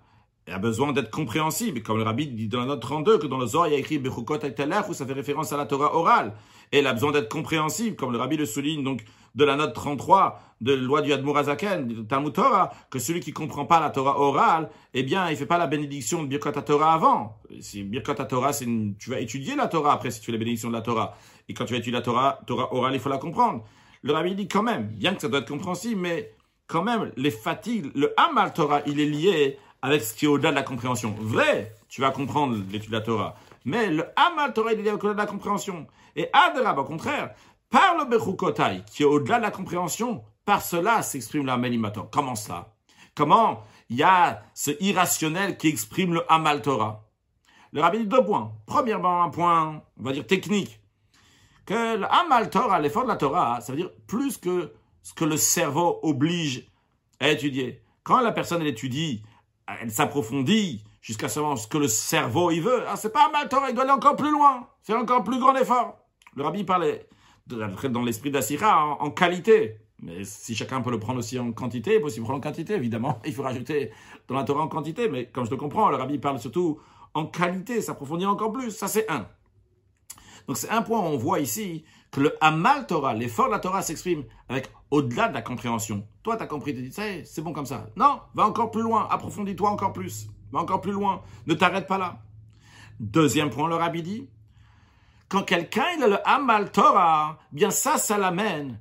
a 0.49 0.59
besoin 0.59 0.93
d'être 0.93 1.11
compréhensible, 1.11 1.85
comme 1.85 1.99
le 1.99 2.03
Rabbi 2.03 2.27
dit 2.27 2.49
dans 2.49 2.59
la 2.59 2.67
note 2.67 2.83
32, 2.83 3.19
que 3.19 3.29
dans 3.29 3.39
le 3.39 3.47
Zohar 3.47 3.69
il 3.69 3.75
y 3.75 3.77
a 3.77 3.79
écrit 3.79 4.01
Bechukot 4.01 4.41
où 4.89 4.93
ça 4.93 5.07
fait 5.07 5.13
référence 5.13 5.53
à 5.53 5.57
la 5.57 5.67
Torah 5.67 5.95
orale, 5.95 6.35
et 6.73 6.79
elle 6.79 6.89
a 6.89 6.95
besoin 6.95 7.13
d'être 7.13 7.29
compréhensible, 7.29 7.95
comme 7.95 8.11
le 8.11 8.19
Rabbi 8.19 8.37
le 8.37 8.47
souligne 8.47 8.83
donc 8.83 9.05
de 9.35 9.45
la 9.45 9.57
note 9.57 9.75
33 9.75 10.41
de 10.63 10.75
la 10.75 10.81
loi 10.81 11.03
du 11.03 11.13
Admour 11.13 11.37
Azaken, 11.39 11.89
du 11.89 12.07
Talmud 12.07 12.33
Torah, 12.33 12.71
que 12.89 13.01
celui 13.01 13.21
qui 13.21 13.33
comprend 13.33 13.67
pas 13.67 13.81
la 13.81 13.91
Torah 13.91 14.21
orale, 14.21 14.71
eh 14.95 15.03
bien, 15.03 15.29
il 15.29 15.37
fait 15.37 15.47
pas 15.47 15.59
la 15.59 15.67
bénédiction 15.67 16.23
de 16.23 16.29
Birkat 16.29 16.53
Torah 16.53 16.95
avant. 16.95 17.37
Si 17.61 17.83
Birkat 17.83 18.15
Torah, 18.15 18.53
c'est 18.53 18.67
tu 18.99 19.11
vas 19.11 19.19
étudier 19.19 19.57
la 19.57 19.67
Torah 19.67 19.93
après 19.93 20.13
si 20.13 20.21
tu 20.21 20.27
fais 20.27 20.33
la 20.33 20.39
bénédiction 20.39 20.69
de 20.69 20.75
la 20.75 20.83
Torah. 20.83 21.17
Et 21.49 21.55
quand 21.55 21.65
tu 21.65 21.73
vas 21.73 21.79
étudier 21.79 21.99
la 21.99 22.03
Torah, 22.03 22.39
Torah 22.47 22.73
orale, 22.73 22.95
il 22.95 23.01
faut 23.01 23.09
la 23.09 23.19
comprendre. 23.19 23.65
Le 24.03 24.13
Rabbi 24.13 24.37
dit 24.37 24.47
quand 24.47 24.63
même, 24.63 24.87
bien 24.87 25.15
que 25.15 25.21
ça 25.21 25.29
doit 25.29 25.41
être 25.41 25.49
compréhensible, 25.49 26.01
mais 26.01 26.33
quand 26.69 26.85
même, 26.85 27.11
les 27.17 27.33
fatigues, 27.33 27.91
le 27.97 28.15
Hamal 28.17 28.53
Torah, 28.53 28.83
il 28.87 29.01
est 29.01 29.07
lié 29.07 29.59
avec 29.83 30.03
ce 30.03 30.15
qui 30.15 30.27
est 30.27 30.29
au-delà 30.29 30.51
de 30.51 30.57
la 30.57 30.63
compréhension. 30.63 31.13
Vrai, 31.19 31.75
tu 31.89 32.01
vas 32.01 32.13
comprendre 32.13 32.57
l'étude 32.71 32.91
de 32.91 32.97
la 32.97 33.01
Torah. 33.01 33.35
Mais 33.65 33.91
le 33.91 34.05
Hamal 34.15 34.53
Torah, 34.53 34.73
il 34.73 34.79
est 34.79 34.83
lié 34.83 34.93
au-delà 34.93 35.15
de 35.15 35.19
la 35.19 35.27
compréhension. 35.27 35.89
Et 36.15 36.29
Adrab, 36.33 36.79
au 36.79 36.85
contraire, 36.85 37.31
par 37.73 37.97
le 37.97 38.05
Bechukotai, 38.05 38.85
qui 38.87 39.03
est 39.03 39.07
au-delà 39.07 39.39
de 39.39 39.43
la 39.43 39.51
compréhension, 39.51 40.23
par 40.45 40.63
cela 40.63 41.03
s'exprime 41.03 41.47
la. 41.47 41.59
Comment 42.13 42.37
ça? 42.37 42.75
Comment 43.15 43.65
il 43.89 43.97
y 43.97 44.03
a 44.03 44.43
ce 44.55 44.71
irrationnel 44.81 45.57
qui 45.57 45.69
exprime 45.69 46.15
le 46.15 46.31
Hamal 46.31 46.63
Torah? 46.63 47.09
Le 47.73 47.81
rabbi 47.81 47.99
dit 48.01 48.07
deux 48.07 48.23
points. 48.23 48.53
Premièrement, 48.67 49.23
un 49.23 49.31
point, 49.31 49.83
on 49.99 50.03
va 50.03 50.13
dire 50.13 50.27
technique. 50.27 50.81
Que 51.65 51.97
le 51.97 52.47
Torah, 52.51 52.79
l'effort 52.79 53.05
de 53.05 53.09
la 53.09 53.17
Torah, 53.17 53.61
ça 53.63 53.73
veut 53.73 53.79
dire 53.79 53.91
plus 54.07 54.37
que 54.37 54.75
ce 55.03 55.15
que 55.15 55.25
le 55.25 55.39
cerveau 55.39 55.99
oblige 56.03 56.71
à 57.21 57.29
étudier. 57.31 57.83
Quand 58.03 58.21
la 58.21 58.33
personne 58.33 58.61
elle 58.61 58.69
étudie, 58.69 59.23
elle 59.81 59.91
s'approfondit 59.91 60.85
jusqu'à 61.01 61.29
ce 61.29 61.67
que 61.69 61.79
le 61.79 61.89
cerveau 61.89 62.51
il 62.51 62.61
veut. 62.61 62.85
Ah, 62.87 62.97
c'est 62.97 63.13
pas 63.13 63.29
Hamal 63.29 63.49
Torah, 63.49 63.71
il 63.71 63.75
doit 63.75 63.85
aller 63.85 63.93
encore 63.93 64.17
plus 64.17 64.31
loin. 64.31 64.69
C'est 64.83 64.95
encore 64.95 65.25
plus 65.25 65.39
grand 65.39 65.55
effort. 65.57 65.97
Le 66.35 66.43
rabbi 66.43 66.65
parlait 66.65 67.09
dans 67.47 68.03
l'esprit 68.03 68.31
d'Assira 68.31 68.97
en, 69.01 69.11
qualité. 69.11 69.79
Mais 70.01 70.25
si 70.25 70.55
chacun 70.55 70.81
peut 70.81 70.91
le 70.91 70.99
prendre 70.99 71.19
aussi 71.19 71.39
en 71.39 71.53
quantité, 71.53 71.95
il 71.95 72.01
peut 72.01 72.07
aussi 72.07 72.21
prendre 72.21 72.39
en 72.39 72.41
quantité, 72.41 72.75
évidemment. 72.75 73.21
Il 73.27 73.33
faut 73.33 73.43
rajouter 73.43 73.93
dans 74.27 74.35
la 74.35 74.45
Torah 74.45 74.63
en 74.63 74.69
quantité. 74.69 75.09
Mais 75.09 75.27
comme 75.27 75.45
je 75.45 75.51
le 75.51 75.57
comprends, 75.57 75.91
le 75.91 75.97
rabbi 75.97 76.19
parle 76.19 76.41
surtout 76.41 76.81
en 77.15 77.27
qualité, 77.27 77.81
s'approfondir 77.81 78.29
encore 78.29 78.53
plus. 78.53 78.71
Ça, 78.71 78.89
c'est 78.89 79.09
un. 79.11 79.27
Donc, 80.49 80.57
c'est 80.57 80.71
un 80.71 80.83
point 80.83 80.99
où 80.99 81.05
on 81.05 81.17
voit 81.17 81.41
ici 81.41 81.85
que 82.11 82.21
le 82.21 82.37
Hamal 82.41 82.87
Torah, 82.87 83.15
l'effort 83.15 83.47
de 83.47 83.53
la 83.53 83.59
Torah 83.59 83.83
s'exprime 83.83 84.25
avec 84.49 84.71
au-delà 84.91 85.29
de 85.29 85.35
la 85.35 85.43
compréhension. 85.43 86.07
Toi, 86.23 86.37
tu 86.37 86.43
as 86.43 86.47
compris, 86.47 86.75
tu 86.75 86.83
dis, 86.83 86.93
c'est 87.25 87.43
bon 87.43 87.53
comme 87.53 87.67
ça. 87.67 87.87
Non, 87.97 88.21
va 88.35 88.47
encore 88.47 88.71
plus 88.71 88.83
loin, 88.83 89.09
approfondis-toi 89.11 89.71
encore 89.71 89.93
plus. 89.93 90.29
Va 90.53 90.61
encore 90.61 90.81
plus 90.81 90.93
loin. 90.93 91.23
Ne 91.47 91.55
t'arrête 91.55 91.87
pas 91.87 91.99
là. 91.99 92.23
Deuxième 93.01 93.51
point, 93.51 93.69
le 93.69 93.77
rabbi 93.77 94.03
dit, 94.03 94.29
quand 95.33 95.45
quelqu'un 95.45 95.87
il 95.97 96.03
a 96.03 96.09
le 96.09 96.29
Hamal 96.29 96.71
Torah, 96.71 97.39
bien 97.53 97.71
ça, 97.71 97.97
ça 97.97 98.19
l'amène 98.19 98.79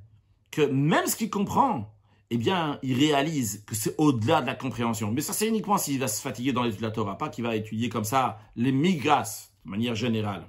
que 0.51 0.61
même 0.61 1.07
ce 1.07 1.15
qu'il 1.15 1.29
comprend, 1.29 1.95
eh 2.29 2.35
bien, 2.35 2.77
il 2.83 2.99
réalise 2.99 3.63
que 3.65 3.73
c'est 3.73 3.95
au-delà 3.97 4.41
de 4.41 4.47
la 4.47 4.55
compréhension. 4.55 5.13
Mais 5.13 5.21
ça, 5.21 5.31
c'est 5.31 5.47
uniquement 5.47 5.77
s'il 5.77 5.97
va 5.97 6.09
se 6.09 6.21
fatiguer 6.21 6.51
dans 6.51 6.63
l'étude 6.63 6.81
de 6.81 6.85
la 6.85 6.91
Torah, 6.91 7.17
pas 7.17 7.29
qu'il 7.29 7.45
va 7.45 7.55
étudier 7.55 7.87
comme 7.87 8.03
ça 8.03 8.37
les 8.57 8.73
migras 8.73 9.47
de 9.63 9.69
manière 9.71 9.95
générale. 9.95 10.45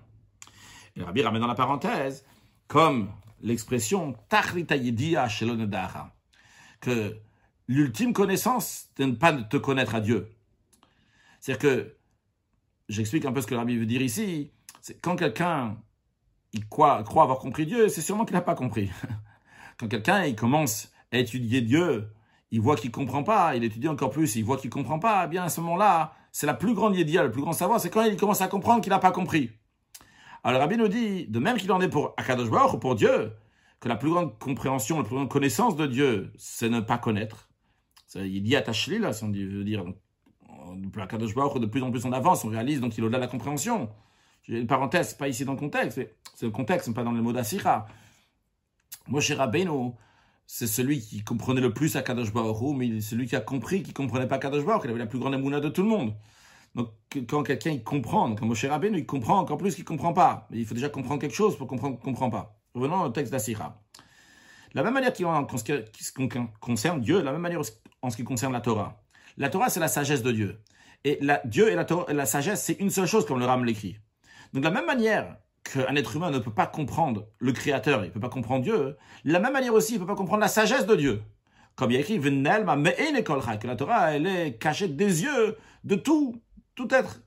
Le 0.96 1.04
Rabbi 1.04 1.22
ramène 1.22 1.40
dans 1.40 1.46
la 1.46 1.54
parenthèse, 1.54 2.24
comme 2.66 3.08
l'expression 3.40 4.16
que 6.80 7.16
l'ultime 7.68 8.12
connaissance, 8.12 8.88
c'est 8.96 9.04
de 9.04 9.08
ne 9.08 9.14
pas 9.14 9.32
te 9.34 9.56
connaître 9.56 9.94
à 9.94 10.00
Dieu. 10.00 10.32
C'est-à-dire 11.38 11.60
que, 11.60 11.96
j'explique 12.88 13.24
un 13.24 13.32
peu 13.32 13.40
ce 13.40 13.46
que 13.46 13.54
le 13.54 13.58
Rabbi 13.58 13.76
veut 13.76 13.86
dire 13.86 14.02
ici, 14.02 14.50
c'est 14.80 15.00
quand 15.00 15.14
quelqu'un 15.14 15.76
il 16.52 16.68
croit, 16.68 16.98
avoir 16.98 17.38
compris 17.38 17.66
Dieu, 17.66 17.88
c'est 17.88 18.02
sûrement 18.02 18.24
qu'il 18.24 18.34
n'a 18.34 18.42
pas 18.42 18.54
compris. 18.54 18.90
Quand 19.78 19.88
quelqu'un 19.88 20.24
il 20.24 20.36
commence 20.36 20.92
à 21.10 21.18
étudier 21.18 21.60
Dieu, 21.60 22.08
il 22.50 22.60
voit 22.60 22.76
qu'il 22.76 22.90
comprend 22.90 23.22
pas, 23.22 23.56
il 23.56 23.64
étudie 23.64 23.88
encore 23.88 24.10
plus, 24.10 24.36
il 24.36 24.44
voit 24.44 24.58
qu'il 24.58 24.70
comprend 24.70 24.98
pas, 24.98 25.22
eh 25.24 25.28
bien 25.28 25.44
à 25.44 25.48
ce 25.48 25.60
moment-là, 25.62 26.14
c'est 26.30 26.46
la 26.46 26.54
plus 26.54 26.74
grande 26.74 26.96
idée, 26.96 27.18
le 27.18 27.30
plus 27.30 27.42
grand 27.42 27.52
savoir, 27.52 27.80
c'est 27.80 27.90
quand 27.90 28.04
il 28.04 28.16
commence 28.16 28.40
à 28.42 28.48
comprendre 28.48 28.82
qu'il 28.82 28.90
n'a 28.90 28.98
pas 28.98 29.12
compris. 29.12 29.50
Alors 30.44 30.60
Rabbi 30.60 30.76
nous 30.76 30.88
dit, 30.88 31.26
de 31.26 31.38
même 31.38 31.56
qu'il 31.56 31.70
en 31.72 31.80
est 31.80 31.88
pour 31.88 32.14
Akadosh 32.16 32.50
pour 32.80 32.94
Dieu, 32.94 33.32
que 33.80 33.88
la 33.88 33.96
plus 33.96 34.10
grande 34.10 34.38
compréhension, 34.38 34.98
la 34.98 35.04
plus 35.04 35.14
grande 35.14 35.28
connaissance 35.30 35.76
de 35.76 35.86
Dieu, 35.86 36.32
c'est 36.36 36.68
ne 36.68 36.80
pas 36.80 36.98
connaître. 36.98 37.48
Il 38.14 38.42
dit 38.42 38.56
à 38.56 38.62
Tachli, 38.62 38.98
là, 38.98 39.12
si 39.12 39.24
on 39.24 39.32
veut 39.32 39.64
dire, 39.64 39.84
Akadosh 41.00 41.34
Baruch, 41.34 41.60
de 41.60 41.66
plus 41.66 41.82
en 41.82 41.90
plus 41.90 42.04
on 42.04 42.12
avance, 42.12 42.44
on 42.44 42.48
réalise, 42.48 42.80
donc 42.80 42.96
il 42.96 43.00
est 43.00 43.04
au-delà 43.04 43.18
de 43.18 43.24
la 43.24 43.28
compréhension. 43.28 43.88
J'ai 44.44 44.60
une 44.60 44.66
parenthèse, 44.66 45.14
pas 45.14 45.28
ici 45.28 45.44
dans 45.44 45.52
le 45.52 45.58
contexte, 45.58 45.98
mais 45.98 46.14
c'est 46.34 46.46
le 46.46 46.52
contexte, 46.52 46.88
mais 46.88 46.94
pas 46.94 47.04
dans 47.04 47.12
le 47.12 47.22
mot 47.22 47.32
d'Asira. 47.32 47.86
Moshe 49.08 49.32
Rabbeinu, 49.32 49.92
c'est 50.46 50.66
celui 50.66 51.00
qui 51.00 51.22
comprenait 51.22 51.60
le 51.60 51.72
plus 51.72 51.96
à 51.96 52.02
Kadosh 52.02 52.32
Baruch 52.32 52.76
mais 52.76 53.00
celui 53.00 53.26
qui 53.26 53.36
a 53.36 53.40
compris 53.40 53.82
qu'il 53.82 53.94
comprenait 53.94 54.28
pas 54.28 54.38
Kadosh 54.38 54.64
Baruch, 54.64 54.82
il 54.84 54.90
avait 54.90 54.98
la 54.98 55.06
plus 55.06 55.18
grande 55.18 55.34
émouna 55.34 55.60
de 55.60 55.68
tout 55.68 55.82
le 55.82 55.88
monde. 55.88 56.14
Donc, 56.74 56.88
quand 57.28 57.42
quelqu'un 57.42 57.70
il 57.70 57.84
comprend, 57.84 58.34
quand 58.34 58.46
Moshe 58.46 58.64
Rabbeinu, 58.64 58.98
il 58.98 59.06
comprend 59.06 59.38
encore 59.38 59.58
plus 59.58 59.74
qu'il 59.74 59.84
comprend 59.84 60.12
pas. 60.12 60.46
Mais 60.50 60.58
il 60.58 60.66
faut 60.66 60.74
déjà 60.74 60.88
comprendre 60.88 61.20
quelque 61.20 61.34
chose 61.34 61.56
pour 61.56 61.66
comprendre 61.66 61.96
qu'il 61.96 62.04
comprend 62.04 62.30
pas. 62.30 62.58
Revenons 62.74 63.02
au 63.02 63.08
texte 63.10 63.30
d'Asira. 63.30 63.82
La 64.74 64.82
même 64.82 64.94
manière 64.94 65.12
qu'il 65.12 65.26
en 65.26 65.44
concerne 65.44 67.00
Dieu, 67.02 67.22
la 67.22 67.32
même 67.32 67.42
manière 67.42 67.60
en 68.00 68.10
ce 68.10 68.16
qui 68.16 68.24
concerne 68.24 68.52
la 68.52 68.62
Torah. 68.62 69.02
La 69.36 69.50
Torah, 69.50 69.68
c'est 69.68 69.80
la 69.80 69.88
sagesse 69.88 70.22
de 70.22 70.32
Dieu. 70.32 70.60
Et 71.04 71.20
Dieu 71.44 71.70
et 71.70 71.74
la, 71.74 71.86
la 72.08 72.26
sagesse, 72.26 72.64
c'est 72.64 72.80
une 72.80 72.90
seule 72.90 73.06
chose, 73.06 73.26
comme 73.26 73.38
le 73.38 73.44
Ram 73.44 73.64
l'écrit. 73.64 73.98
Donc, 74.52 74.62
de 74.62 74.68
la 74.68 74.74
même 74.74 74.86
manière 74.86 75.36
qu'un 75.64 75.94
être 75.96 76.16
humain 76.16 76.30
ne 76.30 76.38
peut 76.38 76.52
pas 76.52 76.66
comprendre 76.66 77.28
le 77.38 77.52
Créateur, 77.52 78.04
il 78.04 78.08
ne 78.08 78.12
peut 78.12 78.20
pas 78.20 78.28
comprendre 78.28 78.62
Dieu, 78.62 78.96
de 79.24 79.32
la 79.32 79.38
même 79.38 79.52
manière 79.52 79.74
aussi, 79.74 79.92
il 79.92 79.96
ne 79.96 80.00
peut 80.00 80.08
pas 80.08 80.16
comprendre 80.16 80.40
la 80.40 80.48
sagesse 80.48 80.86
de 80.86 80.96
Dieu. 80.96 81.22
Comme 81.74 81.90
il 81.90 81.94
y 81.94 81.96
a 81.96 82.00
écrit, 82.00 82.20
que 82.20 83.66
la 83.66 83.76
Torah, 83.76 84.12
elle 84.12 84.26
est 84.26 84.58
cachée 84.58 84.88
des 84.88 85.22
yeux 85.22 85.56
de 85.84 85.94
tout, 85.94 86.42
tout 86.74 86.88
être. 86.92 87.22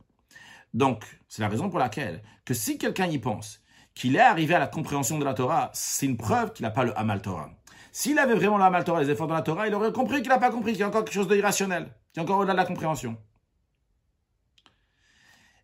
Donc, 0.74 1.04
c'est 1.28 1.42
la 1.42 1.48
raison 1.48 1.70
pour 1.70 1.80
laquelle, 1.80 2.22
que 2.44 2.54
si 2.54 2.78
quelqu'un 2.78 3.08
y 3.08 3.18
pense, 3.18 3.62
qu'il 3.96 4.16
est 4.18 4.20
arrivé 4.20 4.54
à 4.54 4.60
la 4.60 4.68
compréhension 4.68 5.18
de 5.18 5.26
la 5.26 5.34
Torah, 5.34 5.72
c'est 5.74 6.06
une 6.06 6.18
preuve 6.18 6.52
qu'il 6.54 6.64
n'a 6.64 6.70
pas 6.70 6.84
le 6.84 6.98
Hamal 7.00 7.22
Torah. 7.22 7.50
S'il 7.92 8.20
avait 8.20 8.36
vraiment 8.36 8.58
le 8.58 8.64
Hamal 8.66 8.84
Torah, 8.84 9.02
les 9.02 9.10
efforts 9.10 9.28
de 9.28 9.34
la 9.34 9.42
Torah, 9.42 9.68
il 9.68 9.74
aurait 9.74 9.94
compris 9.94 10.22
qu'il 10.22 10.30
n'a 10.30 10.38
pas 10.38 10.52
compris, 10.52 10.74
qu'il 10.74 10.82
y 10.82 10.84
a 10.84 10.88
encore 10.88 11.06
quelque 11.06 11.14
chose 11.14 11.30
d'irrationnel, 11.30 11.96
qui 12.12 12.20
est 12.20 12.22
encore 12.22 12.40
au-delà 12.40 12.54
de 12.54 12.58
la 12.58 12.66
compréhension. 12.66 13.18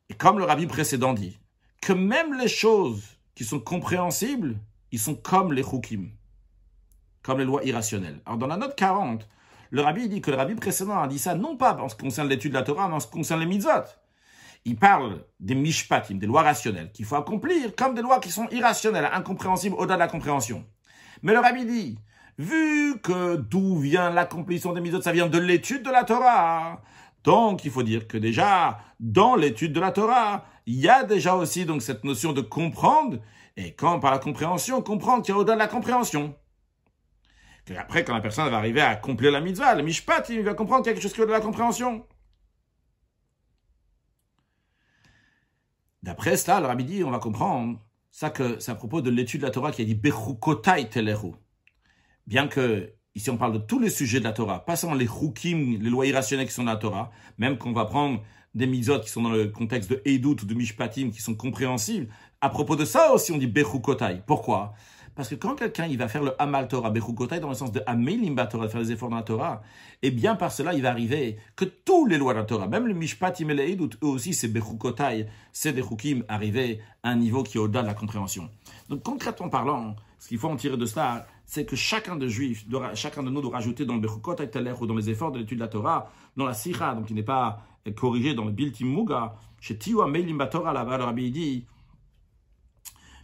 Et 0.08 0.14
comme 0.14 0.40
le 0.40 0.46
rabbi 0.46 0.66
précédent 0.66 1.14
dit, 1.14 1.41
que 1.82 1.94
même 1.94 2.38
les 2.38 2.48
choses 2.48 3.04
qui 3.36 3.44
sont 3.44 3.60
compréhensibles, 3.60 4.58
ils 4.92 5.00
sont 5.00 5.16
comme 5.16 5.52
les 5.52 5.64
chukim, 5.64 6.12
comme 7.24 7.40
les 7.40 7.46
lois 7.46 7.64
irrationnelles. 7.64 8.22
Alors 8.26 8.38
dans 8.38 8.48
la 8.48 8.58
note 8.58 8.76
40, 8.76 9.28
le 9.72 9.82
rabbi 9.82 10.08
dit 10.08 10.22
que 10.22 10.32
le 10.32 10.38
rabbi 10.38 10.54
précédent 10.56 11.00
a 11.00 11.08
dit 11.08 11.18
ça 11.18 11.34
non 11.34 11.58
pas 11.58 11.76
en 11.78 11.90
ce 11.90 11.96
qui 11.96 12.04
concerne 12.04 12.28
l'étude 12.30 12.52
de 12.52 12.58
la 12.58 12.64
Torah, 12.64 12.88
mais 12.88 12.96
en 12.96 13.00
ce 13.00 13.08
qui 13.08 13.14
concerne 13.14 13.40
les 13.40 13.46
mitzvot. 13.46 13.86
Il 14.64 14.76
parle 14.76 15.26
des 15.40 15.56
mishpatim, 15.56 16.16
des 16.16 16.28
lois 16.28 16.44
rationnelles, 16.44 16.92
qu'il 16.92 17.06
faut 17.06 17.16
accomplir 17.16 17.76
comme 17.76 17.96
des 17.96 18.04
lois 18.04 18.20
qui 18.20 18.30
sont 18.30 18.48
irrationnelles, 18.50 19.10
incompréhensibles 19.12 19.76
au-delà 19.76 19.96
de 19.96 20.02
la 20.02 20.08
compréhension. 20.08 20.64
Mais 21.24 21.34
le 21.34 21.40
rabbi 21.40 21.66
dit, 21.66 21.98
vu 22.38 23.00
que 23.02 23.38
d'où 23.38 23.80
vient 23.80 24.12
l'accomplissement 24.12 24.74
des 24.74 24.82
mitzvot, 24.82 25.02
ça 25.02 25.14
vient 25.14 25.28
de 25.28 25.40
l'étude 25.40 25.84
de 25.84 25.90
la 25.90 26.04
Torah, 26.04 26.82
donc, 27.24 27.66
il 27.66 27.72
faut 27.72 27.84
dire 27.84 28.08
que 28.08 28.18
déjà, 28.18 28.80
dans 29.00 29.36
l'étude 29.36 29.74
de 29.74 29.80
la 29.80 29.92
Torah, 29.92 30.46
il 30.66 30.76
y 30.76 30.90
a 30.90 31.04
déjà 31.04 31.36
aussi 31.36 31.66
donc 31.66 31.82
cette 31.82 32.04
notion 32.04 32.34
de 32.34 32.42
comprendre, 32.42 33.20
et 33.58 33.74
quand 33.74 34.00
par 34.00 34.12
la 34.12 34.20
compréhension, 34.20 34.82
comprendre 34.82 35.24
qu'il 35.24 35.34
y 35.34 35.38
a 35.38 35.40
au-delà 35.40 35.56
de 35.56 35.60
la 35.60 35.68
compréhension. 35.68 36.36
Et 37.68 37.78
après, 37.78 38.04
quand 38.04 38.14
la 38.14 38.22
personne 38.22 38.50
va 38.50 38.58
arriver 38.58 38.82
à 38.82 38.90
accomplir 38.90 39.32
la 39.32 39.40
mitzvah, 39.40 39.76
le 39.76 39.84
mishpat, 39.84 40.28
il 40.30 40.42
va 40.42 40.54
comprendre 40.54 40.84
quelque 40.84 41.00
chose 41.00 41.14
qui 41.14 41.22
au-delà 41.22 41.38
de 41.38 41.44
la 41.44 41.46
compréhension. 41.46 42.06
D'après 46.04 46.36
cela, 46.36 46.60
le 46.60 46.66
rabbi 46.66 46.84
dit, 46.84 47.04
on 47.04 47.12
va 47.12 47.20
comprendre 47.20 47.80
ça 48.10 48.30
que 48.30 48.60
c'est 48.60 48.72
à 48.72 48.76
propos 48.76 49.02
de 49.02 49.10
l'étude 49.10 49.42
de 49.42 49.46
la 49.46 49.52
Torah 49.52 49.72
qui 49.72 49.84
a 49.84 49.86
dit 49.86 49.96
Bechukotai 49.96 50.90
teleru. 50.90 51.32
Bien 52.28 52.48
que 52.48 52.94
Ici, 53.14 53.30
on 53.30 53.36
parle 53.36 53.54
de 53.54 53.58
tous 53.58 53.78
les 53.78 53.90
sujets 53.90 54.20
de 54.20 54.24
la 54.24 54.32
Torah, 54.32 54.64
pas 54.64 54.78
seulement 54.78 54.96
les 54.96 55.08
chukim, 55.08 55.78
les 55.82 55.90
lois 55.90 56.06
irrationnelles 56.06 56.48
qui 56.48 56.54
sont 56.54 56.64
dans 56.64 56.72
la 56.72 56.78
Torah, 56.78 57.12
même 57.38 57.58
qu'on 57.58 57.74
va 57.74 57.84
prendre 57.84 58.22
des 58.56 58.68
mitzvot 58.68 59.02
qui 59.02 59.10
sont 59.10 59.22
dans 59.22 59.32
le 59.32 59.48
contexte 59.48 59.90
de 59.90 60.02
Eidut 60.06 60.30
ou 60.30 60.46
de 60.46 60.54
Mishpatim 60.54 61.10
qui 61.12 61.22
sont 61.22 61.36
compréhensibles. 61.36 62.08
À 62.40 62.50
propos 62.50 62.78
de 62.78 62.86
ça 62.86 63.12
aussi, 63.12 63.34
on 63.34 63.38
dit 63.38 63.48
Bechukotai. 63.48 64.22
Pourquoi? 64.26 64.74
Parce 65.14 65.28
que 65.28 65.36
quand 65.36 65.56
quelqu'un 65.56 65.88
il 65.88 65.98
va 65.98 66.08
faire 66.08 66.24
le 66.24 66.42
Amal 66.42 66.70
Torah, 66.70 66.90
Bechukotai, 66.90 67.42
dans 67.42 67.50
le 67.50 67.54
sens 67.54 67.74
de 67.74 67.82
Amelim 67.86 68.36
Torah, 68.50 68.68
de 68.68 68.72
faire 68.72 68.80
les 68.80 68.94
efforts 68.94 69.10
dans 69.10 69.18
la 69.18 69.24
Torah, 69.24 69.62
et 70.02 70.08
eh 70.08 70.12
bien 70.12 70.36
par 70.36 70.54
cela, 70.54 70.74
il 70.74 70.82
va 70.82 70.90
arriver 70.90 71.38
que 71.58 71.66
tous 71.66 72.06
les 72.06 72.18
lois 72.18 72.34
de 72.34 72.40
la 72.40 72.46
Torah, 72.46 72.68
même 72.68 72.88
le 72.88 72.94
Mishpat 72.94 73.34
Imeleid, 73.42 73.82
eux 73.82 74.08
aussi 74.08 74.34
c'est 74.34 74.48
Bechukotai, 74.48 75.28
c'est 75.52 75.74
des 75.74 75.84
Chukim 75.84 76.24
arrivés 76.30 76.80
à 77.04 77.10
un 77.10 77.18
niveau 77.18 77.44
qui 77.44 77.58
est 77.58 77.60
au-delà 77.60 77.82
de 77.82 77.88
la 77.88 77.94
compréhension. 77.94 78.50
Donc 78.88 79.04
concrètement 79.04 79.50
parlant, 79.50 79.96
ce 80.22 80.28
qu'il 80.28 80.38
faut 80.38 80.50
en 80.50 80.56
tirer 80.56 80.78
de 80.78 80.86
cela, 80.86 81.26
c'est 81.46 81.66
que 81.66 81.76
chacun 81.76 82.16
de 82.16 82.28
juifs, 82.28 82.68
chacun 82.94 83.24
de 83.24 83.32
nous 83.32 83.42
doit 83.42 83.54
rajouter 83.54 83.86
dans 83.86 83.96
le 83.96 84.02
Bechukotai 84.02 84.48
ou 84.80 84.86
dans 84.86 84.94
les 84.94 85.10
efforts 85.10 85.32
de 85.32 85.40
l'étude 85.40 85.58
de 85.58 85.64
la 85.64 85.68
Torah, 85.68 86.12
dans 86.38 86.46
la 86.46 86.54
Sikha, 86.54 86.94
donc 86.94 87.10
il 87.10 87.16
n'est 87.16 87.24
pas 87.24 87.66
corrigé 87.96 88.36
dans 88.36 88.46
le 88.46 88.52
Biltim 88.52 88.86
Muga, 88.86 89.34
chez 89.60 89.80
Tiwa 89.80 90.06
Amelim 90.06 90.48
Torah, 90.48 90.74
là-bas, 90.74 91.00
le 91.00 91.04
Rabbi 91.06 91.32
dit 91.32 91.66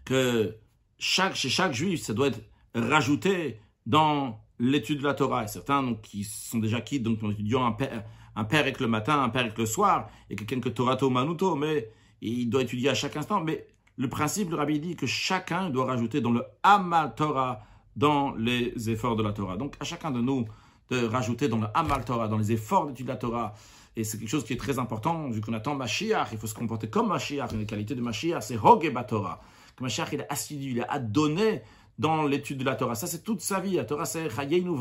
que 0.05 0.57
chaque, 0.97 1.35
chez 1.35 1.49
chaque 1.49 1.73
juif, 1.73 2.01
ça 2.01 2.15
doit 2.15 2.29
être 2.29 2.41
rajouté 2.73 3.59
dans 3.85 4.39
l'étude 4.57 4.97
de 4.97 5.03
la 5.03 5.13
Torah. 5.13 5.43
Et 5.43 5.47
certains 5.47 5.83
donc, 5.83 6.01
qui 6.01 6.23
sont 6.23 6.57
déjà 6.57 6.81
quittes, 6.81 7.03
donc 7.03 7.21
en 7.21 7.29
étudiant 7.29 7.63
un 7.63 7.73
père, 7.73 8.05
un 8.35 8.43
père 8.43 8.61
avec 8.61 8.79
le 8.79 8.87
matin, 8.87 9.21
un 9.21 9.29
père 9.29 9.43
avec 9.43 9.57
le 9.59 9.67
soir, 9.67 10.09
et 10.31 10.35
quelqu'un 10.35 10.61
que 10.61 10.69
Torato 10.69 11.11
Manuto, 11.11 11.55
mais 11.55 11.91
il 12.21 12.49
doit 12.49 12.63
étudier 12.63 12.89
à 12.89 12.95
chaque 12.95 13.15
instant. 13.17 13.43
Mais 13.43 13.67
le 13.97 14.09
principe, 14.09 14.51
le 14.51 14.55
rabbi 14.55 14.79
dit 14.79 14.95
que 14.95 15.05
chacun 15.05 15.69
doit 15.69 15.85
rajouter 15.85 16.21
dans 16.21 16.31
le 16.31 16.43
Amal 16.63 17.13
Torah, 17.15 17.61
dans 17.95 18.33
les 18.35 18.89
efforts 18.89 19.15
de 19.15 19.23
la 19.23 19.33
Torah. 19.33 19.57
Donc 19.57 19.75
à 19.79 19.83
chacun 19.83 20.11
de 20.11 20.21
nous 20.21 20.45
de 20.89 21.05
rajouter 21.05 21.49
dans 21.49 21.57
le 21.57 21.67
Amal 21.73 22.05
Torah, 22.05 22.27
dans 22.27 22.37
les 22.37 22.51
efforts 22.51 22.87
d'étude 22.87 23.07
de 23.07 23.11
la 23.11 23.17
Torah. 23.17 23.53
Et 23.95 24.03
c'est 24.03 24.17
quelque 24.19 24.29
chose 24.29 24.45
qui 24.45 24.53
est 24.53 24.57
très 24.57 24.79
important, 24.79 25.29
vu 25.29 25.41
qu'on 25.41 25.53
attend 25.53 25.75
Mashiach, 25.75 26.29
il 26.31 26.37
faut 26.37 26.47
se 26.47 26.53
comporter 26.53 26.87
comme 26.87 27.07
Mashiach. 27.07 27.51
Une 27.51 27.59
des 27.59 27.65
qualités 27.65 27.95
de 27.95 28.01
Mashiach, 28.01 28.43
c'est 28.43 28.57
Hogeba 28.57 29.03
Torah 29.03 29.41
que 29.77 29.83
Mashiach 29.83 30.09
il 30.11 30.21
est 30.21 30.31
assidu, 30.31 30.71
il 30.71 30.85
a 30.87 30.99
donné 30.99 31.61
dans 31.97 32.23
l'étude 32.23 32.57
de 32.57 32.65
la 32.65 32.75
Torah. 32.75 32.95
Ça, 32.95 33.07
c'est 33.07 33.23
toute 33.23 33.41
sa 33.41 33.59
vie. 33.59 33.75
La 33.75 33.85
Torah, 33.85 34.05
c'est 34.05 34.29
Chayenu 34.29 34.77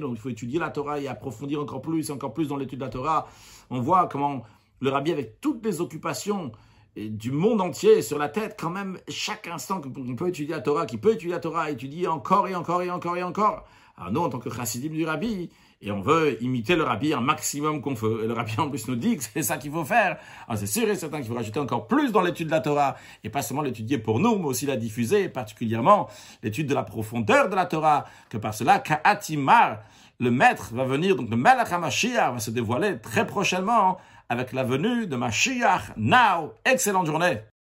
Donc, 0.00 0.12
il 0.12 0.18
faut 0.18 0.28
étudier 0.28 0.58
la 0.58 0.70
Torah 0.70 1.00
et 1.00 1.08
approfondir 1.08 1.60
encore 1.60 1.80
plus, 1.80 2.10
encore 2.10 2.32
plus 2.32 2.48
dans 2.48 2.56
l'étude 2.56 2.78
de 2.78 2.84
la 2.84 2.90
Torah. 2.90 3.28
On 3.70 3.80
voit 3.80 4.08
comment 4.08 4.42
le 4.80 4.90
rabbi, 4.90 5.10
avec 5.10 5.40
toutes 5.40 5.64
les 5.64 5.80
occupations 5.80 6.52
du 6.96 7.32
monde 7.32 7.60
entier 7.60 8.02
sur 8.02 8.18
la 8.18 8.28
tête, 8.28 8.56
quand 8.58 8.70
même, 8.70 8.98
chaque 9.08 9.48
instant 9.48 9.80
qu'on 9.80 10.14
peut 10.14 10.28
étudier 10.28 10.54
la 10.54 10.60
Torah, 10.60 10.86
qui 10.86 10.98
peut 10.98 11.12
étudier 11.12 11.32
la 11.32 11.40
Torah, 11.40 11.70
étudier 11.70 12.06
encore 12.06 12.48
et 12.48 12.54
encore 12.54 12.82
et 12.82 12.90
encore 12.90 13.16
et 13.16 13.22
encore. 13.22 13.64
Alors 13.96 14.12
nous, 14.12 14.20
en 14.20 14.28
tant 14.28 14.38
que 14.38 14.50
chassidim 14.50 14.92
du 14.92 15.04
rabbi, 15.04 15.50
et 15.82 15.90
on 15.90 16.00
veut 16.00 16.42
imiter 16.42 16.76
le 16.76 16.82
rabbi 16.82 17.12
un 17.12 17.20
maximum 17.20 17.80
qu'on 17.82 17.94
veut. 17.94 18.24
Et 18.24 18.26
le 18.26 18.32
rabbi 18.32 18.54
en 18.58 18.70
plus 18.70 18.88
nous 18.88 18.96
dit 18.96 19.18
que 19.18 19.22
c'est 19.22 19.42
ça 19.42 19.58
qu'il 19.58 19.70
faut 19.70 19.84
faire. 19.84 20.16
Alors 20.48 20.58
c'est 20.58 20.66
sûr 20.66 20.88
et 20.88 20.96
certain 20.96 21.18
qu'il 21.18 21.28
faut 21.28 21.34
rajouter 21.34 21.60
encore 21.60 21.86
plus 21.86 22.10
dans 22.10 22.22
l'étude 22.22 22.46
de 22.46 22.52
la 22.52 22.60
Torah, 22.60 22.96
et 23.22 23.28
pas 23.28 23.42
seulement 23.42 23.62
l'étudier 23.62 23.98
pour 23.98 24.18
nous, 24.18 24.38
mais 24.38 24.46
aussi 24.46 24.66
la 24.66 24.76
diffuser, 24.76 25.28
particulièrement 25.28 26.08
l'étude 26.42 26.66
de 26.68 26.74
la 26.74 26.84
profondeur 26.84 27.48
de 27.48 27.54
la 27.54 27.66
Torah, 27.66 28.06
que 28.30 28.38
par 28.38 28.54
cela, 28.54 28.78
Ka'atimar, 28.78 29.80
le 30.20 30.30
maître 30.30 30.70
va 30.72 30.84
venir, 30.84 31.16
donc 31.16 31.28
le 31.28 31.36
Melech 31.36 31.72
HaMashiach 31.72 32.32
va 32.32 32.38
se 32.38 32.50
dévoiler 32.50 32.98
très 33.00 33.26
prochainement 33.26 33.98
avec 34.28 34.52
la 34.52 34.64
venue 34.64 35.06
de 35.06 35.16
Mashiach. 35.16 35.96
Now, 35.96 36.54
excellente 36.64 37.06
journée 37.06 37.38